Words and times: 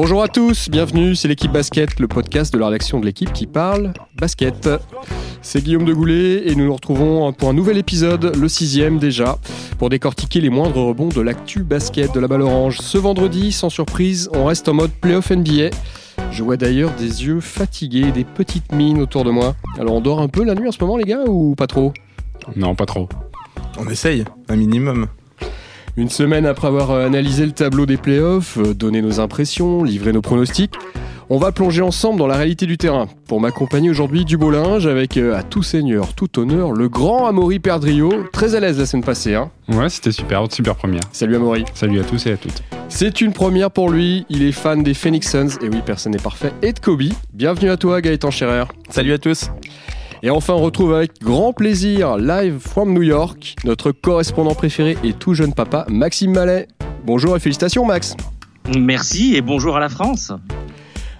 Bonjour 0.00 0.22
à 0.22 0.28
tous, 0.28 0.70
bienvenue, 0.70 1.16
c'est 1.16 1.26
l'équipe 1.26 1.50
basket, 1.50 1.98
le 1.98 2.06
podcast 2.06 2.54
de 2.54 2.58
la 2.60 2.66
rédaction 2.66 3.00
de 3.00 3.04
l'équipe 3.04 3.32
qui 3.32 3.48
parle 3.48 3.92
basket. 4.14 4.70
C'est 5.42 5.60
Guillaume 5.60 5.84
de 5.84 5.92
Goulet 5.92 6.46
et 6.46 6.54
nous 6.54 6.66
nous 6.66 6.72
retrouvons 6.72 7.32
pour 7.32 7.48
un 7.48 7.52
nouvel 7.52 7.78
épisode, 7.78 8.36
le 8.36 8.48
sixième 8.48 9.00
déjà, 9.00 9.38
pour 9.76 9.90
décortiquer 9.90 10.40
les 10.40 10.50
moindres 10.50 10.86
rebonds 10.86 11.08
de 11.08 11.20
l'actu 11.20 11.64
basket 11.64 12.14
de 12.14 12.20
la 12.20 12.28
balle 12.28 12.42
orange. 12.42 12.78
Ce 12.78 12.96
vendredi, 12.96 13.50
sans 13.50 13.70
surprise, 13.70 14.30
on 14.34 14.44
reste 14.44 14.68
en 14.68 14.74
mode 14.74 14.92
playoff 14.92 15.32
NBA. 15.32 15.70
Je 16.30 16.44
vois 16.44 16.56
d'ailleurs 16.56 16.92
des 16.92 17.24
yeux 17.24 17.40
fatigués, 17.40 18.12
des 18.12 18.22
petites 18.22 18.70
mines 18.70 19.00
autour 19.00 19.24
de 19.24 19.32
moi. 19.32 19.56
Alors 19.80 19.94
on 19.94 20.00
dort 20.00 20.20
un 20.20 20.28
peu 20.28 20.44
la 20.44 20.54
nuit 20.54 20.68
en 20.68 20.72
ce 20.72 20.78
moment 20.80 20.96
les 20.96 21.06
gars 21.06 21.24
ou 21.26 21.56
pas 21.56 21.66
trop? 21.66 21.92
Non, 22.54 22.76
pas 22.76 22.86
trop. 22.86 23.08
On 23.76 23.88
essaye, 23.88 24.24
un 24.48 24.54
minimum. 24.54 25.08
Une 25.96 26.10
semaine 26.10 26.46
après 26.46 26.68
avoir 26.68 26.90
euh, 26.90 27.06
analysé 27.06 27.44
le 27.44 27.52
tableau 27.52 27.86
des 27.86 27.96
playoffs, 27.96 28.58
euh, 28.58 28.74
donné 28.74 29.02
nos 29.02 29.20
impressions, 29.20 29.82
livré 29.82 30.12
nos 30.12 30.22
pronostics, 30.22 30.74
on 31.30 31.38
va 31.38 31.52
plonger 31.52 31.82
ensemble 31.82 32.18
dans 32.18 32.26
la 32.26 32.36
réalité 32.36 32.66
du 32.66 32.78
terrain. 32.78 33.06
Pour 33.26 33.40
m'accompagner 33.40 33.90
aujourd'hui 33.90 34.24
du 34.24 34.36
beau 34.36 34.50
linge 34.50 34.86
avec 34.86 35.16
euh, 35.16 35.36
à 35.36 35.42
tout 35.42 35.62
seigneur, 35.62 36.14
tout 36.14 36.38
honneur, 36.38 36.72
le 36.72 36.88
grand 36.88 37.26
Amaury 37.26 37.58
Perdrio, 37.58 38.10
très 38.32 38.54
à 38.54 38.60
l'aise 38.60 38.78
la 38.78 38.86
semaine 38.86 39.04
passée. 39.04 39.34
Hein 39.34 39.50
Ouais, 39.68 39.88
c'était 39.88 40.12
super, 40.12 40.50
super 40.50 40.76
première. 40.76 41.02
Salut 41.12 41.36
Amaury. 41.36 41.64
Salut 41.74 42.00
à 42.00 42.04
tous 42.04 42.26
et 42.26 42.32
à 42.32 42.36
toutes. 42.36 42.62
C'est 42.88 43.20
une 43.20 43.32
première 43.32 43.70
pour 43.70 43.90
lui, 43.90 44.24
il 44.30 44.42
est 44.42 44.52
fan 44.52 44.82
des 44.82 44.94
Phoenix 44.94 45.30
Suns, 45.30 45.58
et 45.62 45.68
oui, 45.68 45.82
personne 45.84 46.12
n'est 46.12 46.18
parfait, 46.18 46.52
et 46.62 46.72
de 46.72 46.78
Kobe. 46.78 47.02
Bienvenue 47.34 47.70
à 47.70 47.76
toi 47.76 48.00
Gaëtan 48.00 48.30
Scherer. 48.30 48.64
Salut 48.88 49.12
à 49.12 49.18
tous. 49.18 49.50
Et 50.20 50.30
enfin, 50.30 50.54
on 50.54 50.62
retrouve 50.62 50.94
avec 50.94 51.20
grand 51.22 51.52
plaisir, 51.52 52.16
live 52.16 52.58
from 52.58 52.92
New 52.92 53.02
York, 53.02 53.54
notre 53.64 53.92
correspondant 53.92 54.54
préféré 54.54 54.98
et 55.04 55.12
tout 55.12 55.32
jeune 55.32 55.54
papa, 55.54 55.86
Maxime 55.88 56.32
Mallet. 56.32 56.66
Bonjour 57.04 57.36
et 57.36 57.40
félicitations, 57.40 57.84
Max. 57.84 58.16
Merci 58.76 59.36
et 59.36 59.42
bonjour 59.42 59.76
à 59.76 59.80
la 59.80 59.88
France. 59.88 60.32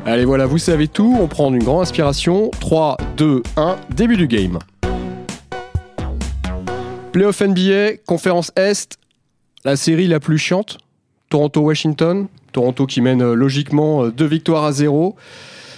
Allez, 0.04 0.24
voilà, 0.24 0.46
vous 0.46 0.58
savez 0.58 0.88
tout. 0.88 1.16
On 1.20 1.28
prend 1.28 1.54
une 1.54 1.62
grande 1.62 1.82
inspiration. 1.82 2.50
3, 2.58 2.96
2, 3.16 3.42
1, 3.56 3.76
début 3.94 4.16
du 4.16 4.26
game. 4.26 4.58
Playoff 7.12 7.40
NBA, 7.40 7.98
conférence 8.04 8.50
Est, 8.56 8.98
la 9.64 9.76
série 9.76 10.08
la 10.08 10.18
plus 10.18 10.38
chiante. 10.38 10.78
Toronto-Washington. 11.30 12.26
Toronto 12.50 12.86
qui 12.86 13.00
mène 13.00 13.22
euh, 13.22 13.34
logiquement 13.34 14.04
euh, 14.04 14.10
deux 14.10 14.26
victoires 14.26 14.64
à 14.64 14.72
zéro. 14.72 15.14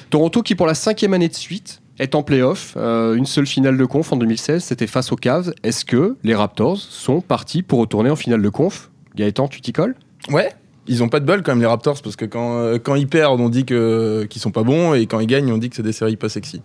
Toronto 0.08 0.42
qui, 0.42 0.54
pour 0.54 0.66
la 0.66 0.74
cinquième 0.74 1.12
année 1.12 1.28
de 1.28 1.34
suite, 1.34 1.79
est 2.00 2.14
en 2.14 2.22
playoff. 2.22 2.74
Euh, 2.76 3.14
une 3.14 3.26
seule 3.26 3.46
finale 3.46 3.76
de 3.76 3.84
conf 3.84 4.12
en 4.12 4.16
2016, 4.16 4.64
c'était 4.64 4.86
face 4.86 5.12
aux 5.12 5.16
Cavs. 5.16 5.52
Est-ce 5.62 5.84
que 5.84 6.16
les 6.24 6.34
Raptors 6.34 6.78
sont 6.78 7.20
partis 7.20 7.62
pour 7.62 7.78
retourner 7.78 8.10
en 8.10 8.16
finale 8.16 8.42
de 8.42 8.48
conf? 8.48 8.90
Gaëtan, 9.16 9.48
tu 9.48 9.60
t'y 9.60 9.72
colles? 9.72 9.94
Ouais, 10.30 10.50
ils 10.86 11.02
ont 11.02 11.08
pas 11.08 11.20
de 11.20 11.26
bol 11.26 11.42
quand 11.42 11.52
même 11.52 11.60
les 11.60 11.66
Raptors 11.66 12.00
parce 12.02 12.16
que 12.16 12.24
quand, 12.24 12.58
euh, 12.58 12.78
quand 12.82 12.94
ils 12.94 13.06
perdent 13.06 13.40
on 13.40 13.48
dit 13.48 13.64
que 13.64 14.26
qu'ils 14.28 14.40
sont 14.40 14.50
pas 14.50 14.62
bons 14.62 14.94
et 14.94 15.06
quand 15.06 15.20
ils 15.20 15.26
gagnent 15.26 15.52
on 15.52 15.58
dit 15.58 15.70
que 15.70 15.76
c'est 15.76 15.82
des 15.82 15.92
séries 15.92 16.16
pas 16.16 16.28
sexy. 16.28 16.62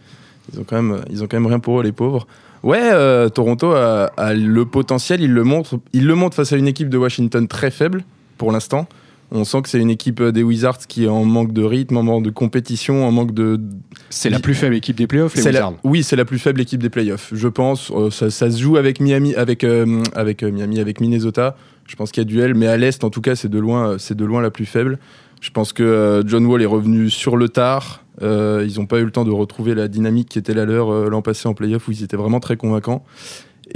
Ils 0.54 0.60
ont 0.60 0.64
quand 0.64 0.82
même 0.82 1.04
ils 1.10 1.24
ont 1.24 1.28
quand 1.28 1.38
même 1.38 1.48
rien 1.48 1.60
pour 1.60 1.80
eux 1.80 1.84
les 1.84 1.92
pauvres. 1.92 2.28
Ouais, 2.64 2.80
euh, 2.82 3.30
Toronto 3.30 3.74
a, 3.74 4.12
a 4.18 4.34
le 4.34 4.66
potentiel, 4.66 5.22
il 5.22 5.32
le 5.32 5.44
montre, 5.44 5.80
il 5.94 6.08
le 6.08 6.16
montre 6.16 6.36
face 6.36 6.54
à 6.54 6.58
une 6.58 6.68
équipe 6.68 6.90
de 6.90 6.98
Washington 6.98 7.48
très 7.48 7.72
faible 7.72 8.04
pour 8.38 8.52
l'instant. 8.52 8.88
On 9.32 9.44
sent 9.44 9.62
que 9.64 9.70
c'est 9.70 9.80
une 9.80 9.90
équipe 9.90 10.22
des 10.24 10.44
Wizards 10.44 10.78
qui 10.88 11.06
est 11.06 11.08
en 11.08 11.26
manque 11.26 11.52
de 11.52 11.64
rythme, 11.64 11.98
en 11.98 12.04
manque 12.04 12.24
de 12.24 12.30
compétition, 12.30 13.06
en 13.08 13.12
manque 13.12 13.34
de. 13.34 13.60
C'est 14.10 14.30
la 14.30 14.40
plus 14.40 14.54
faible 14.54 14.76
équipe 14.76 14.96
des 14.98 15.08
playoffs, 15.08 15.36
les 15.36 15.42
la- 15.44 15.50
Wizards. 15.50 15.74
oui, 15.84 16.04
c'est 16.04 16.16
la 16.16 16.26
plus 16.26 16.40
faible 16.40 16.62
équipe 16.62 16.82
des 16.82 16.90
playoffs. 16.90 17.32
Je 17.34 17.48
pense. 17.48 17.92
Euh, 17.96 18.12
ça, 18.12 18.30
ça 18.30 18.50
se 18.52 18.60
joue 18.62 18.78
avec 18.78 19.00
Miami, 19.00 19.34
avec 19.36 19.64
euh, 19.64 20.04
avec 20.16 20.44
euh, 20.44 20.52
Miami, 20.52 20.80
avec 20.80 21.02
Minnesota. 21.02 21.56
Je 21.88 21.96
pense 21.96 22.12
qu'il 22.12 22.22
y 22.22 22.26
a 22.26 22.30
duel, 22.30 22.54
mais 22.56 22.68
à 22.68 22.78
l'est, 22.78 23.04
en 23.04 23.10
tout 23.10 23.22
cas, 23.22 23.36
c'est 23.36 23.50
de 23.50 23.60
loin, 23.60 23.90
euh, 23.92 23.98
c'est 23.98 24.16
de 24.16 24.26
loin 24.26 24.42
la 24.42 24.52
plus 24.52 24.66
faible. 24.66 25.00
Je 25.42 25.50
pense 25.52 25.74
que 25.74 25.84
euh, 25.84 26.24
John 26.26 26.46
Wall 26.46 26.62
est 26.62 26.66
revenu 26.68 27.10
sur 27.10 27.36
le 27.38 27.50
tard. 27.50 28.04
Euh, 28.22 28.66
ils 28.68 28.80
n'ont 28.80 28.86
pas 28.86 29.00
eu 29.00 29.04
le 29.06 29.12
temps 29.12 29.26
de 29.26 29.32
retrouver 29.32 29.76
la 29.76 29.88
dynamique 29.90 30.30
qui 30.30 30.40
était 30.40 30.54
la 30.54 30.66
leur 30.66 30.90
euh, 30.92 31.10
l'an 31.10 31.22
passé 31.22 31.48
en 31.50 31.54
playoff 31.54 31.88
où 31.88 31.92
ils 31.92 32.04
étaient 32.04 32.16
vraiment 32.16 32.40
très 32.40 32.56
convaincants. 32.58 33.04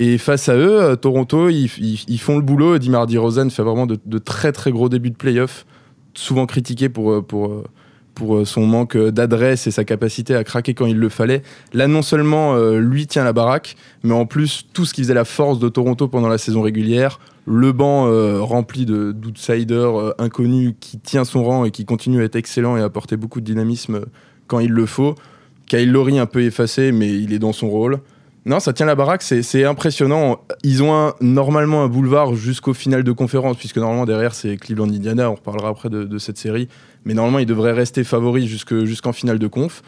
Et 0.02 0.18
face 0.18 0.48
à 0.48 0.56
eux, 0.56 0.82
euh, 0.82 0.96
Toronto, 0.96 1.50
ils, 1.50 1.68
font 2.20 2.38
le 2.38 2.42
boulot. 2.42 2.76
Et 2.76 2.80
Dimardi 2.80 3.18
Rosen 3.18 3.52
fait 3.52 3.64
vraiment 3.64 3.86
de, 3.86 4.18
très 4.18 4.54
très 4.54 4.72
gros 4.72 4.88
débuts 4.88 5.12
de 5.12 5.18
playoff, 5.18 5.66
souvent 6.14 6.46
critiqué 6.46 6.88
pour, 6.88 7.12
euh, 7.12 7.22
pour, 7.22 7.48
euh, 7.48 7.64
pour 8.16 8.48
son 8.48 8.66
manque 8.66 8.96
d'adresse 8.96 9.68
et 9.68 9.72
sa 9.72 9.84
capacité 9.84 10.36
à 10.36 10.46
craquer 10.46 10.74
quand 10.74 10.86
il 10.86 10.98
le 10.98 11.10
fallait. 11.10 11.42
Là, 11.74 11.88
non 11.88 12.02
seulement 12.02 12.58
lui 12.78 13.08
tient 13.08 13.26
la 13.26 13.34
baraque, 13.34 13.76
mais 14.04 14.14
en 14.14 14.26
plus, 14.26 14.68
tout 14.74 14.86
ce 14.86 14.94
qui 14.94 15.04
faisait 15.04 15.14
la 15.14 15.26
force 15.26 15.60
de 15.60 15.68
Toronto 15.68 16.08
pendant 16.08 16.28
la 16.28 16.38
saison 16.38 16.62
régulière, 16.62 17.20
le 17.46 17.72
banc 17.72 18.10
rempli 18.42 18.86
de- 18.86 19.14
d'outsiders 19.14 20.00
euh, 20.00 20.14
inconnus 20.18 20.74
qui 20.80 21.00
tient 21.00 21.24
son 21.24 21.44
rang 21.44 21.66
et 21.66 21.72
qui 21.72 21.86
continue 21.86 22.22
à 22.22 22.26
être 22.26 22.36
excellent 22.36 22.76
et 22.76 22.82
à 22.82 22.86
apporter 22.86 23.16
beaucoup 23.16 23.40
de 23.40 23.46
dynamisme 23.46 24.02
quand 24.48 24.60
il 24.60 24.72
le 24.72 24.86
faut. 24.86 25.16
Kyle 25.68 25.92
Lowry 25.92 26.20
un 26.20 26.26
peu 26.26 26.42
effacé, 26.44 26.92
mais 26.92 27.10
il 27.10 27.32
est 27.32 27.40
dans 27.40 27.54
son 27.54 27.70
rôle. 27.70 28.00
Non, 28.46 28.60
ça 28.60 28.74
tient 28.74 28.86
la 28.86 28.96
baraque, 28.96 29.22
c'est 29.22 29.66
impressionnant. 29.66 30.40
Ils 30.64 30.82
ont 30.82 30.94
un- 30.96 31.14
normalement 31.22 31.84
un 31.84 31.88
boulevard 31.88 32.36
jusqu'au 32.36 32.74
final 32.74 33.04
de 33.04 33.12
conférence, 33.12 33.58
puisque 33.58 33.78
normalement 33.78 34.06
derrière 34.06 34.34
c'est 34.34 34.56
Cleveland-Indiana, 34.58 35.30
on 35.30 35.36
reparlera 35.36 35.70
après 35.70 35.90
de, 35.90 36.04
de 36.06 36.18
cette 36.18 36.38
série. 36.38 36.68
Mais 37.06 37.14
normalement, 37.14 37.40
ils 37.40 37.46
devraient 37.46 37.74
rester 37.74 38.04
favoris 38.04 38.46
jusque- 38.46 38.86
jusqu'en 38.86 39.14
finale 39.14 39.40
de 39.40 39.48
conf. 39.48 39.82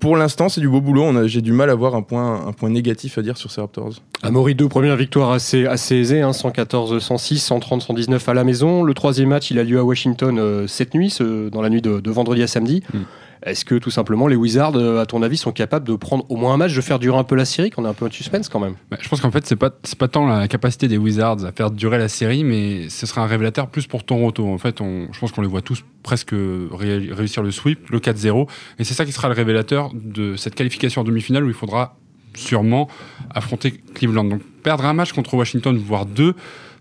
Pour 0.00 0.16
l'instant, 0.16 0.48
c'est 0.50 0.60
du 0.60 0.68
beau 0.68 0.80
boulot. 0.82 1.02
On 1.04 1.16
a- 1.16 1.26
J'ai 1.26 1.40
du 1.40 1.52
mal 1.52 1.70
à 1.70 1.74
voir 1.74 1.94
un 1.94 2.02
point, 2.02 2.46
un 2.46 2.52
point 2.52 2.68
négatif 2.68 3.16
à 3.16 3.22
dire 3.22 3.38
sur 3.38 3.50
ces 3.50 3.60
Raptors. 3.62 3.90
Amaury 4.22 4.54
2, 4.54 4.68
première 4.68 4.96
victoire 4.96 5.30
assez, 5.30 5.64
assez 5.66 5.94
aisée, 5.96 6.20
hein, 6.20 6.32
114-106, 6.32 7.38
130-119 7.38 8.28
à 8.28 8.34
la 8.34 8.44
maison. 8.44 8.82
Le 8.82 8.92
troisième 8.92 9.30
match, 9.30 9.50
il 9.50 9.58
a 9.58 9.64
lieu 9.64 9.78
à 9.78 9.84
Washington 9.84 10.38
euh, 10.38 10.66
cette 10.66 10.94
nuit, 10.94 11.10
ce- 11.10 11.48
dans 11.48 11.62
la 11.62 11.70
nuit 11.70 11.80
de, 11.80 12.00
de 12.00 12.10
vendredi 12.10 12.42
à 12.42 12.46
samedi. 12.48 12.82
Mm. 12.92 12.98
Est-ce 13.42 13.64
que 13.64 13.74
tout 13.74 13.90
simplement 13.90 14.26
les 14.28 14.36
Wizards, 14.36 14.76
euh, 14.76 15.00
à 15.02 15.06
ton 15.06 15.22
avis, 15.22 15.36
sont 15.36 15.52
capables 15.52 15.86
de 15.86 15.94
prendre 15.96 16.24
au 16.30 16.36
moins 16.36 16.54
un 16.54 16.56
match, 16.56 16.74
de 16.74 16.80
faire 16.80 16.98
durer 16.98 17.18
un 17.18 17.24
peu 17.24 17.34
la 17.34 17.44
série, 17.44 17.70
qu'on 17.70 17.84
a 17.84 17.88
un 17.88 17.94
peu 17.94 18.08
de 18.08 18.14
suspense 18.14 18.48
quand 18.48 18.60
même? 18.60 18.74
Bah, 18.90 18.96
je 19.00 19.08
pense 19.08 19.20
qu'en 19.20 19.30
fait, 19.30 19.46
c'est 19.46 19.56
pas, 19.56 19.70
pas 19.98 20.08
tant 20.08 20.26
la 20.26 20.48
capacité 20.48 20.88
des 20.88 20.96
Wizards 20.98 21.44
à 21.44 21.52
faire 21.52 21.70
durer 21.70 21.98
la 21.98 22.08
série, 22.08 22.44
mais 22.44 22.88
ce 22.88 23.06
sera 23.06 23.22
un 23.22 23.26
révélateur 23.26 23.68
plus 23.68 23.86
pour 23.86 24.04
Toronto. 24.04 24.46
En 24.46 24.58
fait, 24.58 24.80
on, 24.80 25.08
je 25.12 25.18
pense 25.18 25.32
qu'on 25.32 25.42
les 25.42 25.48
voit 25.48 25.62
tous 25.62 25.84
presque 26.02 26.32
ré- 26.32 27.10
réussir 27.12 27.42
le 27.42 27.50
sweep, 27.50 27.88
le 27.90 27.98
4-0. 27.98 28.48
Et 28.78 28.84
c'est 28.84 28.94
ça 28.94 29.04
qui 29.04 29.12
sera 29.12 29.28
le 29.28 29.34
révélateur 29.34 29.90
de 29.94 30.36
cette 30.36 30.54
qualification 30.54 31.00
en 31.02 31.04
demi-finale 31.04 31.44
où 31.44 31.48
il 31.48 31.54
faudra 31.54 31.96
sûrement 32.36 32.88
affronter 33.34 33.72
Cleveland. 33.94 34.24
Donc 34.24 34.42
perdre 34.62 34.84
un 34.86 34.94
match 34.94 35.12
contre 35.12 35.34
Washington, 35.34 35.76
voire 35.76 36.06
deux, 36.06 36.34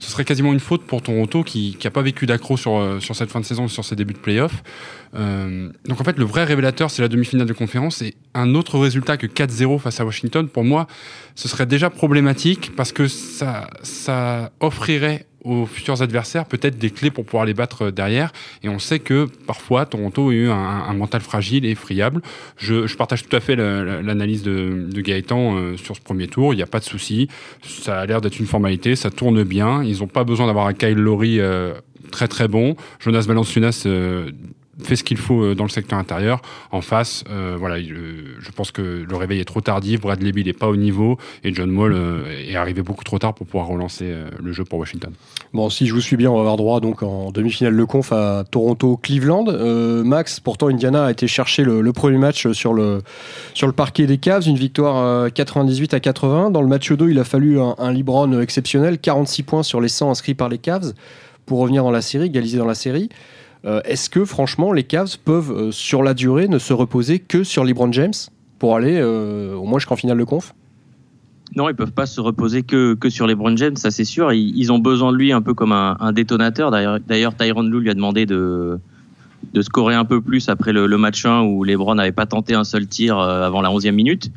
ce 0.03 0.11
serait 0.11 0.25
quasiment 0.25 0.51
une 0.51 0.59
faute 0.59 0.83
pour 0.83 1.01
Toronto 1.01 1.43
qui 1.43 1.77
n'a 1.81 1.89
pas 1.89 2.01
vécu 2.01 2.25
d'accro 2.25 2.57
sur, 2.57 2.77
euh, 2.77 2.99
sur 2.99 3.15
cette 3.15 3.31
fin 3.31 3.39
de 3.39 3.45
saison, 3.45 3.67
sur 3.69 3.85
ses 3.85 3.95
débuts 3.95 4.13
de 4.13 4.19
playoff. 4.19 4.63
Euh, 5.15 5.69
donc 5.85 6.01
en 6.01 6.03
fait, 6.03 6.17
le 6.17 6.25
vrai 6.25 6.43
révélateur, 6.43 6.91
c'est 6.91 7.01
la 7.01 7.07
demi-finale 7.07 7.47
de 7.47 7.53
conférence. 7.53 8.01
Et 8.01 8.15
un 8.33 8.53
autre 8.53 8.77
résultat 8.77 9.15
que 9.15 9.27
4-0 9.27 9.79
face 9.79 10.01
à 10.01 10.05
Washington, 10.05 10.47
pour 10.49 10.65
moi, 10.65 10.87
ce 11.35 11.47
serait 11.47 11.65
déjà 11.65 11.89
problématique 11.89 12.75
parce 12.75 12.91
que 12.91 13.07
ça, 13.07 13.69
ça 13.81 14.51
offrirait 14.59 15.25
aux 15.43 15.65
futurs 15.65 16.01
adversaires 16.01 16.45
peut-être 16.45 16.77
des 16.77 16.89
clés 16.89 17.11
pour 17.11 17.25
pouvoir 17.25 17.45
les 17.45 17.53
battre 17.53 17.85
euh, 17.85 17.91
derrière. 17.91 18.31
Et 18.63 18.69
on 18.69 18.79
sait 18.79 18.99
que 18.99 19.27
parfois 19.45 19.85
Toronto 19.85 20.29
a 20.29 20.33
eu 20.33 20.49
un, 20.49 20.93
mental 20.93 21.21
fragile 21.21 21.65
et 21.65 21.75
friable. 21.75 22.21
Je, 22.57 22.87
je 22.87 22.95
partage 22.97 23.23
tout 23.27 23.35
à 23.35 23.39
fait 23.39 23.55
la- 23.55 23.83
la- 23.83 24.01
l'analyse 24.01 24.43
de, 24.43 24.87
de 24.91 25.01
Gaëtan 25.01 25.55
euh, 25.57 25.77
sur 25.77 25.95
ce 25.95 26.01
premier 26.01 26.27
tour. 26.27 26.53
Il 26.53 26.57
n'y 26.57 26.63
a 26.63 26.67
pas 26.67 26.79
de 26.79 26.85
souci. 26.85 27.27
Ça 27.63 27.99
a 27.99 28.05
l'air 28.05 28.21
d'être 28.21 28.39
une 28.39 28.45
formalité. 28.47 28.95
Ça 28.95 29.09
tourne 29.11 29.43
bien. 29.43 29.83
Ils 29.83 29.99
n'ont 29.99 30.07
pas 30.07 30.23
besoin 30.23 30.47
d'avoir 30.47 30.67
un 30.67 30.73
Kyle 30.73 30.93
Lowry 30.93 31.39
euh, 31.39 31.73
très 32.11 32.27
très 32.27 32.47
bon. 32.47 32.75
Jonas 32.99 33.25
Valanciunas 33.27 33.83
euh, 33.85 34.31
fait 34.81 34.95
ce 34.95 35.03
qu'il 35.03 35.17
faut 35.17 35.43
euh, 35.43 35.55
dans 35.55 35.63
le 35.63 35.69
secteur 35.69 35.99
intérieur. 35.99 36.41
En 36.71 36.81
face, 36.81 37.23
euh, 37.29 37.55
voilà, 37.57 37.77
il, 37.77 37.93
euh, 37.93 38.35
je 38.39 38.51
pense 38.51 38.71
que 38.71 39.05
le 39.07 39.15
réveil 39.15 39.39
est 39.39 39.45
trop 39.45 39.61
tardif. 39.61 40.01
Bradley 40.01 40.31
Beal 40.31 40.45
n'est 40.45 40.53
pas 40.53 40.67
au 40.67 40.75
niveau 40.75 41.17
et 41.43 41.53
John 41.53 41.75
Wall 41.75 41.95
est 42.47 42.55
arrivé 42.55 42.81
beaucoup 42.81 43.03
trop 43.03 43.19
tard 43.19 43.33
pour 43.33 43.45
pouvoir 43.45 43.67
relancer 43.67 44.13
le 44.41 44.51
jeu 44.51 44.63
pour 44.63 44.79
Washington. 44.79 45.11
Bon, 45.53 45.69
si 45.69 45.85
je 45.85 45.93
vous 45.93 46.01
suis 46.01 46.17
bien, 46.17 46.31
on 46.31 46.35
va 46.35 46.41
avoir 46.41 46.57
droit 46.57 46.79
donc 46.79 47.03
en 47.03 47.31
demi-finale 47.31 47.75
de 47.75 47.83
conf 47.83 48.11
à 48.11 48.43
Toronto-Cleveland. 48.49 49.45
Max, 50.03 50.39
pourtant 50.39 50.67
Indiana 50.67 51.05
a 51.05 51.11
été 51.11 51.27
chercher 51.27 51.63
le, 51.63 51.93
premier 51.93 52.17
match 52.17 52.51
sur 52.51 52.73
le, 52.73 53.01
sur 53.53 53.67
le 53.67 53.73
parquet 53.73 54.07
des 54.07 54.17
Cavs, 54.17 54.47
une 54.47 54.57
victoire 54.57 54.97
euh, 54.97 55.29
98 55.29 55.93
à 55.93 55.99
80. 55.99 56.51
Dans 56.51 56.61
le 56.61 56.67
match 56.67 56.91
2, 56.91 57.09
il 57.09 57.19
a 57.19 57.23
fallu 57.23 57.59
un, 57.59 57.75
un 57.77 58.41
exceptionnel, 58.41 58.99
46 58.99 59.43
points 59.43 59.63
sur 59.63 59.81
les 59.81 59.89
100 59.89 60.11
inscrits 60.11 60.33
par 60.33 60.49
les 60.49 60.57
Cavs 60.57 60.93
pour 61.45 61.59
revenir 61.59 61.83
dans 61.83 61.91
la 61.91 62.01
série, 62.01 62.25
égaliser 62.25 62.57
dans 62.57 62.65
la 62.65 62.75
série. 62.75 63.09
Euh, 63.65 63.81
Est-ce 63.85 64.09
que 64.09 64.25
franchement 64.25 64.73
les 64.73 64.83
Cavs 64.83 65.17
peuvent 65.23 65.51
euh, 65.51 65.71
sur 65.71 66.03
la 66.03 66.13
durée 66.13 66.47
ne 66.47 66.59
se 66.59 66.73
reposer 66.73 67.19
que 67.19 67.43
sur 67.43 67.63
LeBron 67.63 67.91
James 67.93 68.13
pour 68.59 68.75
aller 68.75 68.99
euh, 68.99 69.55
au 69.55 69.63
moins 69.63 69.79
jusqu'en 69.79 69.95
finale 69.95 70.17
de 70.17 70.23
conf? 70.23 70.53
Non, 71.55 71.69
ils 71.69 71.75
peuvent 71.75 71.91
pas 71.91 72.05
se 72.05 72.19
reposer 72.19 72.63
que, 72.63 72.95
que 72.95 73.09
sur 73.09 73.27
les 73.27 73.35
James, 73.57 73.75
ça 73.75 73.91
c'est 73.91 74.05
sûr. 74.05 74.33
Ils, 74.33 74.57
ils 74.57 74.71
ont 74.71 74.79
besoin 74.79 75.11
de 75.11 75.17
lui 75.17 75.31
un 75.31 75.41
peu 75.41 75.53
comme 75.53 75.71
un, 75.71 76.11
détonateur. 76.11 76.71
D'ailleurs, 76.71 77.37
Tyron 77.37 77.61
Lue 77.61 77.81
lui 77.81 77.89
a 77.91 77.93
demandé 77.93 78.25
de, 78.25 78.79
de 79.53 79.61
scorer 79.61 79.93
un 79.93 80.05
peu 80.05 80.19
plus 80.19 80.49
après 80.49 80.73
le, 80.73 80.97
match 80.97 81.25
1 81.25 81.43
où 81.43 81.63
LeBron 81.63 81.95
n'avait 81.95 82.11
pas 82.11 82.25
tenté 82.25 82.55
un 82.55 82.63
seul 82.63 82.87
tir 82.87 83.19
avant 83.19 83.61
la 83.61 83.69
11e 83.69 83.91
minute. 83.91 84.31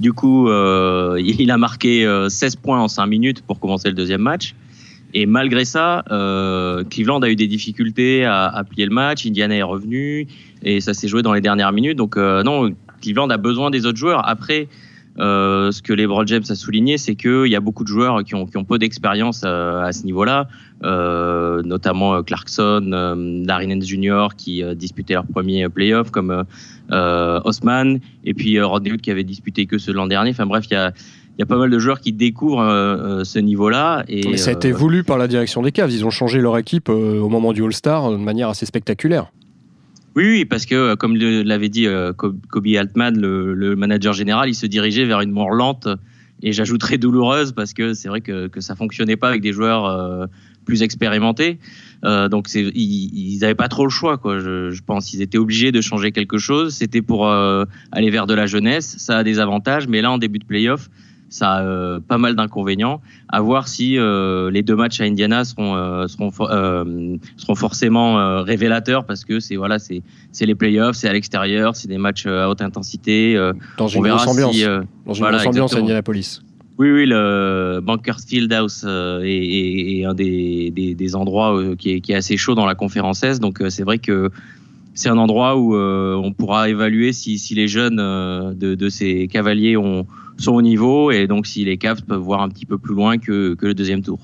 Du 0.00 0.14
coup, 0.14 0.48
il 1.18 1.50
a 1.50 1.58
marqué 1.58 2.06
euh, 2.06 2.30
16 2.30 2.56
points 2.56 2.80
en 2.80 2.88
5 2.88 3.06
minutes 3.06 3.42
pour 3.42 3.60
commencer 3.60 3.88
le 3.88 3.94
deuxième 3.94 4.22
match. 4.22 4.54
Et 5.14 5.26
malgré 5.26 5.64
ça, 5.64 6.04
euh, 6.10 6.84
Cleveland 6.84 7.20
a 7.20 7.28
eu 7.28 7.36
des 7.36 7.46
difficultés 7.46 8.24
à, 8.24 8.46
à, 8.46 8.64
plier 8.64 8.86
le 8.86 8.94
match. 8.94 9.26
Indiana 9.26 9.54
est 9.54 9.62
revenu 9.62 10.26
et 10.62 10.80
ça 10.80 10.94
s'est 10.94 11.08
joué 11.08 11.22
dans 11.22 11.34
les 11.34 11.40
dernières 11.40 11.72
minutes. 11.72 11.98
Donc 11.98 12.16
euh, 12.16 12.42
non, 12.42 12.74
Cleveland 13.02 13.28
a 13.28 13.36
besoin 13.36 13.70
des 13.70 13.84
autres 13.84 13.98
joueurs. 13.98 14.26
Après, 14.26 14.68
euh, 15.18 15.70
ce 15.72 15.82
que 15.82 15.92
LeBron 15.92 16.26
James 16.26 16.44
a 16.48 16.54
souligné, 16.54 16.96
c'est 16.96 17.16
qu'il 17.16 17.46
y 17.46 17.56
a 17.56 17.60
beaucoup 17.60 17.84
de 17.84 17.88
joueurs 17.88 18.24
qui 18.24 18.34
ont, 18.34 18.46
qui 18.46 18.56
ont 18.56 18.64
peu 18.64 18.78
d'expérience 18.78 19.42
euh, 19.44 19.82
à 19.82 19.92
ce 19.92 20.04
niveau-là, 20.04 20.48
euh, 20.84 21.62
notamment 21.62 22.22
Clarkson, 22.22 23.42
Larry 23.46 23.66
Nance 23.68 23.86
Jr. 23.86 24.28
qui 24.36 24.62
disputait 24.74 25.14
leur 25.14 25.26
premier 25.26 25.68
playoff, 25.68 26.10
comme 26.10 26.44
Osman, 26.90 27.98
et 28.24 28.34
puis 28.34 28.60
Rodney 28.60 28.96
qui 28.96 29.10
avait 29.10 29.24
disputé 29.24 29.66
que 29.66 29.78
ce 29.78 29.90
l'an 29.90 30.06
dernier. 30.06 30.30
Enfin 30.30 30.46
bref, 30.46 30.64
il 30.70 30.74
y 30.74 30.76
a 30.76 30.92
il 31.36 31.40
y 31.40 31.42
a 31.42 31.46
pas 31.46 31.56
mal 31.56 31.70
de 31.70 31.78
joueurs 31.78 32.00
qui 32.00 32.12
découvrent 32.12 32.60
euh, 32.60 33.24
ce 33.24 33.38
niveau-là. 33.38 34.04
Et, 34.08 34.36
ça 34.36 34.50
a 34.50 34.52
été 34.52 34.72
voulu 34.72 35.02
par 35.04 35.18
la 35.18 35.28
direction 35.28 35.62
des 35.62 35.72
Cavs. 35.72 35.92
Ils 35.92 36.04
ont 36.04 36.10
changé 36.10 36.40
leur 36.40 36.58
équipe 36.58 36.88
au 36.88 37.28
moment 37.28 37.52
du 37.52 37.64
All-Star 37.64 38.10
de 38.10 38.16
manière 38.16 38.48
assez 38.48 38.66
spectaculaire. 38.66 39.32
Oui, 40.14 40.24
oui, 40.26 40.44
parce 40.44 40.66
que 40.66 40.74
euh, 40.74 40.96
comme 40.96 41.16
l'avait 41.16 41.70
dit 41.70 41.86
euh, 41.86 42.12
Kobe 42.12 42.66
Altman, 42.76 43.18
le, 43.18 43.76
manager 43.76 44.12
général, 44.12 44.48
il 44.48 44.54
se 44.54 44.66
dirigeait 44.66 45.06
vers 45.06 45.20
une 45.20 45.30
mort 45.30 45.50
lente 45.50 45.88
et 46.42 46.52
j'ajouterais 46.52 46.98
douloureuse 46.98 47.52
parce 47.52 47.72
que 47.72 47.94
c'est 47.94 48.08
vrai 48.08 48.20
que, 48.20 48.48
que 48.48 48.60
ça 48.60 48.74
fonctionnait 48.74 49.16
pas 49.16 49.28
avec 49.28 49.40
des 49.40 49.52
joueurs 49.52 49.86
euh, 49.86 50.26
plus 50.66 50.82
expérimentés. 50.82 51.58
donc 52.02 52.48
ils 52.54 53.38
n'avaient 53.40 53.54
pas 53.54 53.68
trop 53.68 53.84
le 53.84 53.90
choix, 53.90 54.18
quoi. 54.18 54.38
Je, 54.38 54.70
je, 54.70 54.82
pense 54.82 55.12
ils 55.12 55.22
étaient 55.22 55.38
obligés 55.38 55.72
de 55.72 55.80
changer 55.80 56.12
quelque 56.12 56.38
chose. 56.38 56.74
C'était 56.74 57.02
pour 57.02 57.28
aller 57.28 58.10
vers 58.10 58.26
de 58.28 58.34
la 58.34 58.46
jeunesse. 58.46 58.96
Ça 58.98 59.18
a 59.18 59.24
des 59.24 59.40
avantages, 59.40 59.88
mais 59.88 60.02
là 60.02 60.12
en 60.12 60.18
début 60.18 60.38
de 60.38 60.44
playoff, 60.44 60.88
ça 61.32 61.54
a 61.54 61.62
euh, 61.62 61.98
pas 62.06 62.18
mal 62.18 62.36
d'inconvénients. 62.36 63.00
À 63.28 63.40
voir 63.40 63.66
si 63.66 63.98
euh, 63.98 64.50
les 64.50 64.62
deux 64.62 64.76
matchs 64.76 65.00
à 65.00 65.04
Indiana 65.04 65.44
seront 65.44 65.74
euh, 65.74 66.06
seront 66.06 66.30
seront 66.30 67.54
forcément 67.54 68.42
révélateurs 68.42 69.04
parce 69.04 69.24
que 69.24 69.40
c'est 69.40 69.56
voilà 69.56 69.78
c'est 69.78 70.02
c'est 70.30 70.46
les 70.46 70.54
playoffs, 70.54 70.96
c'est 70.96 71.08
à 71.08 71.12
l'extérieur, 71.12 71.74
c'est 71.74 71.88
des 71.88 71.98
matchs 71.98 72.26
à 72.26 72.48
haute 72.48 72.60
intensité. 72.60 73.34
dans 73.78 73.88
une 73.88 74.02
grosse 74.02 74.26
ambiance. 74.26 74.62
dans 75.06 75.14
une 75.14 75.26
grosse 75.26 75.46
ambiance 75.46 75.74
à 75.74 75.78
Indianapolis. 75.78 76.42
Oui, 76.78 76.90
oui, 76.90 77.06
le 77.06 77.80
Bankers 77.82 78.20
Field 78.26 78.52
House 78.52 78.84
est, 78.84 80.04
un 80.04 80.14
des, 80.14 80.70
des, 80.70 80.94
des 80.94 81.14
endroits 81.14 81.60
qui 81.78 81.92
est, 81.92 82.00
qui 82.00 82.12
est 82.12 82.16
assez 82.16 82.36
chaud 82.36 82.54
dans 82.54 82.66
la 82.66 82.74
conférence 82.74 83.22
S. 83.22 83.40
Donc 83.40 83.62
c'est 83.68 83.84
vrai 83.84 83.98
que 83.98 84.30
c'est 84.94 85.08
un 85.08 85.18
endroit 85.18 85.56
où 85.56 85.76
on 85.76 86.32
pourra 86.32 86.68
évaluer 86.68 87.12
si, 87.12 87.38
si 87.38 87.54
les 87.54 87.68
jeunes 87.68 87.96
de, 87.96 88.74
de, 88.74 88.88
ces 88.88 89.28
cavaliers 89.28 89.76
ont, 89.76 90.06
sont 90.36 90.52
au 90.52 90.62
niveau 90.62 91.10
et 91.10 91.26
donc 91.26 91.46
si 91.46 91.64
les 91.64 91.78
Cavs 91.78 92.02
peuvent 92.02 92.20
voir 92.20 92.42
un 92.42 92.48
petit 92.48 92.66
peu 92.66 92.78
plus 92.78 92.94
loin 92.94 93.18
que, 93.18 93.54
que 93.54 93.66
le 93.66 93.74
deuxième 93.74 94.02
tour. 94.02 94.18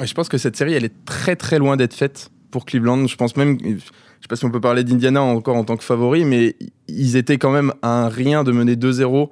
Je 0.00 0.14
pense 0.14 0.28
que 0.28 0.38
cette 0.38 0.56
série, 0.56 0.74
elle 0.74 0.84
est 0.84 1.04
très 1.04 1.36
très 1.36 1.58
loin 1.58 1.76
d'être 1.76 1.94
faite 1.94 2.30
pour 2.50 2.64
Cleveland. 2.64 3.06
Je 3.06 3.16
pense 3.16 3.36
même, 3.36 3.58
je 3.60 3.78
sais 3.78 4.28
pas 4.28 4.36
si 4.36 4.44
on 4.44 4.50
peut 4.50 4.60
parler 4.60 4.84
d'Indiana 4.84 5.22
encore 5.22 5.56
en 5.56 5.64
tant 5.64 5.76
que 5.76 5.84
favori, 5.84 6.24
mais 6.24 6.56
ils 6.88 7.16
étaient 7.16 7.38
quand 7.38 7.50
même 7.50 7.72
à 7.82 8.04
un 8.04 8.08
rien 8.08 8.44
de 8.44 8.52
mener 8.52 8.74
2-0 8.74 9.28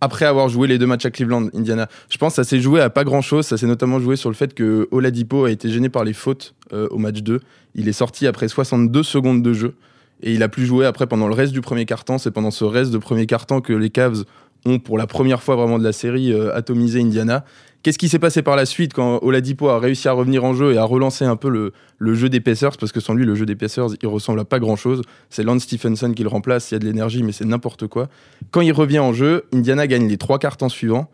après 0.00 0.26
avoir 0.26 0.48
joué 0.48 0.68
les 0.68 0.78
deux 0.78 0.86
matchs 0.86 1.06
à 1.06 1.10
Cleveland, 1.10 1.48
Indiana. 1.54 1.88
Je 2.10 2.18
pense 2.18 2.32
que 2.32 2.36
ça 2.36 2.44
s'est 2.44 2.60
joué 2.60 2.80
à 2.80 2.90
pas 2.90 3.04
grand 3.04 3.22
chose. 3.22 3.46
Ça 3.46 3.56
s'est 3.56 3.66
notamment 3.66 3.98
joué 4.00 4.16
sur 4.16 4.28
le 4.28 4.34
fait 4.34 4.52
que 4.52 4.86
Oladipo 4.90 5.44
a 5.44 5.50
été 5.50 5.70
gêné 5.70 5.88
par 5.88 6.04
les 6.04 6.12
fautes 6.12 6.54
euh, 6.72 6.88
au 6.90 6.98
match 6.98 7.22
2. 7.22 7.40
Il 7.74 7.88
est 7.88 7.92
sorti 7.92 8.26
après 8.26 8.48
62 8.48 9.02
secondes 9.02 9.42
de 9.42 9.52
jeu 9.54 9.74
et 10.22 10.32
il 10.34 10.42
a 10.42 10.48
plus 10.48 10.66
joué 10.66 10.84
après 10.84 11.06
pendant 11.06 11.26
le 11.26 11.34
reste 11.34 11.52
du 11.52 11.62
premier 11.62 11.86
quart-temps. 11.86 12.18
C'est 12.18 12.30
pendant 12.30 12.50
ce 12.50 12.64
reste 12.64 12.90
de 12.90 12.98
premier 12.98 13.26
quart-temps 13.26 13.62
que 13.62 13.72
les 13.72 13.90
Cavs 13.90 14.24
ont 14.64 14.78
pour 14.78 14.98
la 14.98 15.06
première 15.06 15.42
fois 15.42 15.56
vraiment 15.56 15.78
de 15.78 15.84
la 15.84 15.92
série 15.92 16.32
euh, 16.32 16.54
atomisé 16.54 17.00
Indiana. 17.00 17.44
Qu'est-ce 17.82 17.98
qui 17.98 18.08
s'est 18.08 18.18
passé 18.18 18.40
par 18.40 18.56
la 18.56 18.64
suite 18.64 18.94
quand 18.94 19.18
Oladipo 19.22 19.68
a 19.68 19.78
réussi 19.78 20.08
à 20.08 20.12
revenir 20.12 20.42
en 20.42 20.54
jeu 20.54 20.72
et 20.72 20.78
à 20.78 20.84
relancer 20.84 21.26
un 21.26 21.36
peu 21.36 21.50
le, 21.50 21.72
le 21.98 22.14
jeu 22.14 22.30
des 22.30 22.40
Pacers? 22.40 22.78
Parce 22.78 22.92
que 22.92 23.00
sans 23.00 23.12
lui, 23.12 23.26
le 23.26 23.34
jeu 23.34 23.44
des 23.44 23.56
Pacers, 23.56 23.88
il 24.00 24.08
ressemble 24.08 24.40
à 24.40 24.46
pas 24.46 24.58
grand-chose. 24.58 25.02
C'est 25.28 25.42
Lance 25.42 25.64
Stephenson 25.64 26.12
qui 26.12 26.22
le 26.22 26.30
remplace, 26.30 26.70
il 26.70 26.74
y 26.74 26.76
a 26.76 26.78
de 26.78 26.86
l'énergie, 26.86 27.22
mais 27.22 27.32
c'est 27.32 27.44
n'importe 27.44 27.86
quoi. 27.86 28.08
Quand 28.52 28.62
il 28.62 28.72
revient 28.72 29.00
en 29.00 29.12
jeu, 29.12 29.44
Indiana 29.52 29.86
gagne 29.86 30.08
les 30.08 30.16
trois 30.16 30.38
quarts 30.38 30.56
temps 30.56 30.70
suivants. 30.70 31.10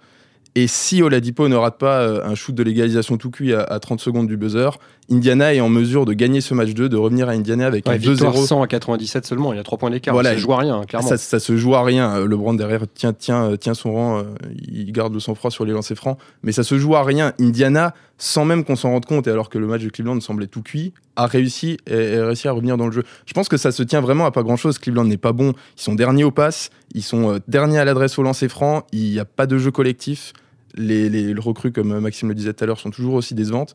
Et 0.57 0.67
si 0.67 1.03
Oladipo 1.03 1.47
ne 1.49 1.55
rate 1.55 1.79
pas 1.79 2.01
euh, 2.01 2.25
un 2.25 2.35
shoot 2.35 2.55
de 2.55 2.63
légalisation 2.63 3.17
tout 3.17 3.31
cuit 3.31 3.55
à, 3.55 3.79
30 3.79 4.01
secondes 4.01 4.27
du 4.27 4.37
buzzer, 4.37 4.79
Indiana 5.09 5.55
est 5.55 5.61
en 5.61 5.69
mesure 5.69 6.07
de 6.07 6.13
gagner 6.13 6.41
ce 6.41 6.55
match 6.55 6.71
2, 6.71 6.89
de 6.89 6.97
revenir 6.97 7.29
à 7.29 7.33
Indiana 7.33 7.67
avec 7.67 7.87
un 7.87 7.97
2-0. 7.97 8.47
100 8.47 8.63
à 8.63 8.67
97 8.67 9.27
seulement, 9.27 9.53
il 9.53 9.57
y 9.57 9.61
a 9.61 9.63
3 9.63 9.79
points 9.79 9.91
d'écart. 9.91 10.13
Voilà, 10.13 10.31
ça 10.31 10.37
se 10.37 10.41
joue 10.41 10.53
à 10.53 10.59
rien, 10.59 10.83
clairement. 10.85 11.09
Ça, 11.09 11.17
ça, 11.19 11.39
se 11.39 11.57
joue 11.57 11.77
à 11.77 11.85
rien. 11.85 12.17
Euh, 12.17 12.27
LeBron 12.27 12.55
derrière 12.55 12.83
tient, 12.93 13.13
tient, 13.13 13.51
euh, 13.51 13.57
tient 13.57 13.75
son 13.75 13.93
rang, 13.93 14.25
il 14.67 14.91
garde 14.93 15.15
le 15.15 15.21
sang-froid 15.21 15.53
sur 15.53 15.65
les 15.65 15.73
lancers 15.73 15.97
francs, 15.97 16.19
mais 16.43 16.51
ça 16.51 16.65
se 16.65 16.79
joue 16.79 16.97
à 16.97 17.05
rien. 17.05 17.33
Indiana, 17.39 17.95
sans 18.21 18.45
même 18.45 18.65
qu'on 18.65 18.77
s'en 18.77 18.91
rende 18.91 19.07
compte, 19.07 19.27
et 19.27 19.31
alors 19.31 19.49
que 19.49 19.59
le 19.59 19.67
match 19.67 19.83
de 19.83 19.89
Cleveland 19.89 20.21
semblait 20.21 20.47
tout 20.47 20.63
cuit, 20.63 20.93
a 21.17 21.27
réussi, 21.27 21.79
et, 21.89 22.21
réussi 22.21 22.47
à 22.47 22.53
revenir 22.53 22.77
dans 22.77 22.87
le 22.87 22.93
jeu. 22.93 23.03
Je 23.27 23.33
pense 23.33 23.49
que 23.49 23.57
ça 23.57 23.73
se 23.73 23.83
tient 23.83 24.01
vraiment 24.01 24.27
à 24.27 24.31
pas 24.31 24.45
grand-chose. 24.45 24.79
Cleveland 24.79 25.05
n'est 25.05 25.17
pas 25.17 25.33
bon. 25.33 25.55
Ils 25.77 25.83
sont 25.83 25.95
derniers 25.95 26.25
au 26.25 26.31
pass, 26.31 26.71
ils 26.95 27.03
sont 27.03 27.41
derniers 27.49 27.79
à 27.79 27.85
l'adresse 27.85 28.17
au 28.19 28.23
lancer 28.23 28.49
franc, 28.49 28.87
il 28.93 29.11
n'y 29.11 29.19
a 29.19 29.25
pas 29.25 29.47
de 29.47 29.59
jeu 29.59 29.73
collectif 29.73 30.33
les, 30.77 31.35
recrues, 31.39 31.73
comme 31.73 31.99
Maxime 32.01 32.29
le 32.29 32.35
disait 32.35 32.53
tout 32.53 32.65
à 32.65 32.67
l'heure, 32.67 32.79
sont 32.79 32.91
toujours 32.91 33.15
aussi 33.15 33.35
décevantes. 33.35 33.75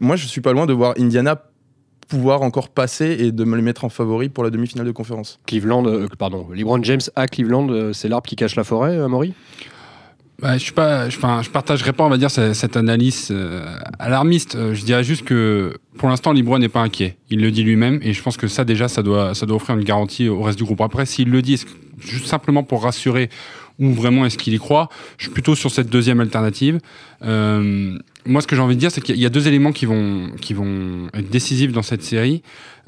moi, 0.00 0.16
je 0.16 0.26
suis 0.26 0.40
pas 0.40 0.52
loin 0.52 0.66
de 0.66 0.72
voir 0.72 0.94
Indiana 0.98 1.42
pouvoir 2.08 2.42
encore 2.42 2.68
passer 2.68 3.16
et 3.18 3.32
de 3.32 3.44
me 3.44 3.56
les 3.56 3.62
mettre 3.62 3.84
en 3.84 3.88
favori 3.88 4.28
pour 4.28 4.44
la 4.44 4.50
demi-finale 4.50 4.86
de 4.86 4.92
conférence. 4.92 5.40
Cleveland, 5.44 5.84
euh, 5.86 6.06
pardon, 6.16 6.46
LeBron 6.52 6.80
James 6.84 7.00
à 7.16 7.26
Cleveland, 7.26 7.68
euh, 7.68 7.92
c'est 7.92 8.08
l'arbre 8.08 8.28
qui 8.28 8.36
cache 8.36 8.54
la 8.54 8.62
forêt, 8.62 8.96
euh, 8.96 9.08
Maury? 9.08 9.34
Bah, 10.40 10.58
je 10.58 10.62
suis 10.62 10.72
pas, 10.72 11.08
je, 11.08 11.16
je 11.16 11.50
partagerai 11.50 11.92
pas, 11.92 12.04
on 12.04 12.08
va 12.08 12.18
dire, 12.18 12.30
cette, 12.30 12.76
analyse 12.76 13.32
alarmiste. 13.98 14.74
Je 14.74 14.84
dirais 14.84 15.04
juste 15.04 15.24
que 15.24 15.78
pour 15.96 16.08
l'instant, 16.08 16.32
LeBron 16.32 16.58
n'est 16.58 16.68
pas 16.68 16.82
inquiet. 16.82 17.16
Il 17.30 17.40
le 17.40 17.50
dit 17.50 17.62
lui-même, 17.62 18.00
et 18.02 18.12
je 18.12 18.22
pense 18.22 18.36
que 18.36 18.48
ça 18.48 18.64
déjà, 18.64 18.88
ça 18.88 19.02
doit, 19.02 19.34
ça 19.34 19.46
doit 19.46 19.56
offrir 19.56 19.76
une 19.76 19.84
garantie 19.84 20.28
au 20.28 20.42
reste 20.42 20.58
du 20.58 20.64
groupe. 20.64 20.80
Après, 20.80 21.06
s'il 21.06 21.30
le 21.30 21.42
dit, 21.42 21.62
juste 21.98 22.26
simplement 22.26 22.62
pour 22.62 22.82
rassurer 22.82 23.30
ou 23.78 23.92
vraiment 23.92 24.24
est-ce 24.24 24.38
qu'il 24.38 24.54
y 24.54 24.58
croit 24.58 24.88
Je 25.18 25.24
suis 25.24 25.32
plutôt 25.32 25.54
sur 25.54 25.70
cette 25.70 25.88
deuxième 25.88 26.20
alternative. 26.20 26.80
Euh, 27.22 27.98
moi, 28.26 28.40
ce 28.40 28.46
que 28.46 28.56
j'ai 28.56 28.62
envie 28.62 28.74
de 28.74 28.80
dire, 28.80 28.90
c'est 28.90 29.00
qu'il 29.00 29.18
y 29.18 29.26
a 29.26 29.28
deux 29.28 29.48
éléments 29.48 29.72
qui 29.72 29.86
vont, 29.86 30.30
qui 30.40 30.54
vont 30.54 31.08
être 31.14 31.30
décisifs 31.30 31.72
dans 31.72 31.82
cette 31.82 32.02
série. 32.02 32.42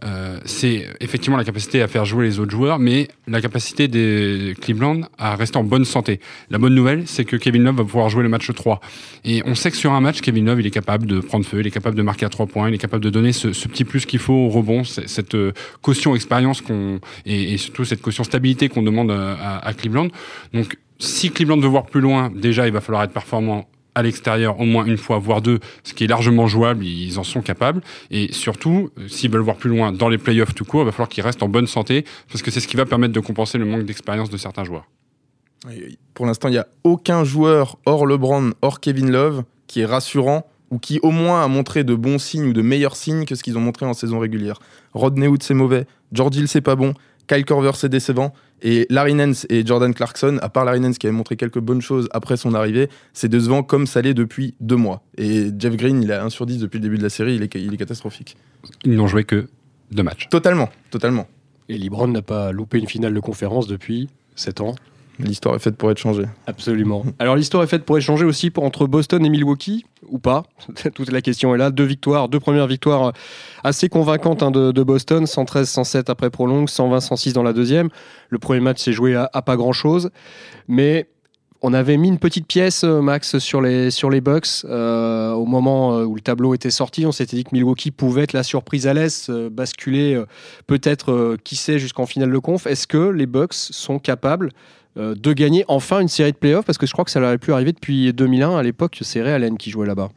Euh, 0.05 0.39
c'est 0.45 0.87
effectivement 1.01 1.37
la 1.37 1.45
capacité 1.45 1.83
à 1.83 1.89
faire 1.89 2.05
jouer 2.05 2.25
les 2.25 2.39
autres 2.39 2.53
joueurs, 2.53 2.79
mais 2.79 3.09
la 3.27 3.41
capacité 3.41 3.89
des 3.89 4.55
Cleveland 4.61 5.01
à 5.19 5.35
rester 5.35 5.59
en 5.59 5.65
bonne 5.65 5.85
santé. 5.85 6.21
La 6.51 6.59
bonne 6.59 6.75
nouvelle, 6.75 7.03
c'est 7.07 7.25
que 7.25 7.37
Kevin 7.37 7.65
Love 7.65 7.77
va 7.77 7.85
pouvoir 7.85 8.09
jouer 8.09 8.23
le 8.23 8.29
match 8.29 8.53
3. 8.53 8.81
Et 9.25 9.43
on 9.45 9.55
sait 9.55 9.71
que 9.71 9.77
sur 9.77 9.93
un 9.93 10.01
match, 10.01 10.21
Kevin 10.21 10.47
Love, 10.47 10.61
il 10.61 10.67
est 10.67 10.71
capable 10.71 11.07
de 11.07 11.21
prendre 11.21 11.45
feu, 11.45 11.61
il 11.61 11.67
est 11.67 11.73
capable 11.73 11.97
de 11.97 12.03
marquer 12.03 12.27
à 12.27 12.29
3 12.29 12.47
points, 12.47 12.69
il 12.69 12.75
est 12.75 12.79
capable 12.79 13.03
de 13.03 13.11
donner 13.11 13.33
ce, 13.33 13.49
petit 13.49 13.85
plus 13.85 14.07
qu'il 14.07 14.21
faut 14.21 14.35
au 14.35 14.49
rebond, 14.49 14.85
cette 14.85 15.35
euh, 15.35 15.53
caution 15.83 16.15
expérience 16.15 16.61
qu'on 16.61 17.01
et, 17.27 17.57
surtout 17.59 17.85
cette 17.85 18.03
caution 18.03 18.23
stabilité 18.23 18.69
qu'on 18.69 18.83
demande 18.83 19.11
à 19.11 19.73
Cleveland. 19.75 20.09
Donc 20.53 20.77
si 20.99 21.31
Cleveland 21.31 21.59
veut 21.59 21.69
voir 21.69 21.87
plus 21.87 22.01
loin, 22.01 22.31
déjà, 22.35 22.67
il 22.67 22.73
va 22.73 22.81
falloir 22.81 23.05
être 23.05 23.13
performant 23.13 23.69
à 23.99 24.03
l'extérieur 24.03 24.61
au 24.61 24.65
moins 24.65 24.85
une 24.85 24.97
fois, 24.97 25.19
voire 25.19 25.43
deux, 25.43 25.59
ce 25.83 25.93
qui 25.93 26.05
est 26.05 26.07
largement 26.07 26.47
jouable, 26.47 26.85
ils 26.85 27.19
en 27.19 27.25
sont 27.25 27.43
capables. 27.43 27.81
Et 28.13 28.33
surtout, 28.33 28.91
s'ils 29.09 29.31
veulent 29.31 29.43
voir 29.43 29.57
plus 29.57 29.71
loin 29.71 29.91
dans 29.91 30.09
les 30.09 30.19
playoffs 30.19 30.55
tout 30.55 30.65
court, 30.65 30.83
il 30.83 30.87
va 30.87 30.93
falloir 30.93 31.09
qu'ils 31.09 31.25
restent 31.25 31.43
en 31.43 31.49
bonne 31.49 31.67
santé, 31.67 32.05
parce 32.31 32.43
que 32.43 32.53
c'est 32.53 32.61
ce 32.61 32.69
qui 32.69 32.77
va 32.77 32.87
permettre 32.87 33.13
de 33.13 33.21
compenser 33.21 33.59
le 33.59 33.65
manque 33.65 33.85
d'expérience 33.85 34.31
de 34.31 34.37
certains 34.37 34.63
joueurs. 34.63 34.89
Pour 36.15 36.27
l'instant, 36.27 36.47
il 36.47 36.53
n'y 36.53 36.59
a 36.59 36.69
aucun 36.85 37.25
joueur 37.25 37.77
hors 37.87 38.07
LeBron, 38.07 38.53
hors 38.63 38.79
Kevin 38.79 39.11
Love, 39.11 39.43
qui 39.67 39.81
est 39.81 39.87
rassurant 39.87 40.47
ou 40.71 40.79
qui 40.79 41.01
au 41.03 41.11
moins 41.11 41.43
a 41.43 41.49
montré 41.49 41.83
de 41.83 41.97
bons 41.97 42.19
signes 42.19 42.51
ou 42.51 42.53
de 42.53 42.63
meilleurs 42.63 42.95
signes 42.95 43.25
que 43.25 43.35
ce 43.35 43.43
qu'ils 43.43 43.59
ont 43.59 43.61
montré 43.61 43.85
en 43.85 43.95
saison 43.95 44.21
régulière. 44.21 44.61
Rodney 44.93 45.27
Hood, 45.27 45.43
c'est 45.43 45.55
mauvais. 45.55 45.87
George 46.13 46.37
Hill, 46.37 46.47
c'est 46.47 46.61
pas 46.61 46.77
bon. 46.77 46.95
Kyle 47.27 47.45
Korver, 47.45 47.73
c'est 47.75 47.89
décevant. 47.89 48.33
Et 48.63 48.87
Larry 48.91 49.15
Nance 49.15 49.47
et 49.51 49.65
Jordan 49.65 49.95
Clarkson, 49.95 50.39
à 50.43 50.49
part 50.49 50.65
Larry 50.65 50.81
Nance 50.81 50.99
qui 50.99 51.07
avait 51.07 51.17
montré 51.17 51.37
quelques 51.37 51.61
bonnes 51.61 51.81
choses 51.81 52.09
après 52.13 52.37
son 52.37 52.55
arrivée, 52.55 52.89
c'est 53.13 53.29
décevant 53.29 53.63
comme 53.63 53.87
ça 53.87 54.03
l'est 54.03 54.15
depuis 54.15 54.55
deux 54.61 54.77
mois. 54.77 55.03
Et 55.17 55.51
Jeff 55.59 55.77
Green, 55.77 56.03
il 56.03 56.13
a 56.13 56.25
1 56.25 56.31
sur 56.31 56.47
10 56.47 56.59
depuis 56.59 56.79
le 56.79 56.83
début 56.83 56.99
de 56.99 57.03
la 57.03 57.11
série, 57.11 57.37
il 57.37 57.43
est, 57.43 57.55
il 57.55 57.73
est 57.73 57.77
catastrophique. 57.77 58.37
Ils 58.85 58.97
n'ont 58.97 59.07
joué 59.07 59.25
que 59.25 59.49
deux 59.91 60.03
matchs. 60.03 60.29
Totalement, 60.29 60.69
totalement. 60.91 61.29
Et 61.69 61.79
LeBron 61.79 62.09
n'a 62.09 62.23
pas 62.23 62.53
loupé 62.53 62.79
une 62.79 62.89
finale 62.89 63.15
de 63.15 63.21
conférence 63.21 63.67
depuis 63.67 64.09
7 64.37 64.61
ans. 64.61 64.75
L'histoire 65.19 65.57
est 65.57 65.59
faite 65.59 65.77
pour 65.77 65.91
être 65.91 65.99
changée. 65.99 66.25
Absolument. 66.47 67.05
Alors 67.19 67.35
l'histoire 67.35 67.63
est 67.65 67.67
faite 67.67 67.85
pour 67.85 67.97
être 67.97 68.05
changée 68.05 68.25
aussi 68.25 68.53
entre 68.57 68.87
Boston 68.87 69.25
et 69.25 69.29
Milwaukee, 69.29 69.85
ou 70.09 70.19
pas 70.19 70.45
Toute 70.95 71.11
la 71.11 71.21
question 71.21 71.55
est 71.55 71.59
là. 71.59 71.71
Deux 71.71 71.85
victoires, 71.85 72.29
deux 72.29 72.41
premières 72.41 72.67
victoires 72.67 73.13
assez 73.65 73.89
convaincantes 73.89 74.43
hein, 74.43 74.51
de, 74.51 74.83
Boston, 74.83 75.25
113-107 75.25 76.11
après 76.11 76.31
prolongue, 76.31 76.69
120-106 76.69 77.33
dans 77.33 77.43
la 77.43 77.53
deuxième. 77.53 77.89
Le 78.31 78.39
premier 78.39 78.61
match 78.61 78.81
s'est 78.81 78.93
joué 78.93 79.17
à, 79.17 79.43
pas 79.43 79.57
grand-chose, 79.57 80.11
mais 80.69 81.09
on 81.61 81.75
avait 81.75 81.97
mis 81.97 82.07
une 82.07 82.21
petite 82.21 82.47
pièce, 82.47 82.85
euh, 82.85 83.01
Max, 83.01 83.39
sur 83.39 83.61
les, 83.61 83.91
sur 83.91 84.11
les 84.11 84.21
Bucks 84.21 84.65
euh, 84.65 85.33
au 85.33 85.45
moment 85.45 85.99
euh, 85.99 86.05
où 86.05 86.15
le 86.15 86.21
tableau 86.21 86.55
était 86.55 86.71
sorti. 86.71 87.05
On 87.05 87.11
s'était 87.11 87.37
dit 87.37 87.43
que 87.43 87.51
Milwaukee 87.53 87.91
pouvait 87.91 88.23
être 88.23 88.33
la 88.33 88.45
surprise 88.45 88.87
à 88.87 88.95
l'Est, 88.95 89.31
basculer 89.31 90.23
peut-être, 90.69 91.37
qui 91.43 91.57
sait, 91.57 91.81
jusqu'en 91.81 92.07
finale 92.07 92.31
de 92.31 92.39
conf. 92.39 92.67
Est-ce 92.67 92.87
que 92.87 93.11
les 93.11 93.27
Bucks 93.27 93.55
sont 93.55 93.99
capables 93.99 94.51
de 94.97 95.33
gagner 95.33 95.65
enfin 95.69 96.01
une 96.01 96.09
série 96.09 96.33
de 96.33 96.37
playoffs 96.37 96.65
parce 96.65 96.79
que 96.79 96.87
je 96.87 96.93
crois 96.93 97.05
que 97.05 97.11
ça 97.11 97.21
n'aurait 97.21 97.39
plus 97.39 97.53
arrivé 97.53 97.73
depuis 97.73 98.13
2001. 98.13 98.57
À 98.57 98.63
l'époque, 98.63 98.99
c'est 99.03 99.23
Ray 99.23 99.33
Allen 99.33 99.57
qui 99.57 99.71
jouait 99.71 99.87
là-bas. 99.87 100.11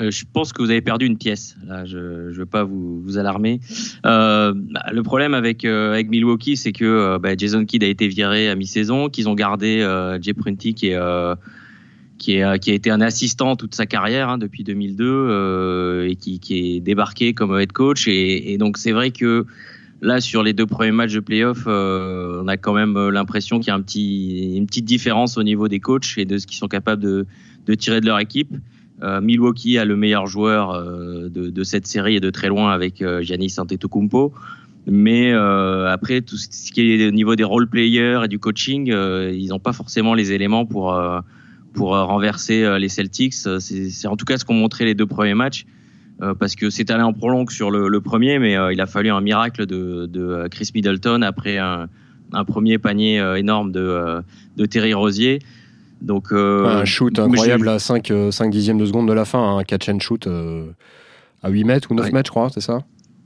Euh, 0.00 0.10
je 0.10 0.24
pense 0.32 0.52
que 0.52 0.62
vous 0.62 0.70
avez 0.70 0.80
perdu 0.80 1.06
une 1.06 1.18
pièce. 1.18 1.56
Là, 1.66 1.84
je 1.84 1.98
ne 1.98 2.32
veux 2.32 2.46
pas 2.46 2.64
vous, 2.64 3.00
vous 3.02 3.18
alarmer. 3.18 3.60
Euh, 4.06 4.52
bah, 4.54 4.84
le 4.92 5.02
problème 5.02 5.34
avec, 5.34 5.64
euh, 5.64 5.92
avec 5.92 6.08
Milwaukee, 6.08 6.56
c'est 6.56 6.72
que 6.72 6.84
euh, 6.84 7.18
bah, 7.18 7.36
Jason 7.36 7.64
Kidd 7.64 7.84
a 7.84 7.86
été 7.86 8.08
viré 8.08 8.48
à 8.48 8.54
mi-saison, 8.54 9.08
qu'ils 9.08 9.28
ont 9.28 9.34
gardé 9.34 9.80
euh, 9.80 10.20
Jay 10.20 10.32
Prunty, 10.32 10.74
qui 10.74 10.88
est, 10.88 10.94
euh, 10.94 11.34
qui, 12.18 12.36
est, 12.36 12.58
qui 12.60 12.70
a 12.70 12.74
été 12.74 12.90
un 12.90 13.00
assistant 13.00 13.56
toute 13.56 13.74
sa 13.74 13.86
carrière 13.86 14.30
hein, 14.30 14.38
depuis 14.38 14.64
2002 14.64 15.04
euh, 15.04 16.08
et 16.08 16.16
qui, 16.16 16.40
qui 16.40 16.76
est 16.76 16.80
débarqué 16.80 17.34
comme 17.34 17.58
head 17.58 17.72
coach. 17.72 18.08
Et 18.08 18.56
donc, 18.58 18.78
c'est 18.78 18.92
vrai 18.92 19.10
que 19.10 19.44
là, 20.00 20.20
sur 20.20 20.42
les 20.42 20.52
deux 20.52 20.66
premiers 20.66 20.92
matchs 20.92 21.14
de 21.14 21.20
playoff, 21.20 21.64
euh, 21.66 22.42
on 22.42 22.48
a 22.48 22.56
quand 22.56 22.74
même 22.74 23.08
l'impression 23.08 23.58
qu'il 23.58 23.68
y 23.68 23.70
a 23.70 23.74
un 23.74 23.82
petit, 23.82 24.56
une 24.56 24.66
petite 24.66 24.84
différence 24.84 25.36
au 25.38 25.42
niveau 25.42 25.68
des 25.68 25.80
coachs 25.80 26.14
et 26.16 26.24
de 26.24 26.38
ce 26.38 26.46
qu'ils 26.46 26.58
sont 26.58 26.68
capables 26.68 27.02
de, 27.02 27.26
de 27.66 27.74
tirer 27.74 28.00
de 28.00 28.06
leur 28.06 28.18
équipe. 28.18 28.54
Euh, 29.02 29.20
Milwaukee 29.20 29.78
a 29.78 29.84
le 29.84 29.96
meilleur 29.96 30.26
joueur 30.26 30.72
euh, 30.72 31.28
de, 31.28 31.48
de, 31.48 31.64
cette 31.64 31.86
série 31.86 32.16
et 32.16 32.20
de 32.20 32.30
très 32.30 32.48
loin 32.48 32.70
avec 32.70 33.00
euh, 33.00 33.22
Giannis 33.22 33.54
Antetokounmpo. 33.58 34.32
Mais 34.86 35.32
euh, 35.32 35.90
après, 35.90 36.20
tout 36.20 36.36
ce 36.36 36.72
qui 36.72 36.80
est 36.80 37.08
au 37.08 37.10
niveau 37.10 37.36
des 37.36 37.44
role 37.44 37.68
players 37.68 38.22
et 38.24 38.28
du 38.28 38.38
coaching, 38.38 38.90
euh, 38.90 39.32
ils 39.32 39.48
n'ont 39.48 39.58
pas 39.58 39.72
forcément 39.72 40.14
les 40.14 40.32
éléments 40.32 40.66
pour, 40.66 40.94
euh, 40.94 41.20
pour 41.74 41.90
renverser 41.90 42.62
euh, 42.62 42.78
les 42.78 42.88
Celtics. 42.88 43.34
C'est 43.34 44.08
en 44.08 44.16
tout 44.16 44.24
cas 44.24 44.36
ce 44.36 44.44
qu'ont 44.44 44.54
montré 44.54 44.84
les 44.84 44.94
deux 44.94 45.06
premiers 45.06 45.34
matchs. 45.34 45.66
Euh, 46.22 46.34
parce 46.34 46.54
que 46.54 46.68
c'est 46.68 46.90
allé 46.90 47.02
en 47.02 47.12
prolongue 47.14 47.50
sur 47.50 47.70
le, 47.70 47.88
le 47.88 48.00
premier, 48.02 48.38
mais 48.38 48.56
euh, 48.56 48.72
il 48.72 48.80
a 48.80 48.86
fallu 48.86 49.10
un 49.10 49.22
miracle 49.22 49.64
de, 49.66 50.04
de 50.06 50.46
Chris 50.50 50.70
Middleton 50.74 51.22
après 51.22 51.56
un, 51.56 51.88
un 52.32 52.44
premier 52.44 52.76
panier 52.78 53.18
euh, 53.20 53.36
énorme 53.36 53.72
de, 53.72 54.20
de 54.56 54.66
Terry 54.66 54.92
Rosier. 54.92 55.38
Donc, 56.02 56.32
euh, 56.32 56.66
un 56.66 56.84
shoot 56.84 57.18
incroyable 57.18 57.68
à 57.68 57.78
5, 57.78 58.12
5 58.30 58.50
dixièmes 58.50 58.78
de 58.78 58.86
seconde 58.86 59.08
de 59.08 59.12
la 59.12 59.24
fin, 59.24 59.56
un 59.58 59.64
catch 59.64 59.88
and 59.88 60.00
shoot 60.00 60.26
euh, 60.26 60.66
à 61.42 61.48
8 61.50 61.64
mètres 61.64 61.90
ou 61.90 61.94
9 61.94 62.06
Ouais. 62.06 62.12
mètres, 62.12 62.28
je 62.28 62.30
crois, 62.32 62.48
c'est 62.52 62.60
ça? 62.60 62.80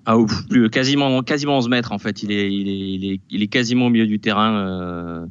Ah, 0.06 0.16
plus, 0.50 0.68
quasiment, 0.70 1.22
quasiment 1.22 1.56
11 1.58 1.68
mètres 1.68 1.90
en 1.92 1.98
fait. 1.98 2.22
Il 2.22 2.30
est, 2.30 2.52
il 2.52 2.68
est, 2.68 2.94
il 2.94 3.12
est, 3.12 3.20
il 3.30 3.42
est 3.42 3.46
quasiment 3.46 3.86
au 3.86 3.90
milieu 3.90 4.06
du 4.06 4.20
terrain 4.20 4.54
euh, 4.54 5.26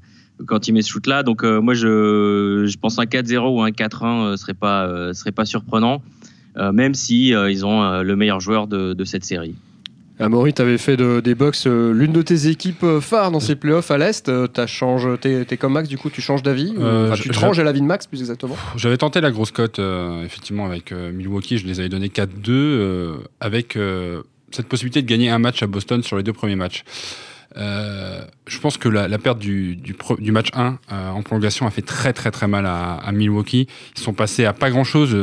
quand 0.48 0.68
il 0.68 0.74
met 0.74 0.82
ce 0.82 0.90
shoot-là. 0.90 1.24
Donc 1.24 1.44
euh, 1.44 1.62
moi, 1.62 1.76
je, 1.76 2.66
je 2.66 2.78
pense 2.78 2.98
un 2.98 3.04
4-0 3.04 3.56
ou 3.56 3.62
un 3.62 3.70
4-1 3.70 4.06
euh, 4.34 4.36
serait 4.38 4.54
pas, 4.56 4.86
euh, 4.88 5.14
serait 5.14 5.32
pas 5.32 5.46
surprenant, 5.46 5.96
euh, 5.96 6.23
même 6.72 6.94
si 6.94 7.34
euh, 7.34 7.50
ils 7.52 7.66
ont 7.66 7.84
euh, 7.84 8.04
le 8.04 8.16
meilleur 8.16 8.40
joueur 8.40 8.68
de, 8.68 8.94
de 8.94 9.04
cette 9.06 9.24
série. 9.26 9.56
Amaury, 10.20 10.54
tu 10.54 10.62
avais 10.62 10.78
fait 10.78 10.96
de- 10.96 11.20
des 11.22 11.34
euh, 11.66 11.92
l'une 11.92 12.12
de 12.14 12.22
tes 12.22 12.48
équipes 12.48 12.84
euh, 12.84 13.02
phares 13.02 13.32
dans 13.32 13.40
ces 13.40 13.56
playoffs 13.56 13.90
à 13.90 13.98
l'Est. 13.98 14.30
Euh, 14.30 14.48
T'es 15.18 15.44
t'es 15.44 15.58
comme 15.58 15.74
Max, 15.74 15.90
du 15.90 15.98
coup, 15.98 16.10
tu 16.12 16.22
changes 16.22 16.44
d'avis 16.44 16.74
Euh, 16.80 17.08
enfin, 17.12 17.22
Tu 17.22 17.30
te 17.30 17.40
ranges 17.40 17.58
à 17.60 17.64
l'avis 17.64 17.82
de 17.82 17.86
Max, 17.86 18.06
plus 18.06 18.20
exactement 18.20 18.56
J'avais 18.78 18.98
tenté 18.98 19.22
la 19.22 19.32
grosse 19.32 19.52
cote, 19.52 19.80
euh, 19.80 20.24
effectivement, 20.24 20.66
avec 20.68 20.92
euh, 20.92 21.12
Milwaukee. 21.12 21.58
Je 21.58 21.66
les 21.66 21.80
avais 21.80 21.90
donné 21.90 22.10
4-2, 22.10 22.28
euh, 22.50 23.16
avec 23.40 23.76
euh, 23.76 24.22
cette 24.52 24.68
possibilité 24.68 25.02
de 25.02 25.08
gagner 25.08 25.30
un 25.32 25.40
match 25.40 25.64
à 25.64 25.68
Boston 25.68 26.04
sur 26.04 26.16
les 26.16 26.24
deux 26.24 26.34
premiers 26.34 26.56
matchs. 26.56 26.84
Euh, 27.58 28.22
je 28.48 28.60
pense 28.60 28.78
que 28.78 28.90
la, 28.90 29.08
la 29.08 29.18
perte 29.18 29.40
du, 29.40 29.76
du, 29.76 29.96
du 30.20 30.32
match 30.32 30.50
1 30.54 30.80
euh, 30.92 31.10
en 31.12 31.22
prolongation 31.22 31.66
a 31.66 31.70
fait 31.70 31.82
très 31.82 32.12
très 32.12 32.32
très 32.32 32.48
mal 32.48 32.66
à, 32.66 32.96
à 32.96 33.12
Milwaukee. 33.12 33.68
Ils 33.96 34.02
sont 34.02 34.14
passés 34.14 34.46
à 34.46 34.54
pas 34.54 34.70
grand 34.70 34.84
chose. 34.84 35.16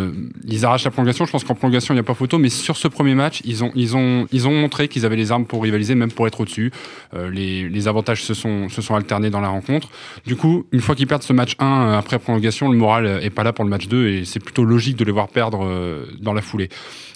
Ils 0.46 0.64
arrachent 0.64 0.84
la 0.84 0.90
prolongation. 0.90 1.26
Je 1.26 1.32
pense 1.32 1.44
qu'en 1.44 1.54
prolongation 1.54 1.92
il 1.94 1.96
n'y 1.96 2.00
a 2.00 2.04
pas 2.04 2.14
photo, 2.14 2.38
mais 2.38 2.48
sur 2.48 2.76
ce 2.76 2.88
premier 2.88 3.14
match, 3.14 3.40
ils 3.44 3.64
ont 3.64 3.72
ils 3.74 3.96
ont 3.96 4.26
ils 4.32 4.48
ont 4.48 4.52
montré 4.52 4.88
qu'ils 4.88 5.04
avaient 5.06 5.16
les 5.16 5.32
armes 5.32 5.46
pour 5.46 5.62
rivaliser, 5.62 5.94
même 5.94 6.12
pour 6.12 6.26
être 6.26 6.40
au-dessus. 6.40 6.72
Euh, 7.14 7.30
les, 7.30 7.68
les 7.68 7.88
avantages 7.88 8.22
se 8.22 8.34
sont 8.34 8.68
se 8.68 8.82
sont 8.82 8.94
alternés 8.94 9.30
dans 9.30 9.40
la 9.40 9.48
rencontre. 9.48 9.88
Du 10.26 10.36
coup, 10.36 10.66
une 10.72 10.80
fois 10.80 10.94
qu'ils 10.94 11.06
perdent 11.06 11.22
ce 11.22 11.32
match 11.32 11.54
1 11.58 11.66
euh, 11.66 11.98
après 11.98 12.18
prolongation, 12.18 12.70
le 12.70 12.76
moral 12.76 13.06
euh, 13.06 13.20
est 13.20 13.30
pas 13.30 13.42
là 13.42 13.52
pour 13.52 13.64
le 13.64 13.70
match 13.70 13.88
2 13.88 14.08
et 14.08 14.24
c'est 14.24 14.40
plutôt 14.40 14.64
logique 14.64 14.96
de 14.96 15.04
les 15.04 15.12
voir 15.12 15.28
perdre 15.28 15.64
euh, 15.64 16.06
dans 16.20 16.32
la 16.32 16.42
foulée. 16.42 16.68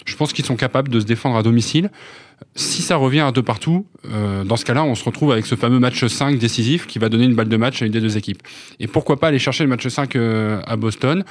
Je 0.05 0.15
pense 0.15 0.33
qu'ils 0.33 0.45
sont 0.45 0.55
capables 0.55 0.89
de 0.89 0.99
se 0.99 1.05
défendre 1.05 1.35
à 1.35 1.43
domicile. 1.43 1.89
Si 2.55 2.81
ça 2.81 2.95
revient 2.95 3.21
à 3.21 3.31
deux 3.31 3.43
partout, 3.43 3.85
euh, 4.09 4.43
dans 4.43 4.55
ce 4.55 4.65
cas-là, 4.65 4.83
on 4.83 4.95
se 4.95 5.03
retrouve 5.03 5.31
avec 5.31 5.45
ce 5.45 5.55
fameux 5.55 5.79
match 5.79 6.05
5 6.05 6.37
décisif 6.37 6.87
qui 6.87 6.99
va 6.99 7.09
donner 7.09 7.25
une 7.25 7.35
balle 7.35 7.49
de 7.49 7.57
match 7.57 7.81
à 7.81 7.85
une 7.85 7.91
des 7.91 8.01
deux 8.01 8.17
équipes. 8.17 8.41
Et 8.79 8.87
pourquoi 8.87 9.19
pas 9.19 9.27
aller 9.27 9.39
chercher 9.39 9.63
le 9.63 9.69
match 9.69 9.87
5 9.87 10.15
euh, 10.15 10.61
à 10.65 10.75
Boston? 10.75 11.23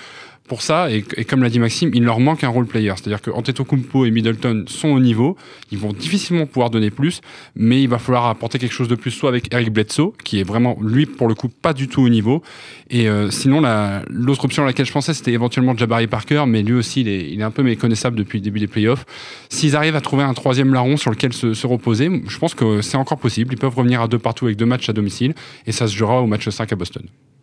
Pour 0.46 0.60
ça, 0.60 0.90
et, 0.90 1.02
comme 1.24 1.42
l'a 1.42 1.48
dit 1.48 1.58
Maxime, 1.58 1.90
il 1.94 2.02
leur 2.04 2.20
manque 2.20 2.44
un 2.44 2.48
role 2.48 2.66
player. 2.66 2.92
C'est-à-dire 2.96 3.22
que 3.22 3.30
Antetokounmpo 3.30 4.04
et 4.04 4.10
Middleton 4.10 4.64
sont 4.66 4.88
au 4.88 5.00
niveau, 5.00 5.36
ils 5.72 5.78
vont 5.78 5.94
difficilement 5.94 6.44
pouvoir 6.46 6.68
donner 6.68 6.90
plus, 6.90 7.22
mais 7.56 7.82
il 7.82 7.88
va 7.88 7.98
falloir 7.98 8.26
apporter 8.26 8.58
quelque 8.58 8.72
chose 8.74 8.88
de 8.88 8.94
plus, 8.94 9.10
soit 9.10 9.30
avec 9.30 9.52
Eric 9.54 9.70
Bledsoe, 9.72 10.12
qui 10.22 10.40
est 10.40 10.42
vraiment, 10.42 10.76
lui, 10.82 11.06
pour 11.06 11.28
le 11.28 11.34
coup, 11.34 11.48
pas 11.48 11.72
du 11.72 11.88
tout 11.88 12.02
au 12.02 12.10
niveau. 12.10 12.42
Et 12.90 13.08
euh, 13.08 13.30
sinon, 13.30 13.62
la- 13.62 14.02
l'autre 14.10 14.44
option 14.44 14.64
à 14.64 14.66
laquelle 14.66 14.84
je 14.84 14.92
pensais, 14.92 15.14
c'était 15.14 15.32
éventuellement 15.32 15.74
Jabari 15.76 16.06
Parker, 16.08 16.44
mais 16.46 16.62
lui 16.62 16.74
aussi, 16.74 17.00
il 17.00 17.08
est, 17.08 17.30
il 17.30 17.40
est 17.40 17.44
un 17.44 17.50
peu 17.50 17.62
méconnaissable 17.62 18.16
depuis 18.16 18.38
le 18.38 18.44
début 18.44 18.60
des 18.60 18.66
playoffs. 18.66 19.06
S'ils 19.48 19.76
arrivent 19.76 19.96
à 19.96 20.02
trouver 20.02 20.24
un 20.24 20.34
troisième 20.34 20.74
larron 20.74 20.98
sur 20.98 21.10
lequel 21.10 21.32
se, 21.32 21.54
se 21.54 21.66
reposer, 21.66 22.10
je 22.28 22.38
pense 22.38 22.54
que 22.54 22.82
c'est 22.82 22.98
encore 22.98 23.18
possible. 23.18 23.54
Ils 23.54 23.58
peuvent 23.58 23.74
revenir 23.74 24.02
à 24.02 24.08
deux 24.08 24.18
partout 24.18 24.44
avec 24.44 24.58
deux 24.58 24.66
matchs 24.66 24.90
à 24.90 24.92
domicile, 24.92 25.34
et 25.66 25.72
ça 25.72 25.86
se 25.88 25.96
jouera 25.96 26.20
au 26.20 26.26
match 26.26 26.48
5 26.48 26.70
à 26.72 26.76
Boston. 26.76 27.02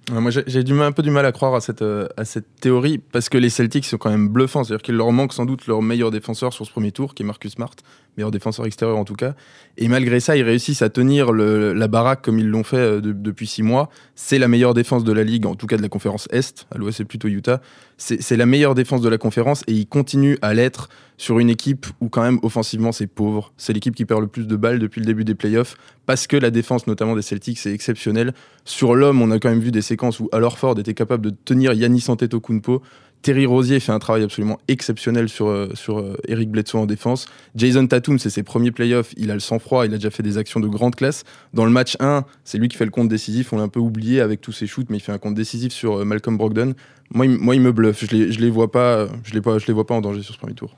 Moi, 0.10 0.32
j'ai 0.32 0.64
un 0.72 0.92
peu 0.92 1.04
du 1.04 1.12
mal 1.12 1.26
à 1.28 1.32
croire 1.32 1.54
à 1.54 1.62
cette, 1.62 1.84
euh, 1.84 2.08
à 2.18 2.26
cette 2.26 2.56
théorie 2.60 2.98
parce 2.98 3.30
que 3.30 3.38
les 3.38 3.50
Celtics 3.52 3.86
sont 3.86 3.98
quand 3.98 4.10
même 4.10 4.30
bluffants. 4.30 4.64
C'est-à-dire 4.64 4.82
qu'il 4.82 4.96
leur 4.96 5.12
manque 5.12 5.32
sans 5.32 5.46
doute 5.46 5.68
leur 5.68 5.82
meilleur 5.84 6.10
défenseur 6.10 6.54
sur 6.54 6.66
ce 6.66 6.72
premier 6.72 6.92
tour, 6.92 7.14
qui 7.14 7.22
est 7.22 7.26
Marcus 7.26 7.52
Smart, 7.54 7.70
meilleur 8.18 8.32
défenseur 8.32 8.66
extérieur 8.66 8.98
en 8.98 9.06
tout 9.06 9.14
cas. 9.14 9.36
Et 9.78 9.88
malgré 9.88 10.20
ça, 10.20 10.36
ils 10.36 10.42
réussissent 10.44 10.82
à 10.82 10.90
tenir 10.90 11.32
la 11.32 11.88
baraque 11.88 12.24
comme 12.24 12.40
ils 12.40 12.48
l'ont 12.48 12.64
fait 12.64 12.78
euh, 12.78 13.00
de- 13.00 13.12
depuis 13.14 13.46
six 13.46 13.62
mois. 13.62 13.90
C'est 14.16 14.40
la 14.40 14.48
meilleure 14.48 14.74
défense 14.74 15.04
de 15.04 15.14
la 15.14 15.24
ligue, 15.24 15.46
en 15.46 15.56
tout 15.56 15.68
cas 15.68 15.78
de 15.78 15.84
la 15.84 15.90
conférence 15.90 16.28
Est. 16.32 16.66
À 16.74 16.80
l'Ouest, 16.80 16.98
c'est 16.98 17.06
plutôt 17.06 17.28
Utah. 17.28 17.62
C'est 17.98 18.36
la 18.38 18.48
meilleure 18.48 18.74
défense 18.74 19.02
de 19.02 19.10
la 19.10 19.20
conférence 19.20 19.64
et 19.68 19.74
ils 19.74 19.88
continuent 19.88 20.38
à 20.42 20.56
l'être 20.56 20.90
sur 21.22 21.38
une 21.38 21.52
équipe 21.52 21.86
où 22.02 22.10
quand 22.10 22.24
même 22.24 22.40
offensivement 22.42 22.92
c'est 22.92 23.06
pauvre. 23.06 23.54
C'est 23.56 23.74
l'équipe 23.74 23.94
qui 23.94 24.06
perd 24.06 24.22
le 24.22 24.28
plus 24.28 24.48
de 24.48 24.56
balles 24.56 24.80
depuis 24.80 25.02
le 25.02 25.06
début 25.06 25.24
des 25.24 25.36
playoffs 25.36 25.76
parce 26.08 26.26
que 26.26 26.36
la 26.36 26.50
défense 26.50 26.88
notamment 26.88 27.16
des 27.16 27.22
Celtics 27.22 27.64
est 27.68 27.74
exceptionnelle. 27.74 28.34
Sur 28.66 28.96
l'homme, 28.96 29.22
on 29.22 29.30
a 29.30 29.38
quand 29.38 29.50
même 29.50 29.60
vu 29.60 29.70
des 29.70 29.84
séquences 29.84 30.20
où 30.20 30.30
Al 30.32 30.44
Horford 30.44 30.80
était 30.80 30.96
capable 30.96 31.24
de 31.24 31.30
tenir 31.46 31.74
Yanis 31.74 32.06
Antetokounmpo. 32.08 32.82
Terry 33.22 33.46
Rosier 33.46 33.80
fait 33.80 33.92
un 33.92 34.00
travail 34.00 34.24
absolument 34.24 34.58
exceptionnel 34.68 35.30
sur, 35.30 35.46
euh, 35.46 35.70
sur 35.76 36.00
euh, 36.00 36.18
Eric 36.28 36.50
Bledsoe 36.50 36.80
en 36.80 36.88
défense. 36.88 37.28
Jason 37.54 37.86
Tatum, 37.86 38.18
c'est 38.18 38.32
ses 38.32 38.42
premiers 38.42 38.72
playoffs, 38.72 39.14
il 39.16 39.30
a 39.30 39.36
le 39.36 39.40
sang-froid, 39.40 39.86
il 39.86 39.94
a 39.94 39.98
déjà 39.98 40.10
fait 40.10 40.24
des 40.24 40.40
actions 40.40 40.60
de 40.60 40.68
grande 40.68 40.96
classe. 40.96 41.24
Dans 41.54 41.66
le 41.66 41.72
match 41.72 41.98
1, 42.00 42.26
c'est 42.46 42.58
lui 42.58 42.68
qui 42.68 42.78
fait 42.78 42.86
le 42.86 42.90
compte 42.90 43.10
décisif, 43.10 43.54
on 43.54 43.58
l'a 43.58 43.64
un 43.64 43.68
peu 43.68 43.80
oublié 43.80 44.22
avec 44.22 44.42
tous 44.42 44.54
ses 44.54 44.66
shoots, 44.66 44.90
mais 44.90 44.98
il 44.98 45.02
fait 45.02 45.12
un 45.12 45.20
compte 45.20 45.36
décisif 45.36 45.72
sur 45.72 46.00
euh, 46.00 46.04
Malcolm 46.04 46.36
Brogdon. 46.36 46.74
Moi, 47.14 47.28
il, 47.28 47.38
moi, 47.38 47.54
il 47.54 47.62
me 47.62 47.72
bluffe, 47.72 48.02
je 48.02 48.08
je 48.08 48.16
les 48.16 48.32
je 48.32 48.66
pas, 48.66 49.08
je 49.24 49.68
les 49.68 49.74
vois 49.74 49.86
pas 49.86 49.94
en 49.94 50.02
danger 50.02 50.24
sur 50.24 50.34
ce 50.34 50.40
premier 50.40 50.56
tour. 50.56 50.76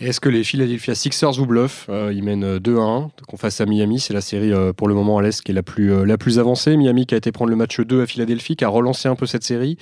Est-ce 0.00 0.20
que 0.20 0.30
les 0.30 0.44
Philadelphia 0.44 0.94
Sixers 0.94 1.32
vous 1.32 1.44
bluffent 1.46 1.86
Euh, 1.90 2.10
Ils 2.14 2.22
mènent 2.22 2.44
euh, 2.44 2.58
2 2.58 2.78
à 2.78 2.82
1 2.82 3.10
qu'on 3.28 3.36
face 3.36 3.60
à 3.60 3.66
Miami? 3.66 4.00
C'est 4.00 4.14
la 4.14 4.22
série 4.22 4.52
euh, 4.52 4.72
pour 4.72 4.88
le 4.88 4.94
moment 4.94 5.18
à 5.18 5.22
l'Est 5.22 5.42
qui 5.42 5.52
est 5.52 5.54
la 5.54 5.62
plus, 5.62 5.92
euh, 5.92 6.04
la 6.04 6.16
plus 6.16 6.38
avancée. 6.38 6.76
Miami 6.78 7.04
qui 7.04 7.14
a 7.14 7.18
été 7.18 7.32
prendre 7.32 7.50
le 7.50 7.56
match 7.56 7.78
2 7.78 8.02
à 8.02 8.06
Philadelphie, 8.06 8.56
qui 8.56 8.64
a 8.64 8.68
relancé 8.68 9.08
un 9.08 9.14
peu 9.14 9.26
cette 9.26 9.44
série. 9.44 9.76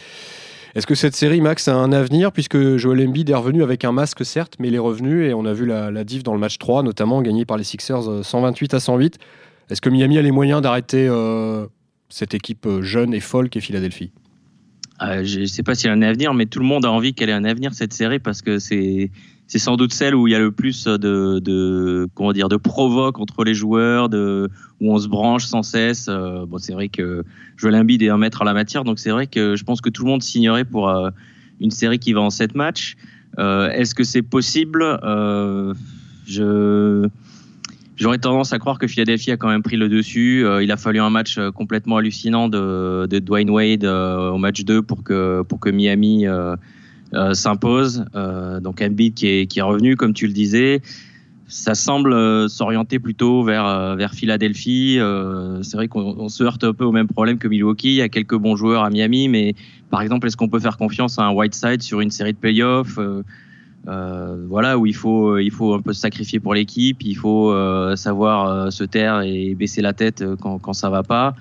Est-ce 0.75 0.87
que 0.87 0.97
cette 0.97 1.15
série, 1.15 1.41
Max, 1.41 1.69
a 1.69 1.77
un 1.77 1.93
avenir? 1.93 2.33
Puisque 2.33 2.77
Joel 2.77 3.07
Embiid 3.09 3.31
est 3.31 3.35
revenu 3.35 3.63
avec 3.63 3.85
un 3.85 3.93
masque, 3.93 4.25
certes, 4.25 4.55
mais 4.59 4.69
il 4.69 4.75
est 4.75 4.81
revenu 4.81 5.25
et 5.25 5.35
on 5.35 5.45
a 5.45 5.53
vu 5.53 5.67
la, 5.67 5.91
la 5.93 6.05
div 6.05 6.25
dans 6.25 6.35
le 6.35 6.41
match 6.41 6.59
3, 6.59 6.83
notamment 6.83 7.23
gagné 7.23 7.45
par 7.45 7.57
les 7.57 7.65
Sixers 7.65 8.09
euh, 8.11 8.23
128 8.23 8.75
à 8.75 8.81
108. 8.81 9.19
Est-ce 9.71 9.81
que 9.81 9.89
Miami 9.89 10.19
a 10.19 10.23
les 10.23 10.33
moyens 10.33 10.61
d'arrêter 10.63 11.07
euh, 11.09 11.67
cette 12.09 12.35
équipe 12.35 12.67
euh, 12.67 12.83
jeune 12.83 13.15
et 13.15 13.21
folle 13.21 13.51
qu'est 13.51 13.61
Philadelphie? 13.61 14.11
Euh, 15.03 15.23
je 15.25 15.41
ne 15.41 15.47
sais 15.47 15.63
pas 15.63 15.75
s'il 15.75 15.89
y 15.89 15.91
a 15.91 15.93
un 15.93 16.03
avenir, 16.03 16.35
mais 16.35 16.47
tout 16.47 16.59
le 16.59 16.65
monde 16.65 16.85
a 16.85 16.91
envie 16.91 17.15
qu'elle 17.15 17.29
ait 17.29 17.35
un 17.35 17.45
avenir 17.45 17.73
cette 17.75 17.93
série 17.93 18.19
parce 18.19 18.43
que 18.43 18.59
c'est 18.59 19.11
c'est 19.47 19.59
sans 19.59 19.77
doute 19.77 19.95
celle 19.95 20.15
où 20.15 20.29
il 20.29 20.33
y 20.33 20.35
a 20.35 20.39
le 20.39 20.53
plus 20.53 20.85
de, 20.85 21.39
de 21.39 22.07
comment 22.15 22.33
dire 22.33 22.51
de 22.51 22.57
provoques 22.57 23.19
entre 23.19 23.45
les 23.45 23.55
joueurs, 23.55 24.11
de 24.11 24.51
où 24.81 24.93
on 24.93 24.99
se 24.99 25.09
branche 25.09 25.47
sans 25.47 25.63
cesse. 25.63 26.07
Euh, 26.09 26.45
bon, 26.45 26.59
c'est 26.59 26.75
vrai 26.75 26.89
que 26.89 27.25
Joel 27.57 27.77
Embiid 27.77 28.03
est 28.03 28.11
un 28.11 28.19
maître 28.19 28.43
en 28.43 28.45
la 28.45 28.53
matière, 28.53 28.85
donc 28.85 28.99
c'est 28.99 29.11
vrai 29.11 29.27
que 29.27 29.57
je 29.57 29.65
pense 29.65 29.81
que 29.81 29.89
tout 29.89 30.05
le 30.05 30.11
monde 30.11 30.23
signerait 30.23 30.65
pour 30.67 30.91
euh, 30.91 31.11
une 31.61 31.71
série 31.71 31.99
qui 31.99 32.13
va 32.13 32.21
en 32.21 32.31
sept 32.31 32.55
matchs. 32.55 32.97
Est-ce 33.39 33.95
que 33.95 34.03
c'est 34.03 34.23
possible? 34.23 34.99
Je 36.27 37.09
J'aurais 37.99 38.19
tendance 38.19 38.53
à 38.53 38.61
croire 38.61 38.79
que 38.79 38.87
Philadelphie 38.87 39.33
a 39.33 39.37
quand 39.37 39.49
même 39.49 39.65
pris 39.65 39.77
le 39.77 39.89
dessus. 39.89 40.47
Euh, 40.47 40.63
il 40.63 40.71
a 40.71 40.77
fallu 40.77 41.01
un 41.01 41.11
match 41.11 41.37
euh, 41.37 41.51
complètement 41.51 41.97
hallucinant 41.97 42.49
de, 42.49 43.09
Dwayne 43.19 43.51
Wade 43.51 43.85
euh, 43.85 44.31
au 44.31 44.39
match 44.39 44.65
2 44.65 44.83
pour 44.83 45.03
que, 45.03 45.43
pour 45.43 45.59
que 45.59 45.69
Miami 45.69 46.25
s'impose. 47.33 48.05
Donc 48.63 48.83
Embiid 48.83 49.15
qui 49.15 49.27
est, 49.27 49.47
qui 49.47 49.59
est 49.59 49.63
revenu, 49.63 49.97
comme 49.97 50.15
tu 50.15 50.29
le 50.29 50.33
disais. 50.33 50.81
Ça 51.49 51.75
semble 51.75 52.49
s'orienter 52.51 52.99
plutôt 52.99 53.43
vers, 53.43 53.97
vers 53.97 54.13
Philadelphie. 54.13 54.99
C'est 55.63 55.77
vrai 55.77 55.89
qu'on 55.89 56.15
on 56.19 56.29
se 56.29 56.45
heurte 56.45 56.63
un 56.65 56.75
peu 56.75 56.85
au 56.85 56.93
même 56.93 57.09
problème 57.09 57.39
que 57.39 57.49
Milwaukee. 57.49 57.89
Il 57.89 57.95
y 57.95 58.03
a 58.03 58.11
quelques 58.11 58.37
bons 58.37 58.55
joueurs 58.55 58.85
à 58.85 58.91
Miami, 58.91 59.29
mais 59.29 59.55
par 59.91 60.03
exemple, 60.03 60.27
est-ce 60.27 60.37
qu'on 60.37 60.51
peut 60.51 60.61
faire 60.61 60.77
confiance 60.77 61.19
à 61.19 61.23
un 61.23 61.31
Whiteside 61.31 61.83
sur 61.83 62.01
une 62.01 62.11
série 62.11 62.35
de 62.35 62.39
playoffs 62.39 62.99
euh, 63.87 64.45
voilà 64.49 64.77
où 64.77 64.87
il 64.87 64.95
faut 64.95 65.39
il 65.39 65.51
faut 65.51 65.73
un 65.73 65.81
peu 65.81 65.93
se 65.93 66.01
sacrifier 66.01 66.41
pour 66.41 66.53
l'équipe 66.53 67.01
il 67.03 67.15
faut 67.15 67.53
euh, 67.53 67.97
savoir 67.97 68.49
euh, 68.49 68.71
se 68.71 68.85
taire 68.85 69.23
et 69.23 69.55
baisser 69.55 69.81
la 69.81 69.95
tête 69.95 70.25
quand, 70.41 70.59
quand 70.59 70.73
ça 70.75 70.91
va 70.91 71.03
pas 71.03 71.35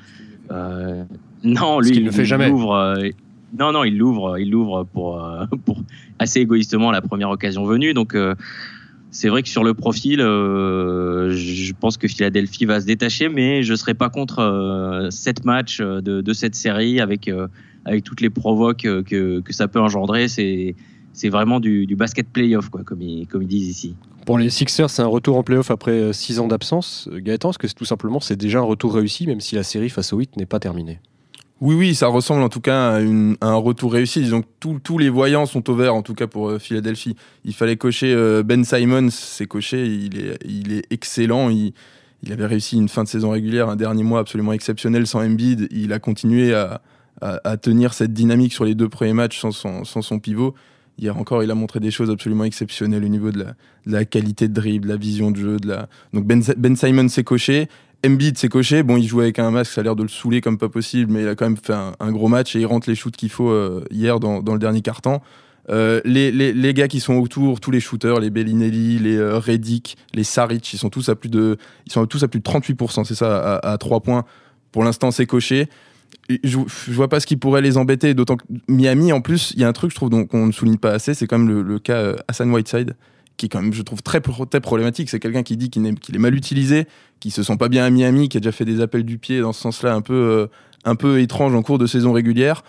non 1.44 1.80
lui 1.80 1.92
qu'il 1.92 2.06
ne 2.06 2.12
fait 2.12 2.22
il 2.22 2.26
jamais. 2.26 2.50
ouvre 2.50 2.96
Non, 3.58 3.72
non, 3.72 3.84
il 3.84 3.98
l'ouvre, 3.98 4.38
il 4.38 4.50
l'ouvre 4.50 4.86
pour, 4.86 5.22
pour 5.66 5.84
assez 6.20 6.40
égoïstement 6.40 6.92
la 6.92 7.02
première 7.02 7.30
occasion 7.30 7.66
venue. 7.66 7.94
Donc, 7.94 8.16
c'est 9.12 9.30
vrai 9.30 9.44
que 9.44 9.50
sur 9.50 9.64
le 9.64 9.74
profil, 9.74 10.20
je 10.20 11.74
pense 11.74 11.98
que 11.98 12.08
Philadelphie 12.08 12.66
va 12.66 12.82
se 12.82 12.86
détacher, 12.86 13.30
mais 13.30 13.62
je 13.62 13.76
serais 13.76 13.94
pas 13.94 14.10
contre 14.10 15.08
sept 15.12 15.44
matchs 15.46 15.80
de, 15.82 16.22
de, 16.22 16.34
cette 16.34 16.56
série 16.56 17.02
avec 17.02 17.30
avec 17.86 18.04
toutes 18.04 18.22
les 18.22 18.30
provoques 18.30 18.84
que, 18.84 19.40
que 19.42 19.54
ça 19.54 19.68
peut 19.68 19.82
engendrer. 19.82 20.28
C'est 20.30 20.76
c'est 21.18 21.30
vraiment 21.30 21.60
du, 21.60 21.88
du, 21.88 21.96
basket 21.96 22.30
playoff, 22.30 22.70
quoi, 22.70 22.84
comme 22.84 23.02
ils, 23.02 23.28
comme 23.28 23.42
ils 23.42 23.48
disent 23.48 23.68
ici. 23.68 23.96
Pour 24.26 24.38
les 24.38 24.52
Sixers, 24.52 24.90
c'est 24.90 25.02
un 25.02 25.08
retour 25.08 25.36
en 25.38 25.44
playoff 25.44 25.72
après 25.72 26.14
6 26.14 26.40
ans 26.40 26.48
d'absence. 26.48 27.10
Gaëtan, 27.12 27.50
est-ce 27.50 27.58
que 27.58 27.68
tout 27.68 27.86
simplement 27.86 28.20
c'est 28.20 28.36
déjà 28.36 28.60
un 28.60 28.64
retour 28.64 28.94
réussi, 28.94 29.26
même 29.26 29.42
si 29.42 29.56
la 29.56 29.64
série 29.64 29.90
face 29.90 30.14
au 30.14 30.18
8 30.18 30.38
n'est 30.38 30.46
pas 30.46 30.60
terminée? 30.60 31.00
Oui, 31.60 31.74
oui, 31.74 31.96
ça 31.96 32.08
ressemble 32.08 32.44
en 32.44 32.50
tout 32.50 32.62
cas 32.62 32.98
à, 32.98 33.00
un 33.00 33.56
retour 33.56 33.94
réussi. 33.94 34.22
Disons 34.22 34.44
que 34.44 34.78
tous 34.84 34.98
les 35.00 35.10
voyants 35.10 35.48
sont 35.48 35.68
au 35.72 35.76
vert, 35.76 35.96
en 35.96 36.04
tout 36.04 36.14
cas 36.14 36.28
pour 36.28 36.50
euh, 36.50 36.60
Philadelphie. 36.60 37.16
Il 37.46 37.56
fallait 37.56 37.78
cocher 37.78 38.14
euh, 38.14 38.44
Ben 38.44 38.64
Simons, 38.64 39.10
c'est 39.10 39.48
coché, 39.48 39.88
il 39.88 40.20
est, 40.20 40.38
il 40.46 40.72
est 40.72 40.86
excellent. 40.92 41.50
Il, 41.50 41.74
il, 42.22 42.32
avait 42.32 42.46
réussi 42.46 42.78
une 42.78 42.90
fin 42.90 43.04
de 43.04 43.08
saison 43.08 43.32
régulière, 43.32 43.70
un 43.70 43.76
dernier 43.76 44.04
mois 44.04 44.20
absolument 44.20 44.54
exceptionnel 44.54 45.08
sans 45.08 45.26
Embiid. 45.26 45.68
Il 45.72 45.94
a 45.94 46.00
continué 46.00 46.54
à, 46.54 46.82
à, 47.22 47.58
tenir 47.58 47.96
cette 47.96 48.14
dynamique 48.14 48.54
sur 48.54 48.66
les 48.66 48.76
deux 48.76 48.90
premiers 48.90 49.14
matchs 49.14 49.40
sans 49.40 49.52
son, 49.52 49.84
sans 49.84 50.04
son 50.04 50.20
pivot. 50.20 50.54
Hier 50.98 51.16
encore, 51.16 51.44
il 51.44 51.52
a 51.52 51.56
montré 51.56 51.80
des 51.80 51.92
choses 51.92 52.10
absolument 52.10 52.44
exceptionnelles 52.44 53.04
au 53.04 53.08
niveau 53.08 53.32
de 53.32 53.46
la, 53.86 54.06
qualité 54.06 54.48
de 54.48 54.54
dribble, 54.54 54.88
de 54.88 54.94
la 54.94 54.98
vision 54.98 55.30
de 55.32 55.38
jeu. 55.38 55.58
De 55.58 55.68
la... 55.68 55.90
Donc 56.14 56.26
Ben, 56.26 56.42
ben 56.58 56.76
Simon 56.76 57.08
s'est 57.08 57.24
coché. 57.24 57.68
Embiid 58.06 58.38
s'est 58.38 58.50
coché. 58.50 58.84
Bon, 58.84 58.98
il 58.98 59.08
jouait 59.08 59.26
avec 59.26 59.40
un 59.40 59.52
masque, 59.52 59.74
ça 59.74 59.82
a 59.82 59.84
l'air 59.84 59.96
de 59.96 60.04
le 60.04 60.10
saouler 60.10 60.42
comme 60.42 60.58
pas 60.58 60.70
possible, 60.70 61.12
mais 61.12 61.22
il 61.22 61.28
a 61.28 61.36
quand 61.36 61.46
même 61.46 61.58
fait 61.58 61.74
un, 61.74 62.12
gros 62.12 62.28
match 62.28 62.56
et 62.56 62.60
il 62.60 62.66
rentre 62.66 62.90
les 62.90 62.96
shoots 62.96 63.16
qu'il 63.16 63.30
faut 63.30 63.50
euh, 63.50 63.84
hier 63.92 64.20
dans, 64.20 64.42
le 64.42 64.60
dernier 64.60 64.82
quart-temps. 64.82 65.22
Euh, 65.70 66.00
les, 66.06 66.74
gars 66.74 66.88
qui 66.88 67.00
sont 67.00 67.16
autour, 67.16 67.60
tous 67.60 67.72
les 67.72 67.80
shooters, 67.80 68.20
les 68.20 68.30
Bellinelli, 68.30 69.00
les 69.00 69.18
euh, 69.18 69.38
Reddick, 69.38 69.98
les 70.14 70.24
Saric, 70.24 70.74
ils 70.74 70.78
sont 70.78 70.90
tous 70.90 71.10
à 71.10 71.16
plus 71.16 71.30
de, 71.30 71.58
ils 71.86 71.92
sont 71.92 72.06
tous 72.06 72.24
à 72.24 72.28
plus 72.28 72.40
de 72.40 72.46
38%, 72.46 73.04
c'est 73.04 73.16
ça, 73.16 73.58
à, 73.58 73.74
à 73.74 73.78
3 73.78 74.00
points. 74.02 74.26
Pour 74.72 74.84
l'instant, 74.84 75.12
c'est 75.12 75.26
coché 75.26 75.68
je, 76.30 76.58
je, 76.68 76.92
vois 76.92 77.08
pas 77.08 77.20
ce 77.20 77.26
qui 77.26 77.38
pourrait 77.38 77.62
les 77.62 77.78
embêter, 77.78 78.14
d'autant 78.14 78.36
que 78.38 78.44
Miami, 78.68 79.14
en 79.14 79.22
plus, 79.22 79.52
il 79.56 79.62
y 79.62 79.64
a 79.64 79.68
un 79.68 79.74
truc, 79.74 79.92
je 79.92 79.96
trouve, 79.96 80.10
qu'on 80.28 80.48
ne 80.48 80.52
souligne 80.52 80.78
pas 80.78 80.92
assez, 80.92 81.14
c'est 81.14 81.28
quand 81.28 81.38
même 81.38 81.62
le, 81.62 81.80
cas 81.80 81.98
euh, 81.98 82.16
Hassan 82.28 82.52
Whiteside, 82.52 82.96
qui 83.38 83.46
est 83.46 83.50
quand 83.50 83.62
même, 83.62 83.74
je 83.74 83.82
trouve, 83.82 84.02
très, 84.02 84.20
très 84.22 84.62
problématique. 84.62 85.10
C'est 85.10 85.20
quelqu'un 85.20 85.44
qui 85.44 85.58
dit 85.58 85.70
qu'il 85.70 85.86
est, 85.86 86.18
mal 86.18 86.36
utilisé, 86.36 86.88
qui 87.20 87.32
se 87.32 87.44
sent 87.44 87.58
pas 87.58 87.70
bien 87.70 87.86
à 87.86 87.90
Miami, 87.90 88.30
qui 88.30 88.38
a 88.38 88.40
déjà 88.40 88.52
fait 88.52 88.66
des 88.66 88.82
appels 88.82 89.04
du 89.04 89.18
pied 89.18 89.40
dans 89.40 89.54
ce 89.54 89.62
sens-là 89.62 89.94
un 89.94 90.02
peu, 90.02 90.14
euh, 90.14 90.48
un 90.84 90.96
peu 90.96 91.22
étrange 91.22 91.54
en 91.56 91.62
cours 91.62 91.78
de 91.78 91.88
saison 91.88 92.12
régulière 92.12 92.64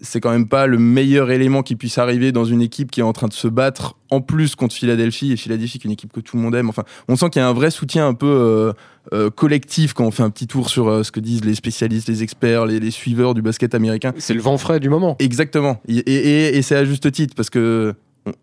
c'est 0.00 0.20
quand 0.20 0.30
même 0.30 0.48
pas 0.48 0.66
le 0.66 0.78
meilleur 0.78 1.30
élément 1.30 1.62
qui 1.62 1.76
puisse 1.76 1.98
arriver 1.98 2.32
dans 2.32 2.44
une 2.44 2.62
équipe 2.62 2.90
qui 2.90 3.00
est 3.00 3.04
en 3.04 3.12
train 3.12 3.28
de 3.28 3.32
se 3.32 3.48
battre 3.48 3.96
en 4.10 4.20
plus 4.20 4.54
contre 4.54 4.74
Philadelphie 4.74 5.32
et 5.32 5.36
Philadelphie 5.36 5.78
qui 5.78 5.86
est 5.86 5.90
une 5.90 5.92
équipe 5.92 6.12
que 6.12 6.20
tout 6.20 6.36
le 6.36 6.42
monde 6.42 6.54
aime. 6.54 6.68
Enfin, 6.68 6.84
on 7.08 7.16
sent 7.16 7.30
qu'il 7.30 7.40
y 7.40 7.44
a 7.44 7.48
un 7.48 7.52
vrai 7.52 7.70
soutien 7.70 8.06
un 8.06 8.14
peu 8.14 8.26
euh, 8.26 8.72
euh, 9.12 9.30
collectif 9.30 9.92
quand 9.92 10.04
on 10.04 10.10
fait 10.10 10.22
un 10.22 10.30
petit 10.30 10.46
tour 10.46 10.68
sur 10.68 10.88
euh, 10.88 11.02
ce 11.02 11.12
que 11.12 11.20
disent 11.20 11.44
les 11.44 11.54
spécialistes, 11.54 12.08
les 12.08 12.22
experts, 12.22 12.66
les, 12.66 12.90
suiveurs 12.90 13.34
du 13.34 13.42
basket 13.42 13.74
américain. 13.74 14.12
C'est 14.18 14.34
le 14.34 14.40
vent 14.40 14.58
frais 14.58 14.80
du 14.80 14.88
moment. 14.88 15.16
Exactement. 15.18 15.80
Et, 15.88 16.60
c'est 16.62 16.76
à 16.76 16.84
juste 16.84 17.10
titre 17.12 17.34
parce 17.34 17.50
que 17.50 17.94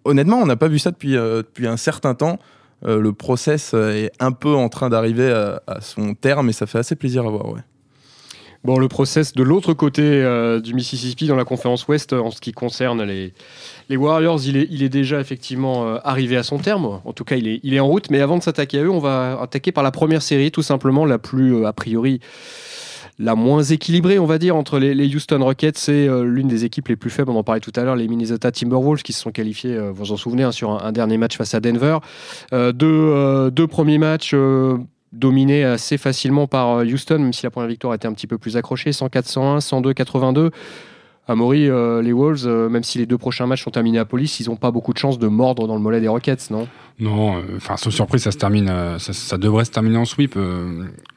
honnêtement, 0.03 0.37
on 0.37 0.45
n'a 0.45 0.55
pas 0.55 0.67
vu 0.67 0.79
ça 0.79 0.91
depuis, 0.91 1.13
depuis 1.13 1.67
un 1.67 1.77
certain 1.77 2.15
temps. 2.15 2.39
le 2.83 3.11
process 3.11 3.73
est 3.73 4.11
un 4.19 4.31
peu 4.31 4.53
en 4.53 4.69
train 4.69 4.89
d'arriver 4.89 5.31
à, 5.31 5.61
à, 5.67 5.81
son 5.81 6.13
terme 6.13 6.49
et 6.49 6.53
ça 6.53 6.65
fait 6.65 6.79
assez 6.79 6.95
plaisir 6.95 7.25
à 7.25 7.29
voir. 7.29 7.51
Ouais. 7.51 7.61
Bon, 8.65 8.79
le 8.79 8.87
process 8.87 9.33
de 9.33 9.43
l'autre 9.43 9.73
côté 9.73 10.01
euh, 10.01 10.59
du 10.59 10.73
Mississippi 10.73 11.27
dans 11.27 11.35
la 11.35 11.45
conférence 11.45 11.87
Ouest, 11.87 12.13
en 12.13 12.31
ce 12.31 12.41
qui 12.41 12.51
concerne 12.51 13.03
les, 13.03 13.31
les 13.89 13.95
Warriors, 13.95 14.39
il 14.43 14.57
est, 14.57 14.67
il 14.71 14.81
est 14.81 14.89
déjà 14.89 15.19
effectivement 15.19 15.85
euh, 15.85 15.97
arrivé 16.03 16.35
à 16.35 16.41
son 16.41 16.57
terme. 16.57 16.99
En 17.05 17.13
tout 17.13 17.23
cas, 17.23 17.35
il 17.35 17.47
est, 17.47 17.59
il 17.61 17.75
est 17.75 17.79
en 17.79 17.85
route. 17.85 18.09
Mais 18.09 18.21
avant 18.21 18.39
de 18.39 18.41
s'attaquer 18.41 18.79
à 18.79 18.83
eux, 18.85 18.89
on 18.89 18.97
va 18.97 19.39
attaquer 19.39 19.71
par 19.71 19.83
la 19.83 19.91
première 19.91 20.23
série, 20.23 20.49
tout 20.49 20.63
simplement 20.63 21.05
la 21.05 21.19
plus, 21.19 21.53
euh, 21.53 21.67
a 21.67 21.73
priori, 21.73 22.21
la 23.19 23.35
moins 23.35 23.61
équilibrée, 23.61 24.17
on 24.17 24.25
va 24.25 24.39
dire, 24.39 24.55
entre 24.55 24.79
les, 24.79 25.15
Houston 25.15 25.43
Rockets 25.43 25.87
et 25.89 26.09
l'une 26.23 26.47
des 26.47 26.65
équipes 26.65 26.87
les 26.87 26.95
plus 26.95 27.11
faibles. 27.11 27.29
On 27.29 27.37
en 27.37 27.43
parlait 27.43 27.61
tout 27.61 27.71
à 27.75 27.83
l'heure, 27.83 27.95
les 27.95 28.07
Minnesota 28.07 28.51
Timberwolves, 28.51 29.03
qui 29.03 29.13
se 29.13 29.21
sont 29.21 29.31
qualifiés, 29.31 29.77
vous 29.77 29.93
vous 29.93 30.11
en 30.11 30.17
souvenez, 30.17 30.41
hein, 30.41 30.51
sur 30.51 30.83
un, 30.83 30.91
dernier 30.91 31.17
match 31.17 31.37
face 31.37 31.53
à 31.53 31.59
Denver. 31.59 31.99
deux, 32.51 33.51
deux 33.51 33.67
premiers 33.67 33.99
matchs 33.99 34.35
dominé 35.15 35.63
assez 35.63 35.97
facilement 35.97 36.47
par 36.47 36.77
euh, 36.77 36.85
Houston, 36.85 37.19
même 37.19 37.33
si 37.33 37.43
la 37.43 37.49
première 37.49 37.69
victoire 37.69 37.93
était 37.93 38.07
un 38.07 38.13
petit 38.13 38.27
peu 38.27 38.37
plus 38.37 38.57
accrochée, 38.57 38.91
104-101, 38.91 39.59
102-82. 39.59 40.51
Amaury, 41.27 41.67
euh, 41.67 42.03
les 42.03 42.13
Wolves, 42.13 42.45
euh, 42.45 42.69
même 42.69 42.83
si 42.83 42.99
les 42.99 43.07
deux 43.07 43.17
prochains 43.17 43.47
matchs 43.47 43.63
sont 43.63 43.71
terminés 43.71 43.97
à 43.97 44.05
Police, 44.05 44.39
ils 44.39 44.47
n'ont 44.47 44.57
pas 44.57 44.69
beaucoup 44.69 44.93
de 44.93 44.99
chances 44.99 45.17
de 45.17 45.27
mordre 45.27 45.67
dans 45.67 45.75
le 45.75 45.81
mollet 45.81 45.99
des 45.99 46.07
Rockets, 46.07 46.51
non? 46.51 46.67
Non, 46.99 47.41
enfin, 47.57 47.77
sauf 47.77 47.93
surprise, 47.93 48.21
ça 48.21 48.31
se 48.31 48.37
termine, 48.37 48.71
ça, 48.99 49.37
devrait 49.37 49.65
se 49.65 49.71
terminer 49.71 49.97
en 49.97 50.05
sweep. 50.05 50.37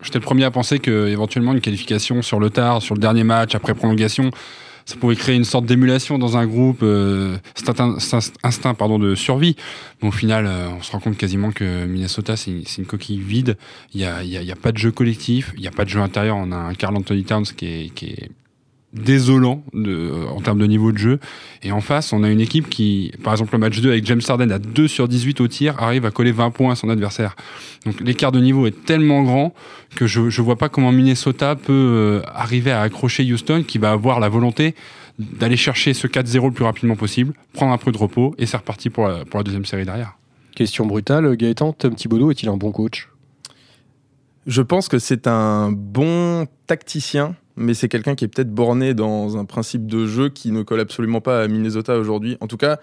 J'étais 0.03 0.19
le 0.19 0.25
premier 0.25 0.45
à 0.45 0.51
penser 0.51 0.79
que 0.79 1.07
éventuellement 1.09 1.53
une 1.53 1.61
qualification 1.61 2.23
sur 2.23 2.41
le 2.41 2.49
tard, 2.51 2.81
sur 2.81 2.95
le 2.95 3.01
dernier 3.01 3.23
match 3.23 3.55
après 3.55 3.75
prolongation, 3.75 4.31
ça 4.89 4.97
pouvait 4.97 5.17
créer 5.17 5.37
une 5.37 5.45
sorte 5.45 5.67
d'émulation 5.67 6.19
dans 6.19 6.39
un 6.39 6.47
groupe, 6.47 6.79
euh, 6.83 7.37
instinct 8.43 8.73
pardon, 8.73 8.99
de 8.99 9.15
survie. 9.15 9.55
Mais 10.01 10.09
au 10.09 10.11
final, 10.11 10.47
euh, 10.47 10.71
on 10.71 10.83
se 10.83 10.91
rend 10.93 10.99
compte 10.99 11.19
quasiment 11.19 11.53
que 11.53 11.85
Minnesota, 11.85 12.37
c'est 12.39 12.51
une, 12.51 12.87
coquille 12.87 13.21
vide. 13.21 13.59
Il 13.93 13.99
n'y 13.99 14.07
a, 14.07 14.25
y 14.25 14.39
a, 14.39 14.43
y 14.43 14.51
a, 14.51 14.57
pas 14.57 14.73
de 14.73 14.79
jeu 14.79 14.91
collectif, 14.91 15.53
il 15.57 15.61
n'y 15.61 15.69
a 15.69 15.73
pas 15.73 15.85
de 15.85 15.91
jeu 15.91 16.01
intérieur. 16.01 16.39
On 16.39 16.53
a 16.53 16.57
un 16.57 16.73
Carl 16.73 16.97
Anthony 16.97 17.25
Towns 17.25 17.45
qui 17.45 17.67
est, 17.67 17.95
qui 17.95 18.07
est 18.07 18.31
désolant 18.93 19.63
de, 19.75 19.93
euh, 19.93 20.29
en 20.29 20.41
termes 20.41 20.59
de 20.59 20.67
niveau 20.67 20.93
de 20.93 20.99
jeu. 20.99 21.21
Et 21.63 21.73
en 21.73 21.81
face, 21.81 22.13
on 22.13 22.23
a 22.23 22.31
une 22.31 22.41
équipe 22.41 22.69
qui, 22.69 23.13
par 23.23 23.35
exemple, 23.35 23.53
le 23.53 23.59
match 23.59 23.81
2 23.81 23.91
avec 23.91 24.07
James 24.07 24.21
Harden 24.27 24.51
à 24.51 24.59
2 24.59 24.89
sur 24.89 25.09
18 25.09 25.41
au 25.41 25.49
tir, 25.49 25.75
arrive 25.79 26.07
à 26.07 26.11
coller 26.11 26.33
20 26.33 26.51
points 26.51 26.73
à 26.73 26.75
son 26.75 26.89
adversaire. 26.89 27.37
Donc 27.85 28.01
l'écart 28.01 28.33
de 28.33 28.41
niveau 28.41 28.67
est 28.67 28.85
tellement 28.85 29.23
grand 29.23 29.55
que 29.95 30.07
je 30.07 30.21
ne 30.21 30.45
vois 30.45 30.57
pas 30.57 30.69
comment 30.69 30.93
Minnesota 30.93 31.55
peut 31.55 31.73
euh, 31.73 32.23
arriver 32.27 32.71
à 32.71 32.81
accrocher 32.81 33.31
Houston 33.31 33.63
qui 33.67 33.79
va 33.79 33.93
avoir 33.93 34.21
la 34.21 34.29
volonté 34.29 34.75
d'aller 35.19 35.57
chercher 35.57 35.95
ce 35.95 36.07
4-0 36.07 36.47
le 36.47 36.53
plus 36.53 36.65
rapidement 36.65 36.97
possible, 36.97 37.35
prendre 37.53 37.73
un 37.73 37.79
peu 37.79 37.93
de 37.93 37.99
repos 37.99 38.35
et 38.39 38.47
c'est 38.47 38.57
reparti 38.57 38.89
pour 38.89 39.09
la, 39.09 39.25
pour 39.25 39.39
la 39.39 39.45
deuxième 39.45 39.65
série 39.65 39.85
derrière. 39.85 40.17
Question 40.55 40.87
brutale, 40.87 41.37
Gaëtan, 41.37 41.73
Tom 41.73 41.95
Thibodeau 41.95 42.31
est-il 42.31 42.49
un 42.49 42.57
bon 42.57 42.73
coach? 42.73 43.09
Je 44.47 44.63
pense 44.63 44.89
que 44.89 44.99
c'est 44.99 45.27
un 45.27 45.71
bon 45.73 46.47
tacticien 46.67 47.37
mais 47.59 47.75
c'est 47.75 47.89
quelqu'un 47.89 48.15
qui 48.15 48.25
est 48.25 48.29
peut-être 48.29 48.53
borné 48.53 48.95
dans 48.95 49.37
un 49.37 49.45
principe 49.45 49.87
de 49.87 50.07
jeu 50.07 50.29
qui 50.29 50.53
ne 50.53 50.63
colle 50.63 50.81
absolument 50.81 51.21
pas 51.21 51.43
à 51.43 51.49
Minnesota 51.49 51.99
aujourd'hui. 51.99 52.37
En 52.41 52.47
tout 52.47 52.57
cas, 52.57 52.79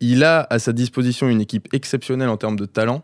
il 0.00 0.24
a 0.24 0.46
à 0.48 0.58
sa 0.58 0.72
disposition 0.72 1.28
une 1.28 1.40
équipe 1.40 1.68
exceptionnelle 1.74 2.28
en 2.28 2.36
termes 2.36 2.56
de 2.56 2.64
talent. 2.64 3.02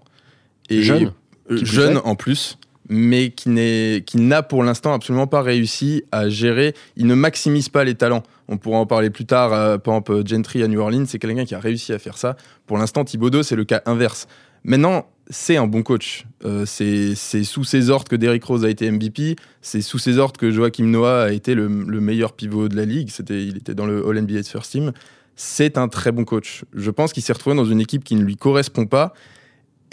Et 0.70 0.82
jeune. 0.82 1.12
Euh, 1.50 1.64
jeune 1.64 2.00
en 2.04 2.14
plus, 2.14 2.58
mais 2.88 3.30
qui, 3.30 3.50
n'est, 3.50 4.02
qui 4.06 4.18
n'a 4.18 4.42
pour 4.42 4.62
l'instant 4.62 4.94
absolument 4.94 5.26
pas 5.26 5.42
réussi 5.42 6.04
à 6.12 6.28
gérer. 6.28 6.74
Il 6.96 7.06
ne 7.06 7.14
maximise 7.14 7.68
pas 7.68 7.84
les 7.84 7.94
talents. 7.94 8.22
On 8.48 8.56
pourra 8.56 8.78
en 8.78 8.86
parler 8.86 9.10
plus 9.10 9.26
tard. 9.26 9.52
Euh, 9.52 9.78
par 9.78 9.94
exemple, 9.94 10.22
Gentry 10.26 10.62
à 10.62 10.68
New 10.68 10.80
Orleans, 10.80 11.04
c'est 11.06 11.18
quelqu'un 11.18 11.44
qui 11.44 11.54
a 11.54 11.60
réussi 11.60 11.92
à 11.92 11.98
faire 11.98 12.18
ça. 12.18 12.36
Pour 12.66 12.78
l'instant, 12.78 13.04
Thibodeau, 13.04 13.42
c'est 13.42 13.56
le 13.56 13.64
cas 13.64 13.82
inverse. 13.86 14.28
Maintenant, 14.64 15.06
c'est 15.28 15.56
un 15.56 15.66
bon 15.66 15.82
coach. 15.82 16.24
Euh, 16.44 16.64
c'est 16.66 17.14
sous 17.44 17.64
ses 17.64 17.90
ordres 17.90 18.08
que 18.08 18.16
Derrick 18.16 18.44
Rose 18.44 18.64
a 18.64 18.70
été 18.70 18.90
MVP. 18.90 19.36
C'est 19.60 19.80
sous 19.80 19.98
ses 19.98 20.18
ordres 20.18 20.38
que 20.38 20.50
Joachim 20.50 20.86
Noah 20.86 21.24
a 21.24 21.32
été 21.32 21.54
le, 21.54 21.68
meilleur 21.68 22.32
pivot 22.32 22.68
de 22.68 22.76
la 22.76 22.84
ligue. 22.84 23.10
il 23.30 23.56
était 23.56 23.74
dans 23.74 23.86
le 23.86 24.06
All 24.08 24.20
NBA 24.20 24.42
First 24.44 24.72
Team. 24.72 24.92
C'est 25.34 25.78
un 25.78 25.88
très 25.88 26.12
bon 26.12 26.24
coach. 26.24 26.64
Je 26.72 26.90
pense 26.90 27.12
qu'il 27.12 27.22
s'est 27.22 27.32
retrouvé 27.32 27.56
dans 27.56 27.64
une 27.64 27.80
équipe 27.80 28.04
qui 28.04 28.14
ne 28.14 28.22
lui 28.22 28.36
correspond 28.36 28.86
pas 28.86 29.12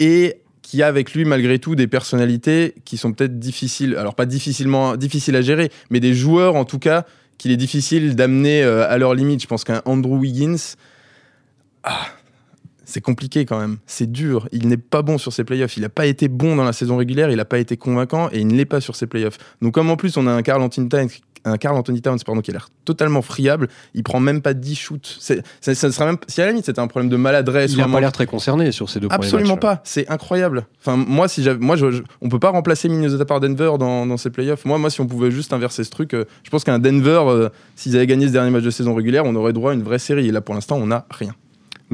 et 0.00 0.40
qui 0.62 0.82
a 0.82 0.86
avec 0.86 1.12
lui 1.12 1.24
malgré 1.24 1.58
tout 1.58 1.74
des 1.74 1.86
personnalités 1.86 2.74
qui 2.84 2.96
sont 2.96 3.12
peut-être 3.12 3.38
difficiles, 3.38 3.96
alors 3.96 4.14
pas 4.14 4.24
difficilement 4.24 4.96
difficiles 4.96 5.36
à 5.36 5.42
gérer, 5.42 5.70
mais 5.90 6.00
des 6.00 6.14
joueurs 6.14 6.56
en 6.56 6.64
tout 6.64 6.78
cas 6.78 7.04
qu'il 7.36 7.50
est 7.50 7.58
difficile 7.58 8.16
d'amener 8.16 8.62
euh, 8.62 8.88
à 8.88 8.96
leur 8.96 9.14
limite. 9.14 9.42
Je 9.42 9.46
pense 9.46 9.64
qu'un 9.64 9.82
Andrew 9.84 10.16
Wiggins, 10.16 10.56
ah, 11.82 12.06
c'est 12.84 13.00
compliqué 13.00 13.44
quand 13.44 13.58
même. 13.58 13.78
C'est 13.86 14.10
dur. 14.10 14.48
Il 14.52 14.68
n'est 14.68 14.76
pas 14.76 15.02
bon 15.02 15.18
sur 15.18 15.32
ses 15.32 15.44
playoffs. 15.44 15.76
Il 15.76 15.82
n'a 15.82 15.88
pas 15.88 16.06
été 16.06 16.28
bon 16.28 16.56
dans 16.56 16.64
la 16.64 16.72
saison 16.72 16.96
régulière. 16.96 17.30
Il 17.30 17.36
n'a 17.36 17.44
pas 17.44 17.58
été 17.58 17.76
convaincant 17.76 18.28
et 18.32 18.40
il 18.40 18.46
ne 18.46 18.54
l'est 18.54 18.64
pas 18.64 18.80
sur 18.80 18.96
ses 18.96 19.06
playoffs. 19.06 19.38
Donc, 19.62 19.74
comme 19.74 19.90
en 19.90 19.96
plus, 19.96 20.16
on 20.16 20.26
a 20.26 20.32
un 20.32 20.42
Carl 20.42 20.62
Anthony 20.62 20.88
Towns, 20.88 21.08
un 21.44 21.58
Carl 21.58 21.76
Anthony 21.76 22.00
Towns 22.00 22.18
pardon, 22.24 22.40
qui 22.40 22.50
a 22.50 22.54
l'air 22.54 22.68
totalement 22.84 23.22
friable, 23.22 23.68
il 23.94 24.02
prend 24.02 24.20
même 24.20 24.40
pas 24.40 24.54
10 24.54 24.74
shoots. 24.74 25.18
Ça, 25.60 25.74
sera 25.74 26.06
même, 26.06 26.16
si 26.26 26.40
à 26.40 26.46
la 26.46 26.50
limite 26.50 26.66
c'était 26.66 26.80
un 26.80 26.86
problème 26.86 27.10
de 27.10 27.16
maladresse. 27.16 27.72
Il 27.72 27.78
n'a 27.78 27.88
pas 27.88 28.00
l'air 28.00 28.12
très 28.12 28.26
concerné 28.26 28.72
sur 28.72 28.88
ces 28.88 29.00
deux 29.00 29.08
Absolument 29.10 29.56
pas. 29.56 29.80
C'est 29.84 30.08
incroyable. 30.08 30.66
Enfin, 30.80 30.96
moi, 30.96 31.28
si 31.28 31.46
moi 31.60 31.76
je, 31.76 32.02
on 32.20 32.28
peut 32.28 32.38
pas 32.38 32.50
remplacer 32.50 32.88
Minnesota 32.88 33.24
par 33.24 33.40
Denver 33.40 33.72
dans, 33.78 34.06
dans 34.06 34.16
ces 34.16 34.30
playoffs. 34.30 34.64
Moi, 34.64 34.78
moi, 34.78 34.90
si 34.90 35.00
on 35.00 35.06
pouvait 35.06 35.30
juste 35.30 35.52
inverser 35.52 35.84
ce 35.84 35.90
truc, 35.90 36.14
euh, 36.14 36.24
je 36.42 36.50
pense 36.50 36.64
qu'un 36.64 36.78
Denver, 36.78 37.22
euh, 37.26 37.48
s'ils 37.76 37.96
avaient 37.96 38.06
gagné 38.06 38.26
ce 38.28 38.32
dernier 38.32 38.50
match 38.50 38.64
de 38.64 38.70
saison 38.70 38.94
régulière, 38.94 39.24
on 39.26 39.34
aurait 39.34 39.52
droit 39.52 39.72
à 39.72 39.74
une 39.74 39.82
vraie 39.82 39.98
série. 39.98 40.28
Et 40.28 40.32
là, 40.32 40.40
pour 40.40 40.54
l'instant, 40.54 40.76
on 40.76 40.86
n'a 40.86 41.06
rien. 41.10 41.34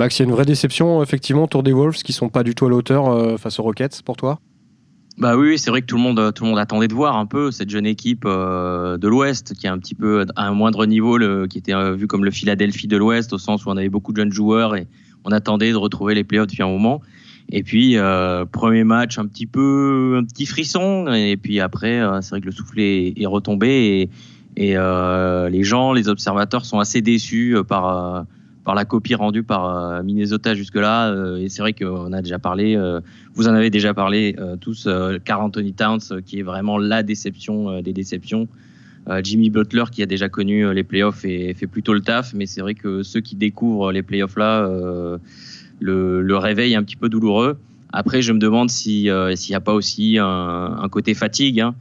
Max, 0.00 0.18
il 0.18 0.22
y 0.22 0.24
a 0.24 0.28
une 0.30 0.34
vraie 0.34 0.46
déception 0.46 1.02
effectivement 1.02 1.44
autour 1.44 1.62
des 1.62 1.74
Wolves 1.74 1.98
qui 2.02 2.14
sont 2.14 2.30
pas 2.30 2.42
du 2.42 2.54
tout 2.54 2.64
à 2.64 2.70
l'auteur 2.70 3.08
euh, 3.08 3.36
face 3.36 3.58
aux 3.58 3.62
Rockets 3.62 4.00
pour 4.02 4.16
toi? 4.16 4.40
Bah 5.18 5.36
oui, 5.36 5.58
c'est 5.58 5.68
vrai 5.68 5.82
que 5.82 5.86
tout 5.86 5.96
le 5.96 6.02
monde, 6.02 6.32
tout 6.32 6.44
le 6.44 6.48
monde 6.48 6.58
attendait 6.58 6.88
de 6.88 6.94
voir 6.94 7.18
un 7.18 7.26
peu 7.26 7.50
cette 7.50 7.68
jeune 7.68 7.84
équipe 7.84 8.22
euh, 8.24 8.96
de 8.96 9.08
l'Ouest 9.08 9.52
qui 9.52 9.66
est 9.66 9.68
un 9.68 9.76
petit 9.76 9.94
peu 9.94 10.24
à 10.36 10.46
un 10.46 10.52
moindre 10.52 10.86
niveau, 10.86 11.18
qui 11.50 11.58
était 11.58 11.74
euh, 11.74 11.92
vu 11.92 12.06
comme 12.06 12.24
le 12.24 12.30
Philadelphie 12.30 12.88
de 12.88 12.96
l'Ouest 12.96 13.34
au 13.34 13.36
sens 13.36 13.66
où 13.66 13.68
on 13.68 13.76
avait 13.76 13.90
beaucoup 13.90 14.12
de 14.12 14.16
jeunes 14.16 14.32
joueurs 14.32 14.74
et 14.74 14.86
on 15.26 15.32
attendait 15.32 15.70
de 15.70 15.76
retrouver 15.76 16.14
les 16.14 16.24
playoffs 16.24 16.46
depuis 16.46 16.62
un 16.62 16.68
moment. 16.68 17.02
Et 17.52 17.62
puis 17.62 17.98
euh, 17.98 18.46
premier 18.46 18.84
match 18.84 19.18
un 19.18 19.26
petit 19.26 19.46
peu, 19.46 20.16
un 20.18 20.24
petit 20.24 20.46
frisson 20.46 21.12
et 21.12 21.36
puis 21.36 21.60
après 21.60 22.00
c'est 22.22 22.30
vrai 22.30 22.40
que 22.40 22.46
le 22.46 22.52
soufflet 22.52 23.12
est, 23.14 23.26
retombé 23.26 24.08
et, 24.56 24.70
et 24.72 24.76
les 25.50 25.62
gens, 25.62 25.92
les 25.92 26.08
observateurs 26.08 26.64
sont 26.64 26.78
assez 26.78 27.02
déçus 27.02 27.54
par 27.68 28.24
par 28.70 28.76
la 28.76 28.84
copie 28.84 29.16
rendue 29.16 29.42
par 29.42 29.64
euh, 29.66 30.02
Minnesota 30.04 30.54
jusque-là. 30.54 31.10
Euh, 31.10 31.38
et 31.38 31.48
c'est 31.48 31.60
vrai 31.60 31.72
qu'on 31.72 32.12
a 32.12 32.22
déjà 32.22 32.38
parlé, 32.38 32.76
euh, 32.76 33.00
vous 33.34 33.48
en 33.48 33.52
avez 33.52 33.68
déjà 33.68 33.94
parlé 33.94 34.36
tous, 34.60 34.88
Carl 35.24 35.42
Anthony 35.42 35.72
Towns, 35.72 36.22
qui 36.24 36.38
est 36.38 36.42
vraiment 36.44 36.78
la 36.78 37.02
déception 37.02 37.82
des 37.82 37.92
déceptions. 37.92 38.46
Jimmy 39.24 39.50
Butler, 39.50 39.84
qui 39.90 40.04
a 40.04 40.06
déjà 40.06 40.28
connu 40.28 40.72
les 40.72 40.84
playoffs 40.84 41.24
et 41.24 41.52
fait 41.54 41.66
plutôt 41.66 41.94
le 41.94 42.00
taf, 42.00 42.32
mais 42.32 42.46
c'est 42.46 42.60
vrai 42.60 42.74
que 42.74 43.02
ceux 43.02 43.20
qui 43.20 43.34
découvrent 43.34 43.90
les 43.90 44.02
playoffs 44.02 44.36
là, 44.36 44.68
le, 45.80 46.36
réveil 46.36 46.74
est 46.74 46.76
un 46.76 46.84
petit 46.84 46.96
peu 46.96 47.08
douloureux. 47.08 47.58
Après, 47.92 48.22
je 48.22 48.32
me 48.32 48.38
demande 48.38 48.70
s'il 48.70 49.02
n'y 49.02 49.54
a 49.54 49.60
pas 49.60 49.74
aussi 49.74 50.18
un, 50.18 50.76
un 50.80 50.88
côté 50.88 51.14
fatigue. 51.14 51.60
Hein. 51.60 51.74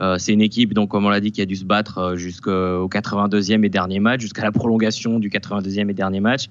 Euh, 0.00 0.16
c'est 0.18 0.32
une 0.32 0.40
équipe, 0.40 0.74
donc 0.74 0.88
comme 0.88 1.04
on 1.04 1.10
l'a 1.10 1.20
dit, 1.20 1.32
qui 1.32 1.42
a 1.42 1.46
dû 1.46 1.56
se 1.56 1.64
battre 1.64 1.98
euh, 1.98 2.16
jusqu'au 2.16 2.88
82e 2.88 3.64
et 3.64 3.68
dernier 3.68 4.00
match, 4.00 4.20
jusqu'à 4.20 4.42
la 4.42 4.52
prolongation 4.52 5.18
du 5.18 5.28
82e 5.28 5.90
et 5.90 5.94
dernier 5.94 6.20
match. 6.20 6.46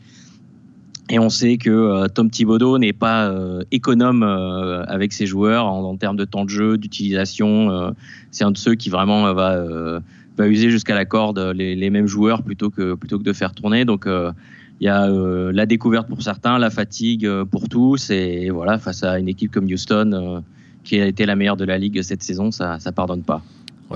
Et 1.10 1.20
on 1.20 1.30
sait 1.30 1.58
que 1.58 1.70
euh, 1.70 2.08
Tom 2.08 2.30
Thibodeau 2.30 2.78
n'est 2.78 2.94
pas 2.94 3.34
économe 3.72 4.24
avec 4.24 5.12
ses 5.14 5.26
joueurs 5.26 5.66
en, 5.66 5.98
termes 5.98 6.16
de 6.16 6.26
temps 6.26 6.46
de 6.46 6.50
jeu, 6.50 6.78
d'utilisation. 6.78 7.94
c'est 8.30 8.44
un 8.44 8.52
de 8.52 8.58
ceux 8.58 8.76
qui 8.76 8.90
vraiment 8.90 9.34
va, 9.34 10.02
user 10.40 10.70
jusqu'à 10.70 10.96
la 10.96 11.06
corde 11.06 11.40
les, 11.54 11.90
mêmes 11.90 12.08
joueurs 12.08 12.44
plutôt 12.44 12.70
que, 12.70 12.96
plutôt 12.96 13.20
que 13.20 13.24
de 13.24 13.34
faire 13.34 13.54
tourner. 13.54 13.84
Donc 13.84 14.06
il 14.08 14.86
y 14.86 14.88
a 14.88 15.08
la 15.10 15.66
découverte 15.66 16.08
pour 16.08 16.22
certains, 16.22 16.58
la 16.60 16.70
fatigue 16.70 17.28
pour 17.52 17.68
tous. 17.68 18.10
Et, 18.10 18.50
voilà, 18.50 18.78
face 18.78 19.04
à 19.04 19.20
une 19.20 19.28
équipe 19.28 19.52
comme 19.52 19.66
Houston 19.66 20.44
qui 20.84 21.00
a 21.00 21.06
été 21.06 21.26
la 21.26 21.36
meilleure 21.36 21.58
de 21.58 21.66
la 21.66 21.78
ligue 21.78 22.02
cette 22.02 22.24
saison, 22.24 22.52
ça 22.52 22.78
ne 22.86 22.92
pardonne 22.92 23.24
pas. 23.24 23.42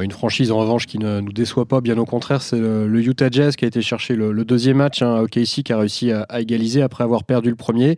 Une 0.01 0.11
franchise 0.11 0.51
en 0.51 0.57
revanche 0.57 0.87
qui 0.87 0.99
ne 0.99 1.21
nous 1.21 1.31
déçoit 1.31 1.65
pas, 1.65 1.79
bien 1.79 1.97
au 1.97 2.05
contraire, 2.05 2.41
c'est 2.41 2.59
le, 2.59 3.01
Utah 3.01 3.29
Jazz 3.31 3.55
qui 3.55 3.65
a 3.65 3.67
été 3.67 3.81
chercher 3.81 4.15
le, 4.15 4.33
deuxième 4.43 4.77
match. 4.77 5.01
Hein, 5.01 5.25
qui 5.29 5.71
a 5.71 5.77
réussi 5.77 6.11
à, 6.11 6.41
égaliser 6.41 6.81
après 6.81 7.03
avoir 7.03 7.23
perdu 7.23 7.49
le 7.49 7.55
premier. 7.55 7.97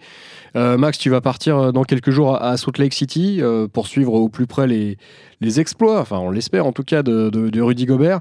Euh, 0.56 0.78
Max, 0.78 0.98
tu 0.98 1.10
vas 1.10 1.22
partir 1.22 1.58
euh, 1.58 1.72
dans 1.72 1.84
quelques 1.84 2.12
jours 2.12 2.42
à, 2.42 2.56
Salt 2.58 2.80
Lake 2.80 2.94
City 2.94 3.40
euh, 3.42 3.68
pour 3.68 3.88
suivre 3.88 4.14
au 4.14 4.30
plus 4.30 4.48
près 4.48 4.68
les, 4.68 4.98
les 5.42 5.60
exploits, 5.60 6.00
enfin 6.00 6.18
on 6.18 6.32
l'espère 6.32 6.66
en 6.66 6.72
tout 6.72 6.84
cas, 6.84 7.04
de, 7.04 7.30
de, 7.30 7.62
Rudy 7.62 7.86
Gobert. 7.86 8.20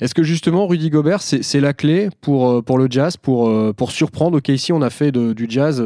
Est-ce 0.00 0.14
que 0.14 0.22
justement 0.22 0.66
Rudy 0.66 0.90
Gobert, 0.90 1.22
c'est 1.22 1.60
la 1.60 1.72
clé 1.72 2.08
pour, 2.20 2.62
pour 2.64 2.78
le 2.78 2.88
Jazz, 2.90 3.16
pour, 3.16 3.74
pour 3.74 3.90
surprendre 3.90 4.38
OKC 4.38 4.70
On 4.70 4.82
a 4.82 4.90
fait 4.90 5.12
du 5.12 5.46
Jazz 5.48 5.82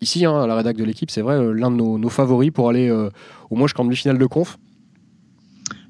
ici, 0.00 0.24
hein, 0.24 0.42
à 0.42 0.46
la 0.46 0.56
rédac 0.56 0.76
de 0.76 0.84
l'équipe, 0.84 1.10
c'est 1.10 1.22
vrai, 1.22 1.36
euh, 1.36 1.52
l'un 1.52 1.70
de 1.70 1.76
nos, 1.76 2.08
favoris 2.08 2.50
pour 2.50 2.68
aller 2.68 2.88
euh, 2.88 3.10
au 3.50 3.56
moins 3.56 3.66
jusqu'en 3.66 3.84
demi-finale 3.84 4.18
de 4.18 4.26
conf 4.26 4.58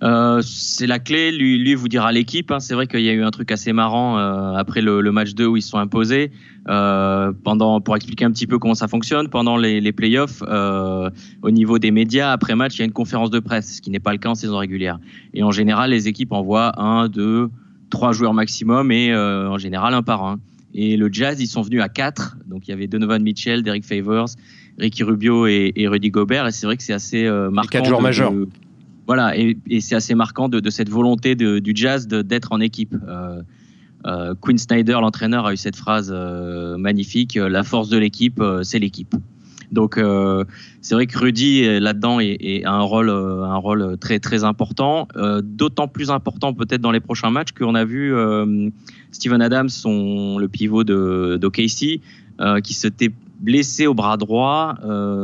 euh, 0.03 0.41
c'est 0.43 0.87
la 0.87 0.99
clé, 0.99 1.31
lui, 1.31 1.59
lui 1.59 1.75
vous 1.75 1.89
dira 1.89 2.11
l'équipe. 2.11 2.51
Hein. 2.51 2.59
C'est 2.59 2.73
vrai 2.73 2.87
qu'il 2.87 3.03
y 3.03 3.11
a 3.11 3.13
eu 3.13 3.23
un 3.23 3.31
truc 3.31 3.53
assez 3.53 3.75
marrant 3.75 4.17
après 4.17 4.81
le, 4.81 5.03
match 5.13 5.35
2 5.35 5.47
où 5.47 5.59
ils 5.59 5.63
se 5.63 5.69
sont 5.69 5.79
imposés. 5.79 6.33
pendant, 6.65 7.83
pour 7.83 7.97
expliquer 7.97 8.25
un 8.25 8.31
petit 8.31 8.47
peu 8.47 8.59
comment 8.59 8.75
ça 8.75 8.89
fonctionne, 8.89 9.29
pendant 9.29 9.59
les, 9.59 9.79
les 9.83 9.93
playoffs, 9.93 10.43
au 10.43 11.51
niveau 11.51 11.79
des 11.79 11.91
médias, 11.91 12.33
après 12.33 12.55
match, 12.55 12.77
il 12.77 12.79
y 12.79 12.83
a 12.83 12.85
une 12.87 12.93
conférence 12.93 13.29
de 13.29 13.41
presse, 13.41 13.77
ce 13.77 13.83
qui 13.83 13.91
n'est 13.91 14.01
pas 14.01 14.13
le 14.13 14.19
cas 14.19 14.31
en 14.31 14.35
saison 14.35 14.57
régulière. 14.57 14.99
Et 15.35 15.43
en 15.43 15.51
général, 15.51 15.91
les 15.91 16.09
équipes 16.09 16.33
envoient 16.33 16.81
un, 16.81 17.09
deux, 17.09 17.51
trois 17.91 18.13
joueurs 18.13 18.33
maximum 18.33 18.91
et 18.93 19.15
en 19.15 19.59
général 19.59 19.93
un 19.93 20.03
par 20.03 20.25
un. 20.25 20.41
Et 20.75 20.97
le 20.97 21.09
Jazz, 21.13 21.41
ils 21.41 21.47
sont 21.47 21.63
venus 21.63 21.83
à 21.83 21.89
quatre. 21.89 22.37
Donc 22.47 22.69
il 22.69 22.71
y 22.71 22.75
avait 22.75 22.87
Donovan 22.87 23.23
Mitchell, 23.23 23.63
Derek 23.63 23.85
Favors, 23.85 24.31
Ricky 24.79 25.03
Rubio 25.03 25.47
et, 25.47 25.73
Rudy 25.87 26.11
Gobert. 26.11 26.47
Et 26.47 26.53
c'est 26.53 26.67
vrai 26.67 26.77
que 26.77 26.83
c'est 26.83 26.93
assez 26.93 27.27
euh, 27.27 27.51
marquant. 27.51 27.79
quatre 27.79 27.87
joueurs 27.87 28.03
majeurs. 28.03 28.33
voilà, 29.07 29.37
et, 29.37 29.57
c'est 29.81 29.95
assez 29.95 30.15
marquant 30.15 30.49
de, 30.49 30.71
cette 30.71 30.89
volonté 30.89 31.35
du 31.35 31.73
Jazz 31.75 32.07
d'être 32.07 32.53
en 32.53 32.61
équipe. 32.61 32.95
Euh, 33.09 33.43
euh, 34.07 34.35
Quinn 34.41 34.57
Snyder, 34.57 34.99
l'entraîneur, 35.01 35.47
a 35.47 35.53
eu 35.53 35.57
cette 35.57 35.77
phrase 35.77 36.13
magnifique 36.79 37.35
la 37.35 37.63
force 37.63 37.89
de 37.89 37.99
l'équipe, 37.99 38.43
c'est 38.63 38.79
l'équipe. 38.79 39.15
Donc 39.73 39.99
euh, 39.99 40.45
c'est 40.81 40.95
vrai 40.95 41.07
que 41.07 41.17
Rudy 41.19 41.81
là-dedans 41.81 42.21
est, 42.21 42.65
a 42.65 42.73
un 42.73 42.81
rôle, 42.81 43.09
euh, 43.09 43.45
un 43.45 43.57
rôle 43.57 43.97
très 43.99 44.19
très 44.19 44.45
important, 44.45 45.09
euh, 45.17 45.41
d'autant 45.45 45.89
plus 45.89 46.11
important 46.11 46.53
peut-être 46.55 46.81
dans 46.81 46.91
les 46.91 47.01
prochains 47.01 47.31
matchs 47.31 47.53
qu'on 47.53 47.75
a 47.75 47.85
vu 47.85 48.13
Steven 49.13 49.43
Adams, 49.43 49.69
son, 49.69 50.39
le 50.39 50.49
pivot 50.49 50.85
de 50.85 51.39
d'OKC, 51.41 52.01
qui 52.63 52.75
s'était 52.75 53.11
blessé 53.41 53.87
au 53.87 53.95
bras 53.95 54.17
droit 54.17 54.77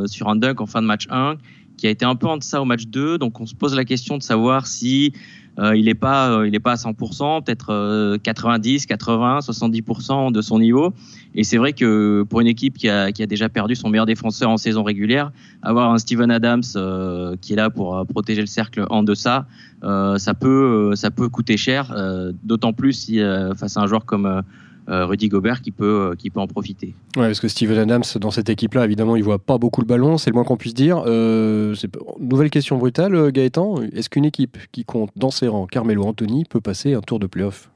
sur 0.07 0.29
un 0.29 0.37
dunk 0.37 0.61
en 0.61 0.67
fin 0.67 0.83
de 0.83 0.87
match 0.87 1.07
1 1.11 1.37
qui 1.77 1.87
a 1.87 1.91
été 1.91 2.05
un 2.05 2.17
peu 2.17 2.27
en 2.27 2.39
deçà 2.39 2.61
au 2.61 2.65
match 2.65 2.87
2. 2.87 3.19
Donc 3.19 3.41
on 3.41 3.47
se 3.47 3.55
pose 3.55 3.75
la 3.75 3.85
question 3.85 4.17
de 4.19 4.23
savoir 4.23 4.67
si 4.67 5.13
euh, 5.13 5.46
il 5.59 5.87
n'est 5.87 5.95
pas, 5.95 6.31
euh, 6.31 6.49
il 6.49 6.61
pas 6.61 6.73
à 6.73 6.77
100%, 6.77 7.43
peut-être 7.45 8.17
90, 8.19 8.87
80, 8.87 9.39
70% 9.41 10.33
de 10.33 10.41
son 10.43 10.59
niveau. 10.59 10.93
Et 11.35 11.45
c'est 11.45 11.57
vrai 11.57 11.73
que 11.73 12.25
pour 12.29 12.41
une 12.41 12.47
équipe 12.47 12.77
qui 12.77 12.89
a, 12.89 13.13
qui 13.13 13.23
a, 13.23 13.27
déjà 13.27 13.49
perdu 13.49 13.75
son 13.75 13.89
meilleur 13.89 14.07
défenseur 14.07 14.51
en 14.51 14.57
saison 14.57 14.83
régulière, 14.83 15.33
avoir 15.63 15.93
un 15.93 15.99
Steven 15.99 16.31
Adams 16.31 16.63
euh, 16.77 17.37
qui 17.41 17.55
est 17.55 17.57
là 17.57 17.71
pour 17.71 18.07
protéger 18.07 18.41
le 18.41 18.47
cercle 18.47 18.85
en 18.91 19.03
deçà, 19.03 19.47
ça 19.83 20.35
peut, 20.35 20.93
ça 20.95 21.11
peut 21.11 21.29
coûter 21.29 21.57
cher. 21.57 21.95
D'autant 22.43 22.73
plus 22.73 22.93
si 22.93 23.21
face 23.57 23.77
à 23.77 23.81
un 23.81 23.87
joueur 23.87 24.05
comme 24.05 24.27
euh, 24.27 24.43
Rudy 24.89 25.29
Gobert 25.29 25.63
qui 25.63 25.71
peut, 25.71 26.11
euh, 26.13 26.15
qui 26.15 26.31
peut 26.31 26.41
en 26.41 26.47
profiter. 26.47 26.95
Ouais, 27.17 27.27
parce 27.27 27.41
que 27.41 27.49
Steven 27.49 27.79
Adams, 27.79 28.05
dans 28.21 28.31
cette 28.31 28.49
équipe-là, 28.49 28.85
évidemment, 28.85 29.17
il 29.17 29.25
voit 29.25 29.39
pas 29.39 29.59
beaucoup 29.59 29.81
le 29.81 29.87
ballon, 29.87 30.19
c'est 30.19 30.31
le 30.31 30.35
moins 30.35 30.45
qu'on 30.45 30.57
puisse 30.57 30.75
dire. 30.75 31.03
Euh, 31.07 31.75
nouvelle 32.21 32.51
question 32.51 32.77
brutale, 32.79 33.33
Gaëtan. 33.33 33.83
Est-ce 33.93 34.09
qu'une 34.09 34.25
équipe 34.25 34.59
qui 34.73 34.85
compte 34.85 35.11
dans 35.17 35.31
ses 35.31 35.49
rangs 35.49 35.67
Carmelo 35.67 36.05
Anthony 36.05 36.45
peut 36.45 36.61
passer 36.61 36.95
un 36.95 37.01
tour 37.01 37.19
de 37.19 37.27
playoff? 37.27 37.71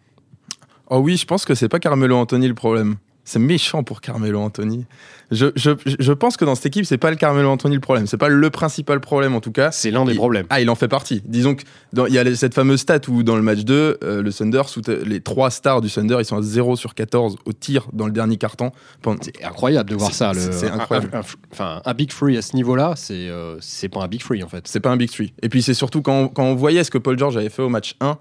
Oh 0.88 0.98
oui, 0.98 1.16
je 1.16 1.26
pense 1.26 1.44
que 1.44 1.54
c'est 1.54 1.68
pas 1.68 1.78
Carmelo 1.78 2.16
Anthony 2.16 2.48
le 2.48 2.54
problème. 2.54 2.96
C'est 3.24 3.38
méchant 3.38 3.82
pour 3.82 4.00
Carmelo 4.00 4.40
Anthony. 4.40 4.86
Je, 5.30 5.46
je, 5.54 5.70
je, 5.84 6.12
pense 6.12 6.36
que 6.36 6.44
dans 6.44 6.56
cette 6.56 6.66
équipe, 6.66 6.84
c'est 6.84 6.98
pas 6.98 7.10
le 7.10 7.16
Carmelo 7.16 7.48
Anthony 7.48 7.76
le 7.76 7.80
problème. 7.80 8.08
C'est 8.08 8.16
pas 8.16 8.28
le 8.28 8.50
principal 8.50 9.00
problème 9.00 9.36
en 9.36 9.40
tout 9.40 9.52
cas. 9.52 9.70
C'est 9.70 9.92
l'un 9.92 10.04
des 10.04 10.14
problèmes. 10.14 10.46
Ah, 10.50 10.60
il 10.60 10.68
en 10.68 10.74
fait 10.74 10.88
partie. 10.88 11.22
Disons 11.24 11.54
que 11.54 11.62
il 12.08 12.14
y 12.14 12.18
a 12.18 12.34
cette 12.34 12.54
fameuse 12.54 12.80
stat 12.80 13.00
où 13.08 13.22
dans 13.22 13.36
le 13.36 13.42
match 13.42 13.60
2, 13.60 13.98
euh, 14.02 14.22
le 14.22 14.32
Thunder, 14.32 14.62
les 15.04 15.20
trois 15.20 15.50
stars 15.50 15.80
du 15.80 15.88
Thunder, 15.88 16.16
ils 16.18 16.24
sont 16.24 16.36
à 16.36 16.42
0 16.42 16.74
sur 16.74 16.94
14 16.94 17.36
au 17.44 17.52
tir 17.52 17.86
dans 17.92 18.06
le 18.06 18.12
dernier 18.12 18.38
carton. 18.38 18.72
C'est 19.20 19.44
incroyable 19.44 19.90
de 19.90 19.94
voir 19.94 20.12
ça. 20.12 20.32
C'est 20.34 20.68
incroyable. 20.68 21.10
enfin, 21.52 21.82
un, 21.84 21.94
big 21.94 22.10
free 22.10 22.36
à 22.36 22.42
ce 22.42 22.56
niveau-là, 22.56 22.94
c'est 22.96 23.28
euh, 23.28 23.56
c'est 23.60 23.88
pas 23.88 24.02
un 24.02 24.08
big 24.08 24.22
free 24.22 24.42
en 24.42 24.48
fait. 24.48 24.66
C'est 24.66 24.80
pas 24.80 24.90
un 24.90 24.96
big 24.96 25.10
free. 25.10 25.32
Et 25.42 25.48
puis 25.48 25.62
c'est 25.62 25.74
surtout 25.74 26.02
quand, 26.02 26.28
quand 26.28 26.44
on 26.44 26.54
voyait 26.56 26.82
ce 26.82 26.90
que 26.90 26.98
Paul 26.98 27.16
George 27.16 27.36
avait 27.36 27.50
fait 27.50 27.62
au 27.62 27.68
match 27.68 27.94
1 28.00 28.18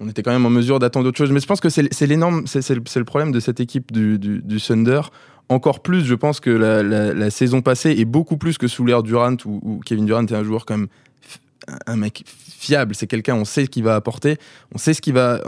on 0.00 0.08
était 0.08 0.22
quand 0.22 0.32
même 0.32 0.46
en 0.46 0.50
mesure 0.50 0.78
d'attendre 0.78 1.08
autre 1.08 1.18
chose. 1.18 1.30
Mais 1.30 1.40
je 1.40 1.46
pense 1.46 1.60
que 1.60 1.68
c'est 1.68 2.06
l'énorme, 2.06 2.46
c'est 2.46 2.68
le, 2.70 3.04
problème 3.04 3.32
de 3.32 3.40
cette 3.40 3.60
équipe 3.60 3.92
du, 3.92 4.18
du, 4.18 4.60
Thunder. 4.60 5.00
Encore 5.48 5.80
plus, 5.80 6.04
je 6.04 6.14
pense 6.14 6.40
que 6.40 6.50
la, 6.50 7.30
saison 7.30 7.62
passée, 7.62 7.94
et 7.96 8.04
beaucoup 8.04 8.36
plus 8.36 8.58
que 8.58 8.66
sous 8.66 8.84
l'ère 8.84 9.02
Durant, 9.02 9.36
où, 9.44 9.80
Kevin 9.84 10.06
Durant 10.06 10.26
est 10.26 10.32
un 10.32 10.44
joueur 10.44 10.66
quand 10.66 10.78
même 10.78 10.88
un 11.86 11.96
mec 11.96 12.24
fiable, 12.26 12.94
c'est 12.94 13.06
quelqu'un, 13.06 13.36
on 13.36 13.46
sait 13.46 13.64
ce 13.64 13.70
qu'il 13.70 13.84
va 13.84 13.94
apporter, 13.94 14.36
on 14.74 14.78
sait 14.78 14.92
ce 14.92 15.00
qu'il 15.00 15.14
va. 15.14 15.40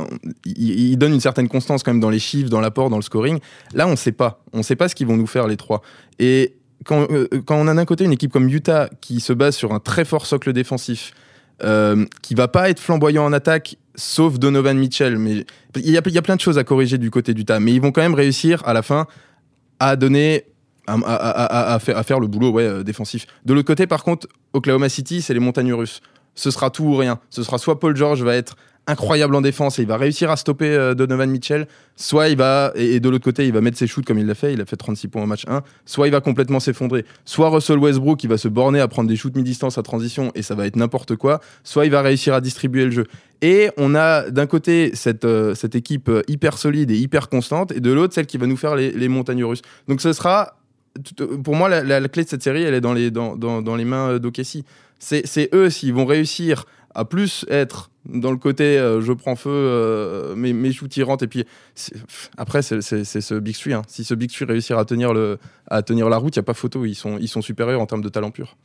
Il, 0.44 0.96
donne 0.96 1.12
une 1.12 1.20
certaine 1.20 1.48
constance 1.48 1.82
quand 1.82 1.92
même 1.92 2.00
dans 2.00 2.10
les 2.10 2.18
chiffres, 2.18 2.48
dans 2.48 2.60
l'apport, 2.60 2.88
dans 2.88 2.96
le 2.96 3.02
scoring. 3.02 3.38
Là, 3.74 3.86
on 3.86 3.92
ne 3.92 3.96
sait 3.96 4.12
pas. 4.12 4.42
On 4.52 4.58
ne 4.58 4.62
sait 4.62 4.76
pas 4.76 4.88
ce 4.88 4.94
qu'ils 4.94 5.06
vont 5.06 5.16
nous 5.16 5.26
faire 5.26 5.46
les 5.46 5.56
trois. 5.56 5.82
Et 6.18 6.54
quand, 6.84 7.06
euh, 7.10 7.28
quand 7.44 7.56
on 7.56 7.68
a 7.68 7.74
d'un 7.74 7.84
côté 7.84 8.04
une 8.04 8.12
équipe 8.12 8.32
comme 8.32 8.48
Utah 8.48 8.88
qui 9.00 9.20
se 9.20 9.32
base 9.32 9.56
sur 9.56 9.72
un 9.72 9.80
très 9.80 10.04
fort 10.04 10.24
socle 10.24 10.52
défensif, 10.52 11.12
euh, 11.62 12.04
qui 12.20 12.34
va 12.34 12.48
pas 12.48 12.68
être 12.68 12.80
flamboyant 12.80 13.24
en 13.24 13.32
attaque, 13.32 13.76
sauf 13.96 14.38
Donovan 14.38 14.78
Mitchell. 14.78 15.18
Mais 15.18 15.44
il 15.74 15.90
y, 15.90 15.98
a, 15.98 16.02
y 16.04 16.18
a 16.18 16.22
plein 16.22 16.36
de 16.36 16.40
choses 16.40 16.58
à 16.58 16.64
corriger 16.64 16.98
du 16.98 17.10
côté 17.10 17.34
d'Utah. 17.34 17.60
Mais 17.60 17.72
ils 17.72 17.80
vont 17.80 17.92
quand 17.92 18.02
même 18.02 18.14
réussir 18.14 18.62
à 18.66 18.72
la 18.72 18.82
fin 18.82 19.06
à 19.80 19.96
donner. 19.96 20.44
À, 20.88 21.80
faire, 21.80 21.98
à 21.98 22.02
faire, 22.04 22.20
le 22.20 22.28
boulot 22.28 22.50
ouais, 22.50 22.62
euh, 22.62 22.84
défensif. 22.84 23.26
De 23.44 23.52
l'autre 23.52 23.66
côté, 23.66 23.88
par 23.88 24.04
contre, 24.04 24.28
Oklahoma 24.52 24.88
City, 24.88 25.20
c'est 25.20 25.34
les 25.34 25.40
montagnes 25.40 25.74
russes. 25.74 26.00
Ce 26.36 26.52
sera 26.52 26.70
tout 26.70 26.84
ou 26.84 26.94
rien. 26.94 27.18
Ce 27.28 27.42
sera 27.42 27.58
soit 27.58 27.80
Paul 27.80 27.96
George 27.96 28.22
va 28.22 28.36
être 28.36 28.54
incroyable 28.86 29.34
en 29.34 29.40
défense 29.40 29.78
et 29.78 29.82
il 29.82 29.88
va 29.88 29.96
réussir 29.96 30.30
à 30.30 30.36
stopper 30.36 30.68
euh, 30.68 30.94
Donovan 30.94 31.30
Mitchell, 31.30 31.66
soit 31.96 32.28
il 32.28 32.36
va, 32.36 32.72
et, 32.74 33.00
de 33.00 33.08
l'autre 33.08 33.24
côté, 33.24 33.46
il 33.46 33.52
va 33.52 33.60
mettre 33.60 33.78
ses 33.78 33.86
shoots 33.86 34.04
comme 34.04 34.18
il 34.18 34.26
l'a 34.26 34.34
fait, 34.34 34.52
il 34.52 34.60
a 34.60 34.64
fait 34.64 34.76
36 34.76 35.08
points 35.08 35.22
au 35.22 35.26
match 35.26 35.44
1, 35.48 35.62
soit 35.84 36.06
il 36.06 36.10
va 36.10 36.20
complètement 36.20 36.60
s'effondrer, 36.60 37.04
soit 37.24 37.48
Russell 37.48 37.78
Westbrook 37.78 38.18
qui 38.18 38.26
va 38.26 38.38
se 38.38 38.48
borner 38.48 38.80
à 38.80 38.88
prendre 38.88 39.08
des 39.08 39.16
shoots 39.16 39.34
mi-distance 39.34 39.78
à 39.78 39.82
transition 39.82 40.30
et 40.34 40.42
ça 40.42 40.54
va 40.54 40.66
être 40.66 40.76
n'importe 40.76 41.16
quoi, 41.16 41.40
soit 41.64 41.84
il 41.84 41.90
va 41.90 42.02
réussir 42.02 42.34
à 42.34 42.40
distribuer 42.40 42.84
le 42.84 42.90
jeu. 42.90 43.06
Et 43.42 43.70
on 43.76 43.94
a 43.94 44.30
d'un 44.30 44.46
côté 44.46 44.92
cette, 44.94 45.24
euh, 45.24 45.54
cette 45.54 45.74
équipe 45.74 46.08
euh, 46.08 46.22
hyper 46.28 46.56
solide 46.56 46.90
et 46.90 46.96
hyper 46.96 47.28
constante, 47.28 47.72
et 47.72 47.80
de 47.80 47.92
l'autre 47.92 48.14
celle 48.14 48.26
qui 48.26 48.38
va 48.38 48.46
nous 48.46 48.56
faire 48.56 48.76
les, 48.76 48.92
les 48.92 49.08
montagnes 49.08 49.44
russes. 49.44 49.62
Donc 49.88 50.00
ce 50.00 50.12
sera 50.12 50.54
pour 51.44 51.54
moi, 51.54 51.68
la, 51.68 52.08
clé 52.08 52.24
de 52.24 52.28
cette 52.28 52.42
série, 52.42 52.62
elle 52.62 52.72
est 52.72 52.80
dans 52.80 52.94
les, 52.94 53.10
dans, 53.10 53.36
dans, 53.36 53.60
dans 53.60 53.76
les 53.76 53.84
mains 53.84 54.18
d'Okessi. 54.18 54.64
C'est 54.98 55.50
eux, 55.54 55.68
s'ils 55.68 55.92
vont 55.92 56.06
réussir 56.06 56.64
à 56.94 57.04
plus 57.04 57.44
être 57.50 57.90
dans 58.08 58.30
le 58.30 58.36
côté 58.36 58.78
euh, 58.78 59.00
je 59.00 59.12
prends 59.12 59.36
feu, 59.36 59.50
euh, 59.50 60.34
mes, 60.34 60.52
mes 60.52 60.72
shoots 60.72 60.98
rentrent, 61.02 61.24
et 61.24 61.28
puis 61.28 61.44
après, 62.36 62.62
c'est 62.62 62.80
ce 62.80 63.34
Big 63.38 63.56
Three. 63.56 63.74
Hein. 63.74 63.82
Si 63.88 64.04
ce 64.04 64.14
Big 64.14 64.30
Three 64.30 64.46
réussit 64.46 64.72
à 64.72 64.84
tenir, 64.84 65.14
la 65.14 66.16
route, 66.16 66.36
il 66.36 66.38
n'y 66.38 66.42
a 66.42 66.44
pas 66.44 66.54
photo, 66.54 66.84
ils 66.84 66.94
sont 66.94 67.42
supérieurs 67.42 67.80
en 67.80 67.86
termes 67.86 68.02
de 68.02 68.08
talent 68.08 68.30
pur. 68.30 68.56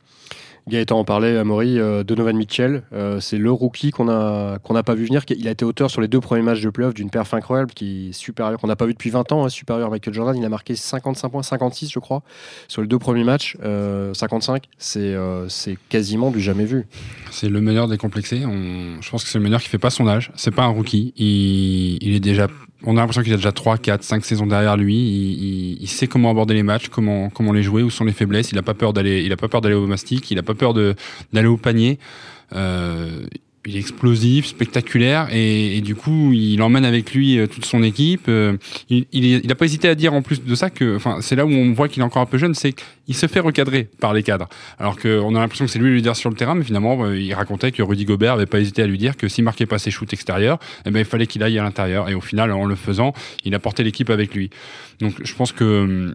Gaëtan 0.68 1.00
en 1.00 1.04
parlait, 1.04 1.36
Amaury, 1.36 1.78
euh, 1.78 2.04
Donovan 2.04 2.36
Mitchell, 2.36 2.82
euh, 2.92 3.18
c'est 3.20 3.36
le 3.36 3.50
rookie 3.50 3.90
qu'on 3.90 4.04
n'a 4.04 4.58
pas 4.84 4.94
vu 4.94 5.06
venir. 5.06 5.22
Il 5.28 5.48
a 5.48 5.50
été 5.50 5.64
auteur 5.64 5.90
sur 5.90 6.00
les 6.00 6.08
deux 6.08 6.20
premiers 6.20 6.42
matchs 6.42 6.60
de 6.60 6.70
playoff 6.70 6.94
d'une 6.94 7.10
perf 7.10 7.34
incroyable 7.34 7.72
qui 7.72 8.10
est 8.10 8.12
supérieure, 8.12 8.60
qu'on 8.60 8.68
n'a 8.68 8.76
pas 8.76 8.86
vu 8.86 8.92
depuis 8.92 9.10
20 9.10 9.32
ans, 9.32 9.44
hein, 9.44 9.48
supérieur 9.48 9.88
à 9.88 9.90
Michael 9.90 10.14
Jordan. 10.14 10.36
Il 10.36 10.44
a 10.44 10.48
marqué 10.48 10.76
55 10.76 11.28
points, 11.30 11.42
56 11.42 11.90
je 11.90 11.98
crois, 11.98 12.22
sur 12.68 12.80
les 12.80 12.88
deux 12.88 12.98
premiers 12.98 13.24
matchs. 13.24 13.56
55, 14.12 14.64
euh, 14.96 15.46
c'est 15.48 15.78
quasiment 15.88 16.30
du 16.30 16.40
jamais 16.40 16.64
vu. 16.64 16.86
C'est 17.30 17.48
le 17.48 17.60
meilleur 17.60 17.88
décomplexé. 17.88 18.44
On... 18.46 19.00
Je 19.00 19.10
pense 19.10 19.24
que 19.24 19.30
c'est 19.30 19.38
le 19.38 19.44
meilleur 19.44 19.60
qui 19.60 19.68
fait 19.68 19.78
pas 19.78 19.90
son 19.90 20.06
âge. 20.06 20.30
C'est 20.36 20.54
pas 20.54 20.62
un 20.62 20.68
rookie. 20.68 21.12
Il, 21.16 21.98
il 22.02 22.14
est 22.14 22.20
déjà 22.20 22.46
on 22.84 22.96
a 22.96 23.00
l'impression 23.00 23.22
qu'il 23.22 23.32
a 23.32 23.36
déjà 23.36 23.52
3, 23.52 23.78
4, 23.78 24.02
5 24.02 24.24
saisons 24.24 24.46
derrière 24.46 24.76
lui. 24.76 24.96
Il, 25.80 25.88
sait 25.88 26.06
comment 26.06 26.30
aborder 26.30 26.54
les 26.54 26.62
matchs, 26.62 26.88
comment, 26.88 27.30
comment 27.30 27.52
les 27.52 27.62
jouer, 27.62 27.82
où 27.82 27.90
sont 27.90 28.04
les 28.04 28.12
faiblesses. 28.12 28.50
Il 28.50 28.56
n'a 28.56 28.62
pas 28.62 28.74
peur 28.74 28.92
d'aller, 28.92 29.22
il 29.22 29.32
a 29.32 29.36
pas 29.36 29.48
peur 29.48 29.60
d'aller 29.60 29.74
au 29.74 29.86
mastic, 29.86 30.30
il 30.30 30.36
n'a 30.36 30.42
pas 30.42 30.54
peur 30.54 30.74
d'aller 30.74 31.48
au 31.48 31.56
panier. 31.56 31.98
Euh, 32.54 33.26
il 33.66 33.76
est 33.76 33.78
explosif, 33.80 34.46
spectaculaire, 34.46 35.28
et, 35.32 35.80
du 35.82 35.94
coup, 35.94 36.32
il 36.32 36.60
emmène 36.62 36.84
avec 36.84 37.14
lui 37.14 37.38
euh, 37.38 37.46
toute 37.46 37.64
son 37.64 37.82
équipe. 37.82 38.24
Euh, 38.28 38.56
il, 38.90 39.06
il, 39.12 39.50
a 39.50 39.54
pas 39.54 39.66
hésité 39.66 39.88
à 39.88 39.94
dire 39.94 40.14
en 40.14 40.22
plus 40.22 40.42
de 40.42 40.54
ça 40.54 40.68
que, 40.68 40.96
enfin, 40.96 41.18
c'est 41.20 41.36
là 41.36 41.46
où 41.46 41.50
on 41.50 41.72
voit 41.72 41.88
qu'il 41.88 42.02
est 42.02 42.04
encore 42.04 42.22
un 42.22 42.26
peu 42.26 42.38
jeune, 42.38 42.54
c'est 42.54 42.72
qu'il 42.72 43.14
se 43.14 43.26
fait 43.26 43.40
recadrer 43.40 43.88
par 44.00 44.14
les 44.14 44.22
cadres. 44.22 44.48
Alors 44.78 44.98
qu'on 44.98 45.34
a 45.36 45.38
l'impression 45.38 45.64
que 45.64 45.70
c'est 45.70 45.78
lui 45.78 45.90
le 45.90 45.96
leader 45.96 46.16
sur 46.16 46.28
le 46.28 46.36
terrain, 46.36 46.56
mais 46.56 46.64
finalement, 46.64 47.04
euh, 47.04 47.18
il 47.18 47.32
racontait 47.34 47.70
que 47.70 47.82
Rudy 47.82 48.04
Gobert 48.04 48.34
avait 48.34 48.46
pas 48.46 48.58
hésité 48.58 48.82
à 48.82 48.86
lui 48.86 48.98
dire 48.98 49.16
que 49.16 49.28
s'il 49.28 49.44
marquait 49.44 49.66
pas 49.66 49.78
ses 49.78 49.92
shoots 49.92 50.12
extérieurs, 50.12 50.58
eh 50.84 50.90
ben, 50.90 50.98
il 50.98 51.04
fallait 51.04 51.28
qu'il 51.28 51.42
aille 51.42 51.58
à 51.58 51.62
l'intérieur. 51.62 52.08
Et 52.08 52.14
au 52.14 52.20
final, 52.20 52.50
en 52.50 52.64
le 52.64 52.74
faisant, 52.74 53.12
il 53.44 53.54
a 53.54 53.60
porté 53.60 53.84
l'équipe 53.84 54.10
avec 54.10 54.34
lui. 54.34 54.50
Donc, 55.00 55.14
je 55.22 55.34
pense 55.34 55.52
que 55.52 56.14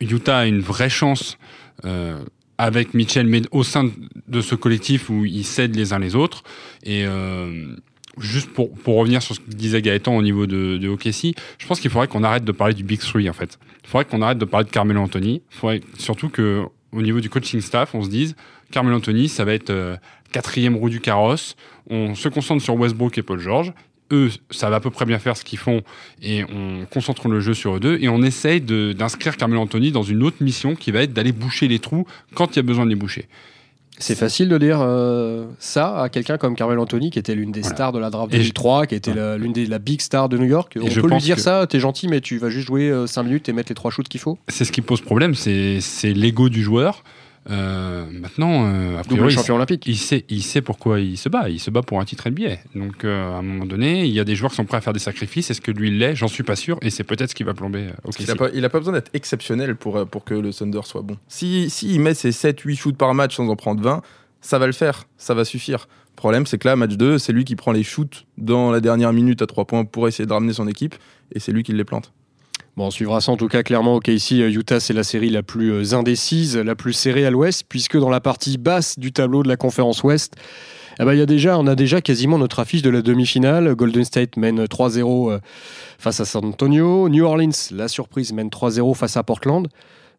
Utah 0.00 0.38
a 0.38 0.46
une 0.46 0.60
vraie 0.60 0.90
chance. 0.90 1.38
Euh, 1.84 2.18
avec 2.58 2.92
Mitchell, 2.92 3.26
mais 3.26 3.42
au 3.52 3.62
sein 3.62 3.90
de 4.26 4.40
ce 4.40 4.54
collectif 4.54 5.08
où 5.08 5.24
ils 5.24 5.44
s'aident 5.44 5.76
les 5.76 5.92
uns 5.92 5.98
les 5.98 6.16
autres. 6.16 6.42
Et 6.82 7.04
euh, 7.06 7.76
juste 8.18 8.50
pour, 8.50 8.72
pour 8.72 8.96
revenir 8.96 9.22
sur 9.22 9.36
ce 9.36 9.40
que 9.40 9.50
disait 9.50 9.80
Gaëtan 9.80 10.16
au 10.16 10.22
niveau 10.22 10.46
de, 10.46 10.76
de 10.76 10.88
OKC, 10.88 11.36
je 11.58 11.66
pense 11.66 11.80
qu'il 11.80 11.90
faudrait 11.90 12.08
qu'on 12.08 12.24
arrête 12.24 12.44
de 12.44 12.52
parler 12.52 12.74
du 12.74 12.82
Big 12.82 12.98
Three 12.98 13.30
en 13.30 13.32
fait. 13.32 13.58
Il 13.84 13.88
faudrait 13.88 14.04
qu'on 14.04 14.22
arrête 14.22 14.38
de 14.38 14.44
parler 14.44 14.66
de 14.66 14.70
Carmelo 14.70 15.00
Anthony. 15.00 15.42
Il 15.50 15.56
faudrait 15.56 15.80
surtout 15.98 16.28
que 16.28 16.64
au 16.92 17.02
niveau 17.02 17.20
du 17.20 17.30
coaching 17.30 17.60
staff, 17.60 17.94
on 17.94 18.02
se 18.02 18.08
dise 18.08 18.34
Carmelo 18.70 18.96
Anthony, 18.96 19.28
ça 19.28 19.44
va 19.44 19.52
être 19.52 19.70
euh, 19.70 19.96
quatrième 20.32 20.76
roue 20.76 20.90
du 20.90 21.00
carrosse. 21.00 21.56
On 21.88 22.14
se 22.14 22.28
concentre 22.28 22.62
sur 22.62 22.74
Westbrook 22.74 23.16
et 23.18 23.22
Paul 23.22 23.38
George 23.38 23.72
eux, 24.12 24.30
ça 24.50 24.70
va 24.70 24.76
à 24.76 24.80
peu 24.80 24.90
près 24.90 25.04
bien 25.04 25.18
faire 25.18 25.36
ce 25.36 25.44
qu'ils 25.44 25.58
font 25.58 25.82
et 26.22 26.44
on 26.44 26.86
concentre 26.86 27.28
le 27.28 27.40
jeu 27.40 27.54
sur 27.54 27.76
eux 27.76 27.80
deux 27.80 27.98
et 28.00 28.08
on 28.08 28.22
essaye 28.22 28.60
d'inscrire 28.60 29.36
Carmelo 29.36 29.60
Anthony 29.60 29.92
dans 29.92 30.02
une 30.02 30.22
autre 30.22 30.38
mission 30.40 30.74
qui 30.74 30.90
va 30.90 31.02
être 31.02 31.12
d'aller 31.12 31.32
boucher 31.32 31.68
les 31.68 31.78
trous 31.78 32.06
quand 32.34 32.54
il 32.54 32.56
y 32.56 32.60
a 32.60 32.62
besoin 32.62 32.84
de 32.84 32.90
les 32.90 32.96
boucher. 32.96 33.28
C'est 34.00 34.14
facile 34.14 34.48
de 34.48 34.58
dire 34.58 34.78
euh, 34.80 35.46
ça 35.58 36.00
à 36.00 36.08
quelqu'un 36.08 36.38
comme 36.38 36.54
Carmelo 36.54 36.82
Anthony, 36.82 37.10
qui 37.10 37.18
était 37.18 37.34
l'une 37.34 37.50
des 37.50 37.64
stars 37.64 37.92
de 37.92 37.98
la 37.98 38.10
draft 38.10 38.30
2003, 38.30 38.86
qui 38.86 38.94
était 38.94 39.12
l'une 39.36 39.52
des 39.52 39.66
la 39.66 39.80
big 39.80 40.00
star 40.00 40.28
de 40.28 40.38
New 40.38 40.46
York. 40.46 40.78
On 40.80 40.86
peut 40.86 41.08
lui 41.08 41.18
dire 41.18 41.40
ça, 41.40 41.66
t'es 41.66 41.80
gentil, 41.80 42.06
mais 42.06 42.20
tu 42.20 42.38
vas 42.38 42.48
juste 42.48 42.68
jouer 42.68 42.92
5 43.06 43.20
euh, 43.20 43.24
minutes 43.24 43.48
et 43.48 43.52
mettre 43.52 43.70
les 43.70 43.74
trois 43.74 43.90
shoots 43.90 44.08
qu'il 44.08 44.20
faut. 44.20 44.38
C'est 44.46 44.64
ce 44.64 44.70
qui 44.70 44.82
pose 44.82 45.00
problème, 45.00 45.34
c'est 45.34 45.80
l'ego 46.04 46.48
du 46.48 46.62
joueur. 46.62 47.02
Euh, 47.50 48.04
maintenant, 48.10 48.66
euh, 48.66 48.98
a 48.98 49.28
champion 49.30 49.56
olympique. 49.56 49.84
Il 49.86 49.96
sait, 49.96 50.24
il 50.28 50.42
sait 50.42 50.60
pourquoi 50.60 51.00
il 51.00 51.16
se 51.16 51.28
bat. 51.28 51.48
Il 51.48 51.60
se 51.60 51.70
bat 51.70 51.82
pour 51.82 52.00
un 52.00 52.04
titre 52.04 52.28
NBA. 52.28 52.56
Donc, 52.74 53.04
euh, 53.04 53.32
à 53.32 53.38
un 53.38 53.42
moment 53.42 53.66
donné, 53.66 54.04
il 54.04 54.12
y 54.12 54.20
a 54.20 54.24
des 54.24 54.34
joueurs 54.34 54.50
qui 54.50 54.56
sont 54.56 54.64
prêts 54.64 54.76
à 54.76 54.80
faire 54.80 54.92
des 54.92 54.98
sacrifices. 54.98 55.50
Est-ce 55.50 55.60
que 55.60 55.70
lui 55.70 55.88
il 55.88 55.98
l'est? 55.98 56.14
J'en 56.14 56.28
suis 56.28 56.42
pas 56.42 56.56
sûr. 56.56 56.78
Et 56.82 56.90
c'est 56.90 57.04
peut-être 57.04 57.30
ce 57.30 57.34
qui 57.34 57.44
va 57.44 57.54
plomber. 57.54 57.88
Euh, 57.88 58.10
il, 58.18 58.30
a 58.30 58.36
pas, 58.36 58.48
il 58.52 58.64
a 58.64 58.68
pas 58.68 58.78
besoin 58.78 58.94
d'être 58.94 59.10
exceptionnel 59.14 59.76
pour, 59.76 60.06
pour 60.06 60.24
que 60.24 60.34
le 60.34 60.52
Thunder 60.52 60.80
soit 60.84 61.02
bon. 61.02 61.16
Si, 61.28 61.70
si 61.70 61.94
il 61.94 62.00
met 62.00 62.14
ses 62.14 62.30
7-8 62.30 62.76
shoots 62.76 62.96
par 62.96 63.14
match 63.14 63.36
sans 63.36 63.48
en 63.48 63.56
prendre 63.56 63.82
20, 63.82 64.02
ça 64.40 64.58
va 64.58 64.66
le 64.66 64.72
faire. 64.72 65.04
Ça 65.16 65.34
va 65.34 65.44
suffire. 65.44 65.88
Le 66.12 66.16
problème, 66.16 66.46
c'est 66.46 66.58
que 66.58 66.68
là, 66.68 66.76
match 66.76 66.96
2, 66.96 67.18
c'est 67.18 67.32
lui 67.32 67.44
qui 67.44 67.56
prend 67.56 67.72
les 67.72 67.84
shoots 67.84 68.26
dans 68.36 68.70
la 68.70 68.80
dernière 68.80 69.12
minute 69.12 69.40
à 69.40 69.46
3 69.46 69.64
points 69.66 69.84
pour 69.84 70.08
essayer 70.08 70.26
de 70.26 70.32
ramener 70.32 70.52
son 70.52 70.68
équipe. 70.68 70.96
Et 71.32 71.40
c'est 71.40 71.52
lui 71.52 71.62
qui 71.62 71.72
les 71.72 71.84
plante. 71.84 72.12
On 72.80 72.90
suivra 72.90 73.20
ça 73.20 73.32
en 73.32 73.36
tout 73.36 73.48
cas 73.48 73.62
clairement. 73.62 73.96
Ok, 73.96 74.08
ici, 74.08 74.42
euh, 74.42 74.50
Utah, 74.50 74.78
c'est 74.78 74.92
la 74.92 75.02
série 75.02 75.30
la 75.30 75.42
plus 75.42 75.72
euh, 75.72 75.96
indécise, 75.96 76.56
la 76.56 76.74
plus 76.74 76.92
serrée 76.92 77.26
à 77.26 77.30
l'ouest, 77.30 77.64
puisque 77.68 77.96
dans 77.96 78.10
la 78.10 78.20
partie 78.20 78.56
basse 78.56 78.98
du 78.98 79.12
tableau 79.12 79.42
de 79.42 79.48
la 79.48 79.56
conférence 79.56 80.02
ouest, 80.04 80.34
eh 81.00 81.04
ben, 81.04 81.14
y 81.14 81.20
a 81.20 81.26
déjà, 81.26 81.58
on 81.58 81.66
a 81.66 81.74
déjà 81.74 82.00
quasiment 82.00 82.38
notre 82.38 82.60
affiche 82.60 82.82
de 82.82 82.90
la 82.90 83.02
demi-finale. 83.02 83.74
Golden 83.74 84.04
State 84.04 84.36
mène 84.36 84.64
3-0 84.64 85.30
euh, 85.30 85.38
face 85.98 86.20
à 86.20 86.24
San 86.24 86.44
Antonio. 86.44 87.08
New 87.08 87.24
Orleans, 87.24 87.50
la 87.72 87.88
surprise, 87.88 88.32
mène 88.32 88.48
3-0 88.48 88.94
face 88.94 89.16
à 89.16 89.22
Portland. 89.22 89.68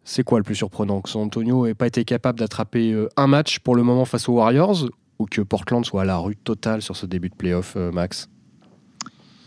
C'est 0.04 0.24
quoi 0.24 0.40
le 0.40 0.44
plus 0.44 0.56
surprenant? 0.56 1.02
Que 1.02 1.10
San 1.10 1.22
Antonio 1.22 1.66
n'ait 1.66 1.76
pas 1.76 1.88
été 1.88 2.04
capable 2.04 2.40
d'attraper 2.40 2.96
un 3.16 3.28
match 3.28 3.60
pour 3.60 3.76
le 3.76 3.84
moment 3.84 4.06
face 4.06 4.28
aux 4.28 4.34
Warriors 4.34 4.86
ou 5.20 5.26
que 5.26 5.42
Portland 5.42 5.86
soit 5.86 6.02
à 6.02 6.06
la 6.06 6.18
rue 6.18 6.36
totale 6.36 6.82
sur 6.82 6.96
ce 6.96 7.06
début 7.06 7.30
de 7.30 7.36
playoff, 7.36 7.76
Max? 7.76 8.30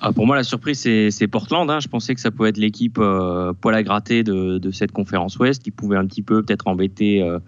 Ah, 0.04 0.12
pour 0.12 0.26
moi, 0.26 0.34
la 0.34 0.42
surprise, 0.42 0.80
c'est 0.80 1.28
Portland. 1.28 1.70
Hein. 1.70 1.78
Je 1.78 1.86
pensais 1.86 2.12
que 2.12 2.20
ça 2.20 2.32
pouvait 2.32 2.48
être 2.48 2.56
l'équipe 2.56 2.98
euh, 2.98 3.52
poil 3.52 3.72
à 3.76 3.84
gratter 3.84 4.24
de, 4.24 4.58
de, 4.58 4.70
cette 4.72 4.90
conférence 4.90 5.38
Ouest 5.38 5.62
qui 5.62 5.70
pouvait 5.70 5.96
un 5.96 6.04
petit 6.06 6.22
peu 6.22 6.42
peut-être 6.42 6.66
embêter 6.66 7.22
euh, 7.22 7.38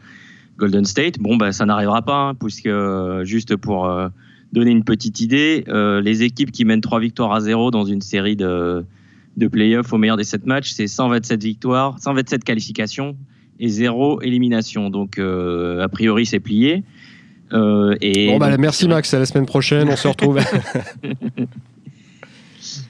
Golden 0.57 0.85
State. 0.85 1.19
Bon, 1.19 1.37
bah, 1.37 1.51
ça 1.51 1.67
n'arrivera 1.67 2.03
pas, 2.03 2.29
hein, 2.29 2.35
puisque 2.37 2.67
euh, 2.67 3.25
juste 3.25 3.57
pour 3.57 3.87
euh, 3.87 4.07
donner 4.53 4.71
une 4.71 4.85
petite 4.85 5.21
idée, 5.21 5.65
les 5.67 6.23
équipes 6.23 6.53
qui 6.53 6.65
mènent 6.65 6.81
trois 6.81 7.01
victoires 7.01 7.33
à 7.33 7.41
zéro 7.41 7.73
dans 7.73 7.85
une 7.87 8.03
série 8.03 8.37
de, 8.37 8.85
de 9.37 9.49
playoffs 9.49 9.93
au 9.93 9.99
meilleur 9.99 10.17
des 10.17 10.23
sept 10.23 10.47
matchs, 10.47 10.71
c'est 10.71 10.87
127 10.87 11.43
victoires, 11.43 11.99
127 11.99 12.45
qualifications 12.45 13.17
et 13.59 13.67
zéro 13.67 14.23
élimination. 14.23 14.91
Donc, 14.91 15.19
a 15.19 15.89
priori, 15.89 16.25
c'est 16.25 16.39
plié. 16.39 16.85
et 18.01 18.27
bon, 18.29 18.39
bah, 18.39 18.57
merci 18.59 18.87
Max, 18.87 19.13
à 19.13 19.19
la 19.19 19.27
semaine 19.27 19.47
prochaine, 19.47 19.89
on 19.89 19.97
se 19.97 20.07
retrouve. 20.07 20.39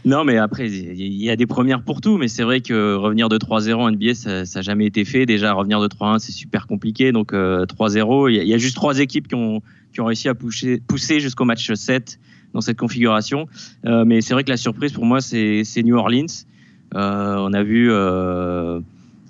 Non, 0.05 0.25
mais 0.25 0.37
après, 0.37 0.69
il 0.69 1.23
y 1.23 1.31
a 1.31 1.37
des 1.37 1.47
premières 1.47 1.83
pour 1.83 2.01
tout, 2.01 2.17
mais 2.17 2.29
c'est 2.29 2.43
vrai 2.43 2.61
que 2.61 2.95
revenir 2.95 3.29
de 3.29 3.39
3-0 3.39 3.75
en 3.75 3.91
NBA, 3.91 4.15
ça 4.15 4.43
n'a 4.43 4.63
jamais 4.63 4.87
été 4.87 5.05
fait. 5.05 5.27
Déjà, 5.27 5.53
revenir 5.53 5.81
de 5.81 5.89
3-1, 5.89 6.19
c'est 6.19 6.33
super 6.33 6.67
compliqué. 6.67 7.13
Donc, 7.13 7.33
3-0, 7.33 8.27
euh, 8.27 8.33
il 8.33 8.49
y, 8.49 8.55
a 8.55 8.59
juste 8.59 8.77
trois 8.77 8.99
équipes 8.99 9.29
qui 9.29 9.35
ont, 9.35 9.61
réussi 9.99 10.29
à 10.29 10.35
pousser, 10.35 11.21
jusqu'au 11.21 11.45
match 11.45 11.73
7 11.73 12.19
dans 12.53 12.61
cette 12.61 12.79
configuration. 12.79 13.47
Euh, 13.85 14.05
mais 14.05 14.21
c'est 14.21 14.35
vrai 14.35 14.45
que 14.45 14.51
la 14.51 14.57
surprise 14.57 14.93
pour 14.93 15.05
moi, 15.05 15.21
c'est 15.21 15.83
New 15.83 15.97
Orleans. 15.97 16.27
Euh, 16.95 17.37
on 17.39 17.53
a 17.53 17.63
vu 17.63 17.93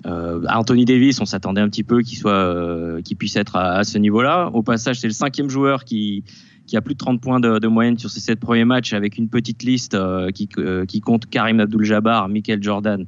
Anthony 0.05 0.85
Davis, 0.85 1.19
on 1.21 1.25
s'attendait 1.25 1.61
un 1.61 1.69
petit 1.69 1.83
peu 1.83 2.01
qu'il 2.01 2.17
soit, 2.17 3.01
puisse 3.17 3.35
être 3.35 3.55
à 3.55 3.83
ce 3.83 3.97
niveau-là. 3.97 4.49
Au 4.53 4.61
passage, 4.61 4.99
c'est 4.99 5.07
le 5.07 5.13
cinquième 5.13 5.49
joueur 5.49 5.83
qui 5.85 6.23
qui 6.67 6.77
a 6.77 6.81
plus 6.81 6.95
de 6.95 6.99
30 6.99 7.21
points 7.21 7.39
de, 7.39 7.67
moyenne 7.67 7.97
sur 7.97 8.09
ses 8.09 8.19
sept 8.19 8.39
premiers 8.39 8.65
matchs 8.65 8.93
avec 8.93 9.17
une 9.17 9.29
petite 9.29 9.63
liste 9.63 9.93
euh, 9.93 10.31
qui, 10.31 10.49
euh, 10.57 10.85
qui, 10.85 11.01
compte 11.01 11.27
Karim 11.27 11.59
Abdul-Jabbar, 11.59 12.29
Michael 12.29 12.61
Jordan, 12.61 13.05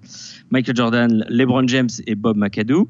Michael 0.52 0.76
Jordan, 0.76 1.26
LeBron 1.30 1.68
James 1.68 1.90
et 2.06 2.16
Bob 2.16 2.38
McAdoo. 2.38 2.88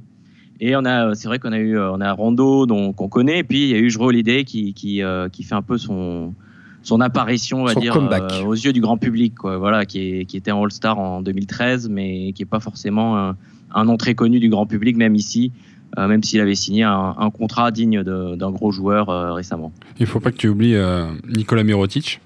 Et 0.60 0.76
on 0.76 0.86
a, 0.86 1.14
c'est 1.14 1.28
vrai 1.28 1.40
qu'on 1.40 1.52
a 1.52 1.60
eu, 1.60 1.80
on 1.80 2.02
a 2.02 2.12
Rondo 2.12 2.66
dont 2.66 2.92
qu'on 2.92 3.10
connaît, 3.10 3.40
et 3.40 3.44
puis 3.44 3.64
il 3.64 3.70
y 3.70 3.76
a 3.76 3.78
eu 3.78 3.90
Jrue 3.90 4.06
Holiday 4.06 4.44
qui 4.44 4.74
qui, 4.74 5.04
euh, 5.04 5.30
qui 5.30 5.44
fait 5.44 5.56
un 5.56 5.62
peu 5.62 5.78
son 5.78 6.34
son 6.82 7.02
apparition, 7.02 7.64
on 7.64 7.66
va 7.66 7.76
dire, 7.76 7.98
aux 8.46 8.54
yeux 8.54 8.72
du 8.72 8.80
grand 8.80 8.98
public, 8.98 9.36
quoi. 9.36 9.58
Voilà, 9.58 9.86
qui, 9.86 10.00
est, 10.00 10.26
qui 10.26 10.38
était 10.38 10.52
un 10.52 10.62
All-Star 10.62 10.98
en 10.98 11.22
2013, 11.22 11.90
mais 11.90 12.32
qui 12.32 12.44
est 12.44 12.46
pas 12.46 12.62
forcément 12.62 13.18
un, 13.18 13.36
un 13.74 13.84
nom 13.84 13.98
très 13.98 14.16
connu 14.16 14.40
du 14.40 14.48
grand 14.50 14.66
public, 14.66 14.96
même 14.96 15.16
ici. 15.16 15.52
Euh, 15.98 16.08
même 16.08 16.24
s'il 16.24 16.40
avait 16.42 16.56
signé 16.56 16.84
un, 16.84 17.32
contrat 17.32 17.72
digne 17.72 18.04
d'un 18.04 18.52
gros 18.52 18.72
joueur 18.72 19.10
euh, 19.10 19.34
récemment. 19.34 19.72
Il 20.00 20.04
ne 20.04 20.08
faut 20.08 20.20
pas 20.20 20.32
que 20.32 20.38
tu 20.38 20.48
oublies 20.48 20.76
euh, 20.76 21.08
Nicolas 21.28 21.64
Mirotic, 21.64 22.22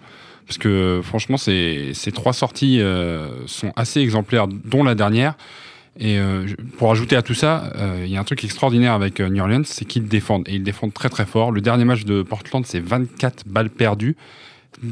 parce 0.45 0.57
que 0.57 0.99
franchement, 1.03 1.37
ces, 1.37 1.91
ces 1.93 2.11
trois 2.11 2.33
sorties 2.33 2.81
sont 3.45 3.71
assez 3.77 4.01
exemplaires, 4.01 4.47
dont 4.47 4.83
la 4.83 4.95
dernière. 4.95 5.35
Et 5.99 6.19
pour 6.77 6.91
ajouter 6.91 7.15
à 7.15 7.21
tout 7.21 7.33
ça, 7.33 7.71
il 8.03 8.09
y 8.09 8.17
a 8.17 8.19
un 8.19 8.23
truc 8.23 8.43
extraordinaire 8.43 8.93
avec 8.93 9.21
New 9.21 9.41
Orleans, 9.41 9.63
c'est 9.63 9.85
qu'ils 9.85 10.07
défendent. 10.07 10.43
Et 10.47 10.55
ils 10.55 10.63
défendent 10.63 10.93
très 10.93 11.07
très 11.07 11.25
fort. 11.25 11.51
Le 11.51 11.61
dernier 11.61 11.85
match 11.85 12.03
de 12.03 12.21
Portland, 12.21 12.65
c'est 12.65 12.81
24 12.81 13.47
balles 13.47 13.69
perdues. 13.69 14.17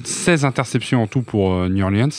16 0.04 0.46
interceptions 0.46 1.02
en 1.02 1.08
tout 1.08 1.22
pour 1.22 1.54
euh, 1.54 1.70
New 1.70 1.84
Orleans. 1.84 2.10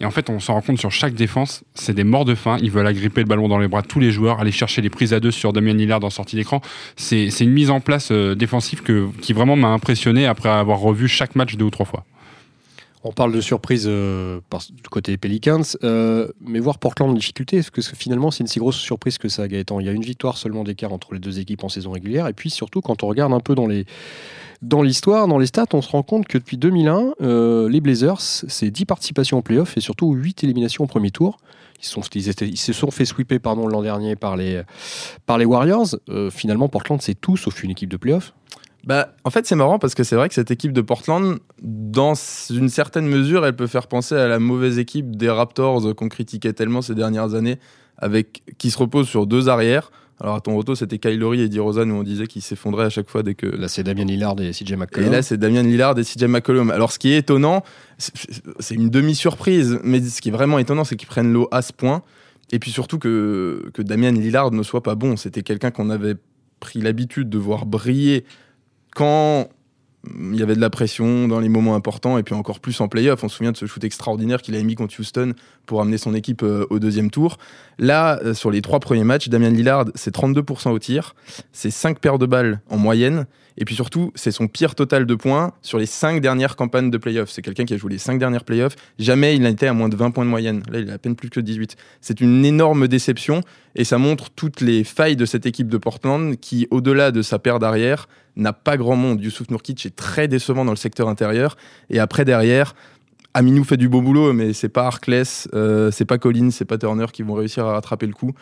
Et 0.00 0.04
en 0.04 0.10
fait, 0.10 0.28
on 0.30 0.40
s'en 0.40 0.54
rend 0.54 0.60
compte 0.60 0.78
sur 0.78 0.90
chaque 0.90 1.14
défense, 1.14 1.64
c'est 1.74 1.94
des 1.94 2.04
morts 2.04 2.24
de 2.24 2.34
faim. 2.34 2.58
Ils 2.60 2.70
veulent 2.70 2.86
agripper 2.86 3.22
le 3.22 3.26
ballon 3.26 3.48
dans 3.48 3.58
les 3.58 3.68
bras 3.68 3.82
de 3.82 3.86
tous 3.86 4.00
les 4.00 4.10
joueurs, 4.10 4.40
aller 4.40 4.52
chercher 4.52 4.82
les 4.82 4.90
prises 4.90 5.12
à 5.14 5.20
deux 5.20 5.30
sur 5.30 5.52
Damien 5.52 5.74
Lillard 5.74 6.04
en 6.04 6.10
sortie 6.10 6.36
d'écran. 6.36 6.60
C'est 6.96 7.28
une 7.40 7.52
mise 7.52 7.70
en 7.70 7.80
place 7.80 8.08
euh, 8.10 8.34
défensive 8.34 8.82
que, 8.82 9.08
qui 9.20 9.32
vraiment 9.32 9.56
m'a 9.56 9.68
impressionné 9.68 10.26
après 10.26 10.48
avoir 10.48 10.80
revu 10.80 11.08
chaque 11.08 11.36
match 11.36 11.56
deux 11.56 11.64
ou 11.64 11.70
trois 11.70 11.86
fois. 11.86 12.04
On 13.06 13.12
parle 13.12 13.32
de 13.32 13.40
surprise 13.42 13.84
euh, 13.86 14.40
du 14.70 14.88
côté 14.90 15.18
Pelicans, 15.18 15.62
mais 15.82 16.58
voir 16.58 16.78
Portland 16.78 17.10
en 17.10 17.12
difficulté, 17.12 17.58
est-ce 17.58 17.70
que 17.70 17.82
finalement 17.82 18.30
c'est 18.30 18.40
une 18.40 18.46
si 18.46 18.58
grosse 18.58 18.78
surprise 18.78 19.18
que 19.18 19.28
ça, 19.28 19.46
Gaëtan? 19.46 19.78
Il 19.78 19.86
y 19.86 19.90
a 19.90 19.92
une 19.92 20.02
victoire 20.02 20.38
seulement 20.38 20.64
d'écart 20.64 20.90
entre 20.90 21.12
les 21.12 21.20
deux 21.20 21.38
équipes 21.38 21.64
en 21.64 21.68
saison 21.68 21.90
régulière, 21.90 22.28
et 22.28 22.32
puis 22.32 22.48
surtout 22.48 22.80
quand 22.80 23.02
on 23.02 23.06
regarde 23.06 23.34
un 23.34 23.40
peu 23.40 23.54
dans 23.54 23.66
les 23.66 23.84
dans 24.62 24.82
l'histoire, 24.82 25.28
dans 25.28 25.38
les 25.38 25.46
stats, 25.46 25.66
on 25.72 25.82
se 25.82 25.90
rend 25.90 26.02
compte 26.02 26.26
que 26.26 26.38
depuis 26.38 26.56
2001, 26.56 27.14
euh, 27.22 27.68
les 27.68 27.80
Blazers, 27.80 28.20
c'est 28.20 28.70
10 28.70 28.84
participations 28.86 29.38
en 29.38 29.42
playoff 29.42 29.76
et 29.76 29.80
surtout 29.80 30.12
8 30.12 30.44
éliminations 30.44 30.84
au 30.84 30.86
premier 30.86 31.10
tour. 31.10 31.38
Ils, 31.80 31.86
sont, 31.86 32.00
ils, 32.14 32.28
étaient- 32.28 32.48
ils 32.48 32.56
se 32.56 32.72
sont 32.72 32.90
fait 32.90 33.04
sweeper 33.04 33.40
pardon, 33.40 33.66
l'an 33.66 33.82
dernier 33.82 34.16
par 34.16 34.36
les, 34.36 34.62
par 35.26 35.38
les 35.38 35.44
Warriors. 35.44 35.96
Euh, 36.08 36.30
finalement, 36.30 36.68
Portland, 36.68 37.00
c'est 37.02 37.14
tout 37.20 37.36
sauf 37.36 37.62
une 37.62 37.70
équipe 37.70 37.90
de 37.90 37.96
playoff. 37.96 38.32
Bah, 38.84 39.14
en 39.24 39.30
fait, 39.30 39.46
c'est 39.46 39.54
marrant 39.56 39.78
parce 39.78 39.94
que 39.94 40.04
c'est 40.04 40.14
vrai 40.16 40.28
que 40.28 40.34
cette 40.34 40.50
équipe 40.50 40.72
de 40.72 40.82
Portland, 40.82 41.38
dans 41.62 42.12
une 42.50 42.68
certaine 42.68 43.06
mesure, 43.06 43.46
elle 43.46 43.56
peut 43.56 43.66
faire 43.66 43.86
penser 43.86 44.14
à 44.14 44.28
la 44.28 44.38
mauvaise 44.38 44.78
équipe 44.78 45.16
des 45.16 45.30
Raptors 45.30 45.94
qu'on 45.94 46.08
critiquait 46.08 46.52
tellement 46.52 46.82
ces 46.82 46.94
dernières 46.94 47.34
années, 47.34 47.58
avec 47.96 48.42
qui 48.58 48.70
se 48.70 48.76
repose 48.78 49.08
sur 49.08 49.26
deux 49.26 49.48
arrières. 49.48 49.90
Alors 50.20 50.36
à 50.36 50.40
Toronto, 50.40 50.74
c'était 50.74 50.98
Kyle 50.98 51.18
Lowry 51.18 51.40
et 51.40 51.44
Eddie 51.44 51.58
Rosen 51.58 51.90
où 51.90 51.96
on 51.96 52.02
disait 52.04 52.26
qu'ils 52.28 52.40
s'effondraient 52.42 52.84
à 52.84 52.90
chaque 52.90 53.10
fois 53.10 53.22
dès 53.22 53.34
que. 53.34 53.46
Là, 53.46 53.66
c'est 53.68 53.82
Damien 53.82 54.04
Lillard 54.04 54.40
et 54.40 54.52
CJ 54.52 54.72
Et 54.72 54.76
McCollum. 54.76 55.10
là, 55.10 55.22
c'est 55.22 55.36
Damian 55.36 55.62
Lillard 55.62 55.98
et 55.98 56.04
CJ 56.04 56.24
McCollum. 56.24 56.70
Alors, 56.70 56.92
ce 56.92 56.98
qui 57.00 57.10
est 57.12 57.18
étonnant, 57.18 57.64
c'est- 57.98 58.74
une 58.74 58.90
demi-surprise, 58.90 59.78
mais 59.82 60.00
ce 60.00 60.20
qui 60.20 60.28
est 60.28 60.32
vraiment 60.32 60.58
étonnant, 60.58 60.84
c'est 60.84 60.96
qu'ils 60.96 61.08
prennent 61.08 61.32
l'eau 61.32 61.48
à 61.50 61.62
ce 61.62 61.72
point. 61.72 62.02
Et 62.52 62.58
puis 62.58 62.70
surtout 62.70 62.98
que, 62.98 63.70
que 63.74 63.82
Damian 63.82 64.12
Lillard 64.12 64.50
ne 64.52 64.62
soit 64.62 64.82
pas 64.82 64.94
bon. 64.94 65.16
C'était 65.16 65.42
quelqu'un 65.42 65.70
qu'on 65.72 65.90
avait 65.90 66.14
pris 66.60 66.80
l'habitude 66.80 67.28
de 67.28 67.38
voir 67.38 67.66
briller 67.66 68.24
quand 68.94 69.48
il 70.20 70.36
y 70.36 70.42
avait 70.42 70.54
de 70.54 70.60
la 70.60 70.68
pression 70.68 71.28
dans 71.28 71.40
les 71.40 71.48
moments 71.48 71.74
importants 71.74 72.18
et 72.18 72.22
puis 72.22 72.34
encore 72.34 72.60
plus 72.60 72.78
en 72.82 72.88
playoff. 72.88 73.24
On 73.24 73.28
se 73.30 73.36
souvient 73.38 73.52
de 73.52 73.56
ce 73.56 73.64
shoot 73.64 73.82
extraordinaire 73.84 74.42
qu'il 74.42 74.54
avait 74.54 74.62
mis 74.64 74.74
contre 74.74 74.94
Houston 75.00 75.32
pour 75.64 75.80
amener 75.80 75.96
son 75.96 76.14
équipe 76.14 76.42
euh, 76.42 76.66
au 76.68 76.78
deuxième 76.78 77.10
tour. 77.10 77.38
Là, 77.78 78.20
euh, 78.24 78.34
sur 78.34 78.50
les 78.50 78.62
trois 78.62 78.80
premiers 78.80 79.04
matchs, 79.04 79.28
Damian 79.28 79.50
Lillard, 79.50 79.86
c'est 79.94 80.14
32% 80.14 80.70
au 80.70 80.78
tir, 80.78 81.14
c'est 81.52 81.70
5 81.70 81.98
paires 81.98 82.18
de 82.18 82.26
balles 82.26 82.60
en 82.70 82.76
moyenne. 82.76 83.26
Et 83.56 83.64
puis 83.64 83.74
surtout, 83.74 84.10
c'est 84.14 84.32
son 84.32 84.48
pire 84.48 84.74
total 84.74 85.06
de 85.06 85.14
points 85.14 85.52
sur 85.62 85.78
les 85.78 85.86
5 85.86 86.20
dernières 86.20 86.56
campagnes 86.56 86.90
de 86.90 86.98
playoffs. 86.98 87.30
C'est 87.30 87.42
quelqu'un 87.42 87.64
qui 87.64 87.74
a 87.74 87.76
joué 87.76 87.92
les 87.92 87.98
5 87.98 88.18
dernières 88.18 88.44
playoffs. 88.44 88.74
Jamais 88.98 89.36
il 89.36 89.42
n'a 89.42 89.50
été 89.50 89.68
à 89.68 89.72
moins 89.72 89.88
de 89.88 89.96
20 89.96 90.10
points 90.10 90.24
de 90.24 90.30
moyenne. 90.30 90.62
Là, 90.70 90.80
il 90.80 90.90
a 90.90 90.94
à 90.94 90.98
peine 90.98 91.14
plus 91.14 91.30
que 91.30 91.40
18. 91.40 91.76
C'est 92.00 92.20
une 92.20 92.44
énorme 92.44 92.88
déception 92.88 93.42
et 93.76 93.84
ça 93.84 93.98
montre 93.98 94.30
toutes 94.30 94.60
les 94.60 94.82
failles 94.82 95.16
de 95.16 95.24
cette 95.24 95.46
équipe 95.46 95.68
de 95.68 95.78
Portland 95.78 96.36
qui, 96.36 96.66
au-delà 96.70 97.12
de 97.12 97.22
sa 97.22 97.38
paire 97.38 97.60
d'arrière, 97.60 98.08
n'a 98.36 98.52
pas 98.52 98.76
grand 98.76 98.96
monde. 98.96 99.22
Youssouf 99.22 99.48
Nourkic 99.50 99.86
est 99.86 99.94
très 99.94 100.26
décevant 100.26 100.64
dans 100.64 100.72
le 100.72 100.76
secteur 100.76 101.08
intérieur. 101.08 101.56
Et 101.90 102.00
après, 102.00 102.24
derrière, 102.24 102.74
Aminou 103.34 103.64
fait 103.64 103.76
du 103.76 103.88
beau 103.88 104.00
boulot, 104.00 104.32
mais 104.32 104.52
c'est 104.52 104.68
pas 104.68 104.86
Harkless, 104.86 105.48
euh, 105.54 105.90
c'est 105.90 106.04
pas 106.04 106.18
Collins, 106.18 106.50
c'est 106.50 106.64
pas 106.64 106.78
Turner 106.78 107.06
qui 107.12 107.22
vont 107.22 107.34
réussir 107.34 107.66
à 107.66 107.72
rattraper 107.72 108.06
le 108.06 108.12
coup. 108.12 108.32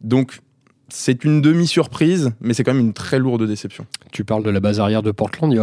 Donc, 0.00 0.40
c'est 0.88 1.24
une 1.24 1.40
demi-surprise, 1.40 2.32
mais 2.40 2.52
c'est 2.52 2.64
quand 2.64 2.74
même 2.74 2.84
une 2.84 2.92
très 2.92 3.20
lourde 3.20 3.46
déception. 3.46 3.86
Tu 4.10 4.24
parles 4.24 4.42
de 4.42 4.50
la 4.50 4.58
base 4.58 4.80
arrière 4.80 5.02
de 5.02 5.12
Portland, 5.12 5.54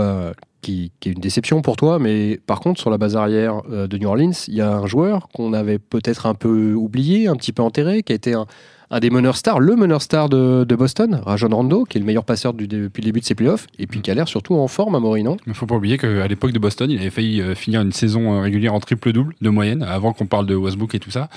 qui, 0.62 0.92
qui 1.00 1.10
est 1.10 1.12
une 1.12 1.20
déception 1.20 1.62
pour 1.62 1.76
toi, 1.76 2.00
mais 2.00 2.40
par 2.46 2.62
contre, 2.62 2.80
sur 2.80 2.90
la 2.90 2.98
base 2.98 3.16
arrière 3.16 3.62
euh, 3.70 3.88
de 3.88 3.98
New 3.98 4.08
Orleans, 4.08 4.32
il 4.48 4.56
y 4.56 4.62
a 4.62 4.74
un 4.74 4.88
joueur 4.88 5.28
qu'on 5.30 5.54
avait 5.54 5.80
peut-être 5.80 6.26
un 6.26 6.34
peu 6.34 6.74
oublié, 6.74 7.28
un 7.28 7.36
petit 7.36 7.52
peu 7.52 7.64
enterré, 7.64 8.04
qui 8.04 8.14
a 8.14 8.16
été 8.16 8.34
un, 8.34 8.46
un 8.90 9.00
des 9.00 9.10
meneurs 9.10 9.36
stars, 9.36 9.60
le 9.60 9.76
meneur 9.76 10.02
star 10.02 10.30
de, 10.30 10.64
de 10.64 10.76
Boston, 10.76 11.20
Rajon 11.26 11.50
Rondo, 11.50 11.84
qui 11.84 11.98
est 11.98 12.00
le 12.00 12.06
meilleur 12.06 12.24
passeur 12.24 12.54
du- 12.54 12.68
depuis 12.68 13.02
le 13.02 13.08
début 13.08 13.20
de 13.20 13.26
ses 13.26 13.36
playoffs, 13.36 13.68
et 13.80 13.86
puis 13.88 14.02
qui 14.02 14.10
a 14.12 14.14
l'air 14.14 14.28
surtout 14.30 14.56
en 14.56 14.68
forme 14.70 14.96
à 14.96 15.00
Maury, 15.00 15.24
non? 15.24 15.36
Il 15.46 15.50
ne 15.50 15.54
faut 15.54 15.66
pas 15.66 15.76
oublier 15.76 15.98
qu'à 15.98 16.26
l'époque 16.28 16.52
de 16.54 16.60
Boston, 16.60 16.90
il 16.90 17.00
avait 17.00 17.10
failli 17.10 17.42
euh, 17.42 17.54
finir 17.54 17.82
une 17.82 17.92
saison 17.92 18.34
euh, 18.36 18.42
régulière 18.42 18.74
en 18.74 18.80
triple-double 18.80 19.36
de 19.42 19.50
moyenne, 19.50 19.84
avant 19.84 20.14
qu'on 20.14 20.26
parle 20.26 20.46
de 20.46 20.56
Westbrook 20.56 20.96
et 20.96 21.00
tout 21.00 21.12
ça. 21.12 21.30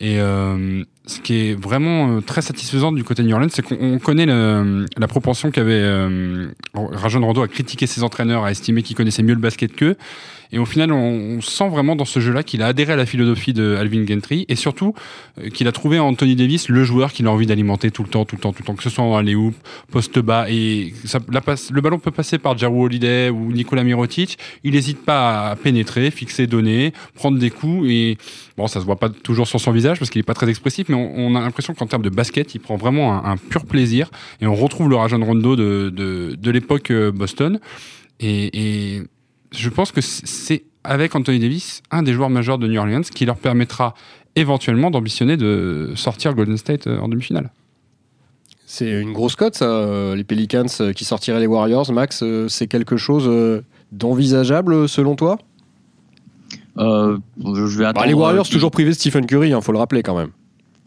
Et 0.00 0.20
euh, 0.20 0.82
ce 1.06 1.20
qui 1.20 1.34
est 1.50 1.54
vraiment 1.60 2.16
euh, 2.16 2.20
très 2.20 2.42
satisfaisant 2.42 2.92
du 2.92 3.04
côté 3.04 3.22
de 3.22 3.28
New 3.28 3.34
Orleans, 3.34 3.48
c'est 3.50 3.62
qu'on 3.62 3.76
on 3.80 3.98
connaît 3.98 4.26
le- 4.26 4.86
la 4.96 5.08
propension 5.08 5.50
qu'avait 5.50 5.72
euh, 5.74 6.48
Rajon 6.74 7.20
Rondo 7.24 7.42
à 7.42 7.48
critiquer 7.48 7.86
ses 7.86 8.02
entraîneurs, 8.02 8.44
à 8.44 8.50
estimer 8.50 8.82
qu'il 8.82 8.96
connaissait 8.96 9.22
mieux 9.22 9.34
le 9.34 9.40
basket 9.40 9.74
qu'eux. 9.74 9.96
Et 10.54 10.58
au 10.58 10.66
final, 10.66 10.92
on, 10.92 11.34
on 11.36 11.40
sent 11.40 11.68
vraiment 11.68 11.96
dans 11.96 12.04
ce 12.04 12.20
jeu-là 12.20 12.44
qu'il 12.44 12.62
a 12.62 12.68
adhéré 12.68 12.92
à 12.92 12.96
la 12.96 13.06
philosophie 13.06 13.52
de 13.52 13.74
Alvin 13.74 14.06
Gentry 14.06 14.46
et 14.48 14.54
surtout 14.54 14.94
euh, 15.40 15.48
qu'il 15.48 15.66
a 15.66 15.72
trouvé 15.72 15.98
en 15.98 16.06
Anthony 16.06 16.36
Davis 16.36 16.68
le 16.68 16.84
joueur 16.84 17.12
qu'il 17.12 17.26
a 17.26 17.32
envie 17.32 17.46
d'alimenter 17.46 17.90
tout 17.90 18.04
le 18.04 18.08
temps, 18.08 18.24
tout 18.24 18.36
le 18.36 18.40
temps, 18.40 18.52
tout 18.52 18.62
le 18.62 18.66
temps, 18.66 18.76
que 18.76 18.84
ce 18.84 18.88
soit 18.88 19.02
en 19.02 19.16
alley 19.16 19.34
poste 19.90 20.20
bas. 20.20 20.46
Et 20.48 20.94
ça, 21.06 21.18
la 21.32 21.40
passe, 21.40 21.72
le 21.72 21.80
ballon 21.80 21.98
peut 21.98 22.12
passer 22.12 22.38
par 22.38 22.56
Jarou 22.56 22.84
Holiday 22.84 23.30
ou 23.30 23.50
Nikola 23.52 23.82
Mirotic. 23.82 24.38
Il 24.62 24.74
n'hésite 24.74 25.04
pas 25.04 25.50
à 25.50 25.56
pénétrer, 25.56 26.12
fixer, 26.12 26.46
donner, 26.46 26.92
prendre 27.14 27.36
des 27.36 27.50
coups. 27.50 27.88
Et 27.88 28.16
bon, 28.56 28.68
ça 28.68 28.78
se 28.78 28.84
voit 28.84 29.00
pas 29.00 29.08
toujours 29.08 29.48
sur 29.48 29.58
son 29.58 29.72
visage 29.72 29.98
parce 29.98 30.08
qu'il 30.08 30.20
est 30.20 30.22
pas 30.22 30.34
très 30.34 30.48
expressif, 30.48 30.88
mais 30.88 30.94
on, 30.94 31.34
a 31.34 31.40
l'impression 31.40 31.74
qu'en 31.74 31.88
termes 31.88 32.02
de 32.02 32.10
basket, 32.10 32.54
il 32.54 32.60
prend 32.60 32.76
vraiment 32.76 33.12
un, 33.12 33.32
un 33.32 33.36
pur 33.36 33.66
plaisir. 33.66 34.08
Et 34.40 34.46
on 34.46 34.54
retrouve 34.54 34.88
le 34.88 34.94
Rajon 34.94 35.18
Rondo 35.24 35.56
de, 35.56 35.90
de, 35.90 36.36
de 36.38 36.50
l'époque 36.52 36.92
euh, 36.92 37.10
Boston. 37.10 37.58
Et, 38.20 38.94
et 38.94 39.02
je 39.56 39.68
pense 39.70 39.92
que 39.92 40.00
c'est 40.00 40.64
avec 40.84 41.14
Anthony 41.14 41.38
Davis 41.38 41.82
un 41.90 42.02
des 42.02 42.12
joueurs 42.12 42.30
majeurs 42.30 42.58
de 42.58 42.66
New 42.66 42.78
Orleans 42.78 43.02
qui 43.02 43.24
leur 43.24 43.36
permettra 43.36 43.94
éventuellement 44.36 44.90
d'ambitionner 44.90 45.36
de 45.36 45.92
sortir 45.94 46.34
Golden 46.34 46.56
State 46.56 46.86
euh, 46.86 46.98
en 46.98 47.08
demi-finale. 47.08 47.50
C'est 48.66 48.90
une 49.00 49.12
grosse 49.12 49.36
cote, 49.36 49.54
ça, 49.54 49.66
euh, 49.66 50.16
les 50.16 50.24
Pelicans 50.24 50.66
euh, 50.80 50.92
qui 50.92 51.04
sortiraient 51.04 51.38
les 51.40 51.46
Warriors. 51.46 51.92
Max, 51.92 52.24
c'est 52.48 52.66
quelque 52.66 52.96
chose 52.96 53.62
d'envisageable 53.92 54.88
selon 54.88 55.14
toi? 55.14 55.38
Euh, 56.78 57.16
je 57.38 57.78
vais 57.78 57.92
Bah. 57.92 58.04
Les 58.06 58.14
Warriors, 58.14 58.46
euh, 58.46 58.50
toujours 58.52 58.72
privés 58.72 58.90
de 58.90 58.94
Stephen 58.96 59.26
Curry, 59.26 59.50
il 59.50 59.62
faut 59.62 59.70
le 59.72 59.78
rappeler 59.78 60.02
quand 60.02 60.16
même. 60.16 60.30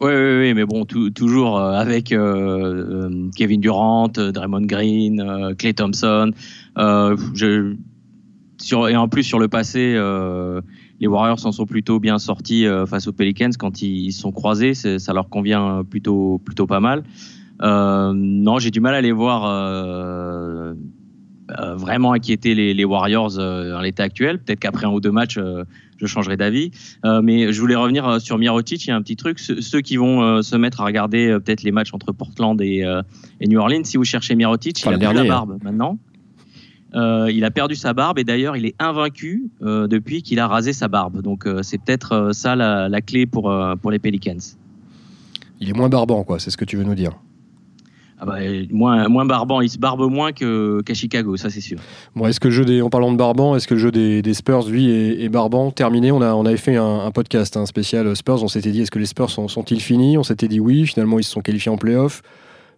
Oui, 0.00 0.12
oui, 0.12 0.38
oui, 0.40 0.54
mais 0.54 0.64
bon, 0.64 0.84
tou- 0.84 1.10
toujours 1.10 1.58
avec 1.58 2.12
euh, 2.12 3.28
Kevin 3.34 3.60
Durant, 3.60 4.08
Draymond 4.08 4.66
Green, 4.66 5.20
euh, 5.20 5.54
Clay 5.54 5.72
Thompson. 5.72 6.30
Euh, 6.76 7.16
je, 7.34 7.74
sur, 8.58 8.88
et 8.88 8.96
en 8.96 9.08
plus, 9.08 9.22
sur 9.22 9.38
le 9.38 9.48
passé, 9.48 9.94
euh, 9.96 10.60
les 11.00 11.06
Warriors 11.06 11.38
s'en 11.38 11.52
sont 11.52 11.66
plutôt 11.66 12.00
bien 12.00 12.18
sortis 12.18 12.66
euh, 12.66 12.86
face 12.86 13.06
aux 13.06 13.12
Pelicans 13.12 13.50
quand 13.58 13.82
ils, 13.82 14.12
se 14.12 14.20
sont 14.20 14.32
croisés. 14.32 14.74
Ça 14.74 15.12
leur 15.12 15.28
convient 15.28 15.84
plutôt, 15.88 16.40
plutôt 16.44 16.66
pas 16.66 16.80
mal. 16.80 17.04
Euh, 17.62 18.12
non, 18.14 18.58
j'ai 18.58 18.70
du 18.70 18.80
mal 18.80 18.94
à 18.94 19.00
les 19.00 19.12
voir 19.12 19.44
euh, 19.46 20.74
euh, 21.58 21.74
vraiment 21.76 22.12
inquiéter 22.12 22.54
les, 22.54 22.74
les 22.74 22.84
Warriors 22.84 23.38
euh, 23.38 23.70
dans 23.70 23.80
l'état 23.80 24.02
actuel. 24.02 24.38
Peut-être 24.38 24.60
qu'après 24.60 24.86
un 24.86 24.90
ou 24.90 25.00
deux 25.00 25.10
matchs, 25.10 25.38
euh, 25.38 25.64
je 25.96 26.06
changerai 26.06 26.36
d'avis. 26.36 26.70
Euh, 27.04 27.22
mais 27.22 27.52
je 27.52 27.60
voulais 27.60 27.74
revenir 27.74 28.06
euh, 28.06 28.18
sur 28.18 28.38
Mirotic. 28.38 28.84
Il 28.84 28.88
y 28.88 28.90
a 28.90 28.96
un 28.96 29.02
petit 29.02 29.16
truc. 29.16 29.38
Ceux, 29.38 29.60
ceux 29.60 29.80
qui 29.80 29.96
vont 29.96 30.22
euh, 30.22 30.42
se 30.42 30.56
mettre 30.56 30.80
à 30.80 30.84
regarder 30.84 31.28
euh, 31.28 31.40
peut-être 31.40 31.62
les 31.62 31.72
matchs 31.72 31.94
entre 31.94 32.12
Portland 32.12 32.60
et, 32.60 32.84
euh, 32.84 33.02
et 33.40 33.48
New 33.48 33.58
Orleans, 33.58 33.84
si 33.84 33.96
vous 33.96 34.04
cherchez 34.04 34.34
Mirotic, 34.34 34.80
il 34.82 34.88
a 34.88 34.98
plus 34.98 35.14
la 35.14 35.24
barbe 35.24 35.58
maintenant. 35.62 35.98
Euh, 36.94 37.30
il 37.30 37.44
a 37.44 37.50
perdu 37.50 37.74
sa 37.74 37.92
barbe 37.92 38.18
et 38.18 38.24
d'ailleurs 38.24 38.56
il 38.56 38.64
est 38.64 38.74
invaincu 38.78 39.50
euh, 39.60 39.86
depuis 39.86 40.22
qu'il 40.22 40.38
a 40.40 40.46
rasé 40.46 40.72
sa 40.72 40.88
barbe. 40.88 41.20
Donc 41.20 41.46
euh, 41.46 41.62
c'est 41.62 41.78
peut-être 41.78 42.30
ça 42.32 42.56
la, 42.56 42.88
la 42.88 43.00
clé 43.02 43.26
pour, 43.26 43.54
pour 43.82 43.90
les 43.90 43.98
Pelicans. 43.98 44.38
Il 45.60 45.68
est 45.68 45.74
moins 45.74 45.88
barbant, 45.88 46.24
quoi, 46.24 46.38
c'est 46.38 46.50
ce 46.50 46.56
que 46.56 46.64
tu 46.64 46.76
veux 46.76 46.84
nous 46.84 46.94
dire. 46.94 47.12
Ah 48.20 48.26
bah, 48.26 48.38
moins, 48.70 49.08
moins 49.08 49.24
barbant, 49.24 49.60
il 49.60 49.68
se 49.68 49.78
barbe 49.78 50.10
moins 50.10 50.32
qu'à 50.32 50.94
Chicago, 50.94 51.36
ça 51.36 51.50
c'est 51.50 51.60
sûr. 51.60 51.78
Bon, 52.16 52.26
est-ce 52.26 52.40
que 52.40 52.48
le 52.48 52.54
jeu 52.54 52.64
des, 52.64 52.82
en 52.82 52.90
parlant 52.90 53.12
de 53.12 53.16
Barban, 53.16 53.54
est-ce 53.54 53.68
que 53.68 53.74
le 53.74 53.80
jeu 53.80 53.92
des, 53.92 54.22
des 54.22 54.34
Spurs, 54.34 54.68
lui, 54.68 54.90
est, 54.90 55.22
est 55.22 55.28
Barban 55.28 55.70
terminé 55.70 56.10
on, 56.10 56.20
a, 56.20 56.34
on 56.34 56.44
avait 56.44 56.56
fait 56.56 56.76
un, 56.76 57.00
un 57.00 57.10
podcast 57.12 57.56
un 57.56 57.66
spécial 57.66 58.16
Spurs, 58.16 58.42
on 58.42 58.48
s'était 58.48 58.72
dit 58.72 58.80
est-ce 58.80 58.90
que 58.90 58.98
les 58.98 59.06
Spurs 59.06 59.30
sont, 59.30 59.46
sont-ils 59.46 59.80
finis? 59.80 60.18
On 60.18 60.24
s'était 60.24 60.48
dit 60.48 60.58
oui, 60.58 60.86
finalement 60.86 61.20
ils 61.20 61.24
se 61.24 61.30
sont 61.30 61.42
qualifiés 61.42 61.70
en 61.70 61.76
playoff. 61.76 62.22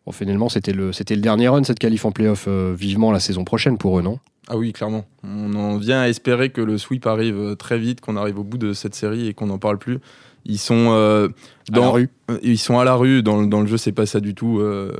Bon, 0.06 0.12
finalement, 0.12 0.48
c'était 0.48 0.72
le, 0.72 0.92
c'était 0.92 1.14
le 1.14 1.20
dernier 1.20 1.48
run, 1.48 1.62
cette 1.64 1.78
qualif 1.78 2.04
en 2.04 2.12
playoff, 2.12 2.46
euh, 2.48 2.74
vivement 2.76 3.12
la 3.12 3.20
saison 3.20 3.44
prochaine 3.44 3.76
pour 3.78 3.98
eux, 3.98 4.02
non? 4.02 4.18
Ah 4.48 4.56
oui, 4.56 4.72
clairement. 4.72 5.04
On 5.22 5.54
en 5.54 5.76
vient 5.76 6.00
à 6.00 6.08
espérer 6.08 6.50
que 6.50 6.60
le 6.60 6.78
sweep 6.78 7.06
arrive 7.06 7.36
euh, 7.38 7.54
très 7.54 7.78
vite, 7.78 8.00
qu'on 8.00 8.16
arrive 8.16 8.38
au 8.38 8.44
bout 8.44 8.58
de 8.58 8.72
cette 8.72 8.94
série 8.94 9.28
et 9.28 9.34
qu'on 9.34 9.46
n'en 9.46 9.58
parle 9.58 9.78
plus. 9.78 9.98
Ils 10.46 10.58
sont 10.58 10.88
euh, 10.92 11.28
Dans 11.70 11.82
la 11.82 11.88
rue. 11.90 12.08
Ils 12.42 12.58
sont 12.58 12.78
à 12.78 12.84
la 12.84 12.94
rue, 12.94 13.22
dans, 13.22 13.40
le- 13.42 13.46
dans 13.46 13.60
le 13.60 13.66
jeu, 13.66 13.76
c'est 13.76 13.92
pas 13.92 14.06
ça 14.06 14.20
du 14.20 14.34
tout. 14.34 14.58
Euh, 14.58 14.92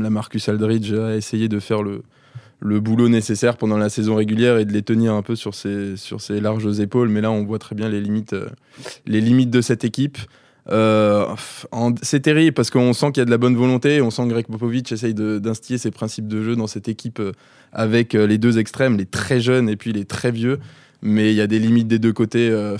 la 0.00 0.10
Marcus 0.10 0.48
Aldridge 0.48 0.92
a 0.92 1.14
essayé 1.14 1.48
de 1.48 1.60
faire 1.60 1.82
le, 1.82 2.02
le 2.60 2.80
boulot 2.80 3.08
nécessaire 3.08 3.56
pendant 3.58 3.76
la 3.76 3.88
saison 3.90 4.16
régulière 4.16 4.56
et 4.58 4.64
de 4.64 4.72
les 4.72 4.82
tenir 4.82 5.12
un 5.12 5.22
peu 5.22 5.36
sur 5.36 5.54
ses, 5.54 5.96
sur 5.96 6.20
ses 6.22 6.40
larges 6.40 6.80
épaules, 6.80 7.08
mais 7.10 7.20
là 7.20 7.30
on 7.30 7.44
voit 7.44 7.58
très 7.58 7.74
bien 7.74 7.88
les 7.88 8.00
limites, 8.00 8.34
les 9.06 9.20
limites 9.20 9.50
de 9.50 9.60
cette 9.60 9.84
équipe. 9.84 10.18
Euh, 10.70 11.34
c'est 12.02 12.20
terrible 12.20 12.54
parce 12.54 12.70
qu'on 12.70 12.92
sent 12.92 13.12
qu'il 13.12 13.20
y 13.20 13.22
a 13.22 13.24
de 13.24 13.30
la 13.30 13.38
bonne 13.38 13.56
volonté, 13.56 14.00
on 14.00 14.10
sent 14.10 14.24
que 14.24 14.30
Greg 14.30 14.46
Popovich 14.46 14.90
essaye 14.90 15.14
d'instiller 15.14 15.78
ses 15.78 15.90
principes 15.90 16.26
de 16.26 16.42
jeu 16.42 16.56
dans 16.56 16.66
cette 16.66 16.88
équipe 16.88 17.20
euh, 17.20 17.32
avec 17.72 18.14
euh, 18.14 18.26
les 18.26 18.38
deux 18.38 18.58
extrêmes, 18.58 18.96
les 18.96 19.06
très 19.06 19.40
jeunes 19.40 19.68
et 19.68 19.76
puis 19.76 19.92
les 19.92 20.04
très 20.04 20.32
vieux. 20.32 20.58
Mais 21.06 21.30
il 21.32 21.36
y 21.36 21.40
a 21.40 21.46
des 21.46 21.58
limites 21.58 21.86
des 21.86 21.98
deux 21.98 22.12
côtés. 22.12 22.50
euh, 22.50 22.76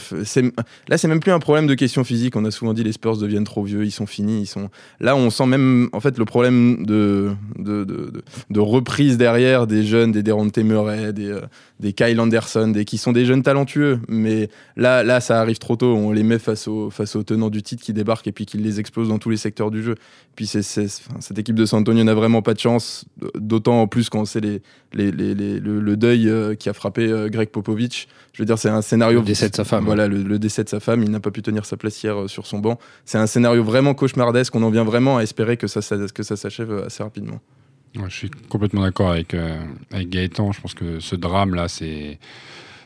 là, 0.89 0.99
c'est 0.99 1.09
même 1.09 1.21
plus 1.21 1.31
un 1.31 1.39
problème 1.39 1.67
de 1.67 1.75
question 1.75 2.05
physique. 2.05 2.37
On 2.37 2.45
a 2.45 2.51
souvent 2.51 2.75
dit 2.75 2.83
les 2.83 2.93
Spurs 2.93 3.17
deviennent 3.17 3.45
trop 3.45 3.63
vieux, 3.63 3.85
ils 3.85 3.93
sont 3.93 4.07
finis, 4.07 4.43
ils 4.43 4.47
sont. 4.47 4.69
Là, 5.01 5.17
on 5.17 5.31
sent 5.31 5.47
même 5.47 5.89
en 5.93 6.01
fait 6.01 6.19
le 6.19 6.25
problème 6.25 6.85
de 6.85 7.33
de, 7.59 7.85
de, 7.85 8.61
reprise 8.61 9.17
derrière 9.17 9.67
des 9.67 9.85
jeunes, 9.85 10.13
des 10.13 10.23
Deronte 10.23 10.59
Murray, 10.59 11.13
des 11.13 11.31
euh, 11.31 11.41
des 11.79 11.93
Kyle 11.93 12.19
Anderson, 12.21 12.69
des 12.69 12.85
qui 12.85 12.99
sont 12.99 13.13
des 13.13 13.25
jeunes 13.25 13.43
talentueux. 13.43 14.01
Mais 14.09 14.49
là, 14.77 15.03
là, 15.05 15.21
ça 15.21 15.41
arrive 15.41 15.59
trop 15.59 15.77
tôt. 15.77 15.95
On 15.95 16.11
les 16.11 16.25
met 16.25 16.39
face 16.39 16.67
aux 16.67 16.91
face 16.91 17.15
aux 17.15 17.23
tenants 17.23 17.51
du 17.51 17.63
titre 17.63 17.83
qui 17.83 17.93
débarquent 17.93 18.27
et 18.27 18.33
puis 18.33 18.47
qui 18.47 18.59
les 18.59 18.81
explosent 18.81 19.09
dans 19.09 19.19
tous 19.19 19.31
les 19.31 19.37
secteurs 19.37 19.71
du 19.71 19.83
jeu. 19.83 19.95
Puis 20.35 20.47
c'est, 20.47 20.63
cette 20.63 21.39
équipe 21.39 21.55
de 21.55 21.65
San 21.65 21.81
Antonio 21.81 22.05
n'a 22.05 22.15
vraiment 22.15 22.43
pas 22.43 22.55
de 22.55 22.59
chance, 22.59 23.05
d'autant 23.37 23.83
en 23.83 23.87
plus 23.87 24.11
quand 24.11 24.25
c'est 24.25 24.41
le, 24.41 24.61
le 24.93 25.97
deuil 25.97 26.29
euh, 26.29 26.55
qui 26.55 26.69
a 26.69 26.73
frappé 26.73 27.07
euh, 27.07 27.29
Greg 27.29 27.49
Popovich. 27.49 28.09
Je 28.33 28.43
veux 28.43 28.47
dire, 28.47 28.59
c'est 28.59 28.69
un 28.69 28.83
scénario. 28.83 29.21
Le 29.21 29.25
décès 29.25 29.49
de 29.49 29.55
sa 29.55 29.65
femme. 29.65 29.85
Voilà, 29.85 30.09
le, 30.09 30.23
le 30.23 30.39
décès 30.39 30.63
de 30.65 30.69
sa 30.69 30.79
femme. 30.81 31.03
Il 31.03 31.11
n'a 31.11 31.21
pas 31.21 31.31
pu 31.31 31.41
tenir 31.43 31.65
sa 31.65 31.77
place 31.77 32.03
hier 32.03 32.17
euh, 32.23 32.29
sur 32.29 32.47
son 32.47 32.59
banc. 32.59 32.79
C'est 33.05 33.19
un 33.19 33.27
scénario 33.27 33.65
vraiment 33.65 33.95
cauchemardesque. 33.95 34.55
On 34.55 34.63
en 34.63 34.71
vient 34.71 34.85
vraiment 34.85 35.17
à 35.19 35.23
espérer 35.23 35.57
que 35.57 35.67
ça, 35.67 35.81
ça- 35.83 35.97
que 36.15 36.23
ça 36.23 36.37
s'achève 36.37 36.71
euh, 36.71 36.87
assez 36.87 37.03
rapidement. 37.03 37.41
Ouais, 37.97 38.05
je 38.09 38.15
suis 38.17 38.31
complètement 38.51 38.83
d'accord 38.83 39.11
avec, 39.11 39.33
euh, 39.33 39.59
avec 39.93 40.11
Gaëtan. 40.11 40.53
Je 40.53 40.61
pense 40.61 40.75
que 40.75 41.01
ce 41.01 41.17
drame-là, 41.17 41.69
c'est. 41.69 42.19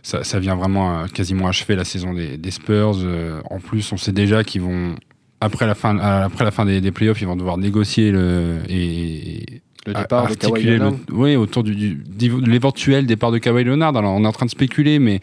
Ça, 0.02 0.24
ça 0.24 0.38
vient 0.38 0.54
vraiment 0.56 1.04
quasiment 1.08 1.46
achever 1.48 1.76
la 1.76 1.84
saison 1.84 2.14
des, 2.14 2.38
des 2.38 2.50
Spurs. 2.50 2.94
Euh, 3.02 3.40
en 3.50 3.58
plus, 3.58 3.92
on 3.92 3.98
sait 3.98 4.12
déjà 4.12 4.44
qu'ils 4.44 4.62
vont, 4.62 4.94
après 5.42 5.66
la 5.66 5.74
fin, 5.74 5.98
après 5.98 6.44
la 6.44 6.50
fin 6.50 6.64
des, 6.64 6.80
des 6.80 6.90
playoffs, 6.90 7.20
ils 7.20 7.26
vont 7.26 7.36
devoir 7.36 7.58
négocier 7.58 8.10
le, 8.10 8.60
et, 8.70 9.60
Le 9.86 9.94
départ 9.94 10.28
de 10.28 10.34
Kawhi 10.34 10.62
Leonard. 10.64 10.92
le- 11.08 11.14
oui, 11.14 11.36
autour 11.36 11.62
du, 11.62 11.74
du- 11.74 11.94
de 12.28 12.50
l'éventuel 12.50 13.06
départ 13.06 13.30
de 13.32 13.38
Kawhi 13.38 13.64
Leonard. 13.64 13.96
Alors, 13.96 14.12
on 14.14 14.22
est 14.24 14.26
en 14.26 14.32
train 14.32 14.44
de 14.46 14.50
spéculer, 14.50 14.98
mais 14.98 15.20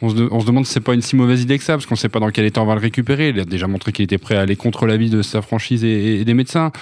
on 0.00 0.08
se, 0.10 0.14
de- 0.14 0.28
on 0.30 0.40
se 0.40 0.46
demande 0.46 0.64
si 0.64 0.72
c'est 0.72 0.80
pas 0.80 0.94
une 0.94 1.02
si 1.02 1.14
mauvaise 1.14 1.42
idée 1.42 1.58
que 1.58 1.64
ça, 1.64 1.74
parce 1.74 1.84
qu'on 1.86 1.94
sait 1.96 2.08
pas 2.08 2.18
dans 2.20 2.30
quel 2.30 2.46
état 2.46 2.62
on 2.62 2.66
va 2.66 2.74
le 2.74 2.80
récupérer. 2.80 3.28
Il 3.30 3.40
a 3.40 3.44
déjà 3.44 3.66
montré 3.66 3.92
qu'il 3.92 4.04
était 4.04 4.16
prêt 4.18 4.36
à 4.36 4.40
aller 4.40 4.56
contre 4.56 4.86
l'avis 4.86 5.10
de 5.10 5.20
sa 5.22 5.42
franchise 5.42 5.84
et, 5.84 6.20
et 6.20 6.24
des 6.24 6.34
médecins. 6.34 6.72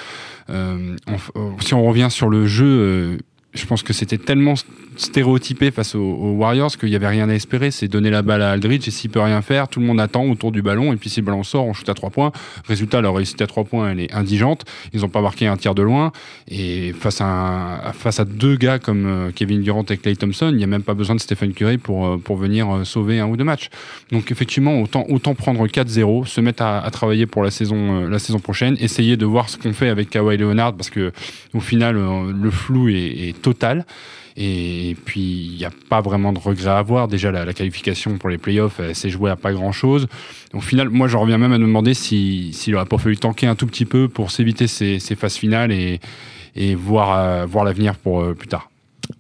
Euh, 0.51 0.95
on- 1.09 1.41
euh, 1.41 1.51
si 1.61 1.75
on 1.75 1.85
revient 1.85 2.09
sur 2.11 2.29
le 2.29 2.47
jeu, 2.47 2.65
euh, 2.67 3.17
je 3.57 3.67
pense 3.67 3.83
que 3.83 3.93
c'était 3.93 4.19
tellement 4.19 4.55
stéréotypé 4.97 5.71
face 5.71 5.95
aux, 5.95 6.35
Warriors 6.37 6.77
qu'il 6.77 6.89
n'y 6.89 6.97
avait 6.97 7.09
rien 7.09 7.29
à 7.29 7.35
espérer. 7.35 7.71
C'est 7.71 7.89
donner 7.89 8.11
la 8.11 8.23
balle 8.23 8.43
à 8.43 8.51
Aldridge 8.51 8.89
et 8.89 8.91
s'il 8.91 9.11
peut 9.11 9.21
rien 9.21 9.43
faire, 9.43 9.69
tout 9.69 9.81
le 9.81 9.87
monde 9.87 10.01
attend 10.01 10.25
autour 10.25 10.53
du 10.53 10.63
ballon 10.63 10.93
et 10.93 10.97
puis 10.97 11.11
si 11.11 11.21
le 11.21 11.27
ballon 11.27 11.43
sort, 11.43 11.67
on 11.67 11.73
shoot 11.73 11.89
à 11.89 11.95
trois 11.95 12.11
points. 12.11 12.33
Résultat, 12.67 13.01
leur 13.01 13.15
réussite 13.15 13.41
à 13.43 13.47
trois 13.47 13.65
points, 13.65 13.91
elle 13.91 14.01
est 14.01 14.13
indigente. 14.13 14.65
Ils 14.93 15.01
n'ont 15.01 15.09
pas 15.09 15.21
marqué 15.21 15.47
un 15.47 15.57
tir 15.57 15.75
de 15.75 15.83
loin 15.83 16.13
et 16.49 16.93
face 16.93 17.21
à, 17.21 17.93
face 17.95 18.21
à 18.21 18.25
deux 18.25 18.57
gars 18.57 18.79
comme 18.79 19.07
euh, 19.07 19.31
Kevin 19.35 19.63
Durant 19.63 19.85
et 19.85 19.97
Clay 19.97 20.17
Thompson, 20.17 20.49
il 20.51 20.57
n'y 20.57 20.65
a 20.65 20.69
même 20.69 20.83
pas 20.83 20.95
besoin 20.95 21.15
de 21.15 21.21
Stephen 21.21 21.53
Curry 21.53 21.79
pour, 21.79 22.07
euh, 22.07 22.17
pour 22.19 22.37
venir 22.37 22.71
euh, 22.71 22.85
sauver 22.85 23.21
un 23.21 23.27
ou 23.27 23.37
deux 23.37 23.45
matchs. 23.45 23.71
Donc 24.13 24.31
effectivement, 24.31 24.81
autant, 24.81 25.05
autant 25.09 25.35
prendre 25.35 25.67
4-0, 25.67 26.27
se 26.27 26.41
mettre 26.41 26.63
à, 26.63 26.89
travailler 26.91 27.27
pour 27.27 27.43
la 27.43 27.51
saison, 27.51 28.09
la 28.09 28.19
saison 28.19 28.39
prochaine, 28.39 28.77
essayer 28.81 29.17
de 29.17 29.27
voir 29.27 29.49
ce 29.49 29.59
qu'on 29.59 29.73
fait 29.73 29.89
avec 29.89 30.11
Kawhi 30.11 30.37
Leonard 30.39 30.75
parce 30.75 30.89
que 30.89 31.13
au 31.53 31.61
final, 31.61 31.97
le 31.97 32.51
flou 32.51 32.89
est, 32.89 32.95
est 32.95 33.46
Et 34.37 34.97
puis, 35.07 35.21
il 35.53 35.57
n'y 35.57 35.65
a 35.65 35.71
pas 35.89 36.03
vraiment 36.03 36.33
de 36.33 36.39
regret 36.39 36.69
à 36.69 36.79
avoir. 36.79 37.09
Déjà, 37.09 37.31
la, 37.31 37.53
qualification 37.55 38.19
pour 38.19 38.29
les 38.29 38.39
playoffs, 38.39 38.81
elle 38.81 38.95
s'est 38.95 39.09
jouée 39.09 39.31
à 39.31 39.37
pas 39.37 39.53
grand-chose. 39.53 40.09
Au 40.53 40.61
final, 40.61 40.91
moi, 40.91 41.09
je 41.09 41.17
reviens 41.17 41.39
même 41.39 41.53
à 41.53 41.59
me 41.59 41.65
demander 41.65 41.95
si- 41.95 42.53
s'il 42.53 42.75
n'aurait 42.75 42.87
pas 42.87 42.99
fallu 42.99 43.17
tanker 43.17 43.47
un 43.47 43.55
tout 43.55 43.67
petit 43.67 43.87
peu 43.87 44.09
pour 44.09 44.31
s'éviter 44.31 44.67
ces, 44.67 44.99
phases 45.17 45.37
finales 45.37 45.73
et, 45.73 46.01
euh, 46.59 46.75
voir 46.77 47.65
l'avenir 47.65 47.95
pour 47.95 48.21
euh, 48.21 48.35
plus 48.35 48.49
tard. 48.49 48.71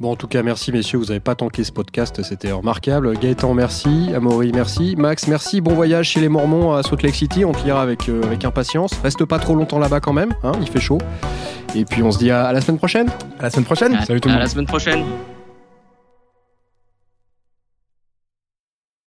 Bon, 0.00 0.12
en 0.12 0.16
tout 0.16 0.26
cas, 0.26 0.42
merci 0.42 0.72
messieurs, 0.72 0.98
vous 0.98 1.06
n'avez 1.06 1.20
pas 1.20 1.34
tanké 1.34 1.64
ce 1.64 1.72
podcast, 1.72 2.22
c'était 2.22 2.52
remarquable. 2.52 3.16
Gaëtan, 3.18 3.54
merci. 3.54 4.10
Amaury, 4.14 4.52
merci. 4.52 4.94
Max, 4.96 5.26
merci. 5.26 5.60
Bon 5.60 5.74
voyage 5.74 6.08
chez 6.10 6.20
les 6.20 6.28
Mormons 6.28 6.74
à 6.74 6.82
Salt 6.82 7.02
Lake 7.02 7.14
City, 7.14 7.44
on 7.44 7.52
te 7.52 7.64
lira 7.64 7.80
avec, 7.82 8.08
euh, 8.08 8.22
avec 8.24 8.44
impatience. 8.44 8.92
Reste 9.02 9.24
pas 9.24 9.38
trop 9.38 9.54
longtemps 9.54 9.78
là-bas 9.78 10.00
quand 10.00 10.12
même, 10.12 10.32
hein, 10.42 10.52
il 10.60 10.68
fait 10.68 10.80
chaud. 10.80 10.98
Et 11.74 11.84
puis 11.84 12.02
on 12.02 12.10
se 12.10 12.18
dit 12.18 12.30
à- 12.30 12.44
à 12.46 12.52
la 12.52 12.60
semaine 12.60 12.78
prochaine. 12.78 13.08
À 13.38 13.44
la 13.44 13.50
semaine 13.50 13.64
prochaine. 13.64 13.94
À- 13.94 14.04
Salut 14.04 14.20
tout 14.20 14.28
le 14.28 14.32
à 14.34 14.36
monde. 14.36 14.42
la 14.44 14.48
semaine 14.50 14.66
prochaine. 14.66 15.04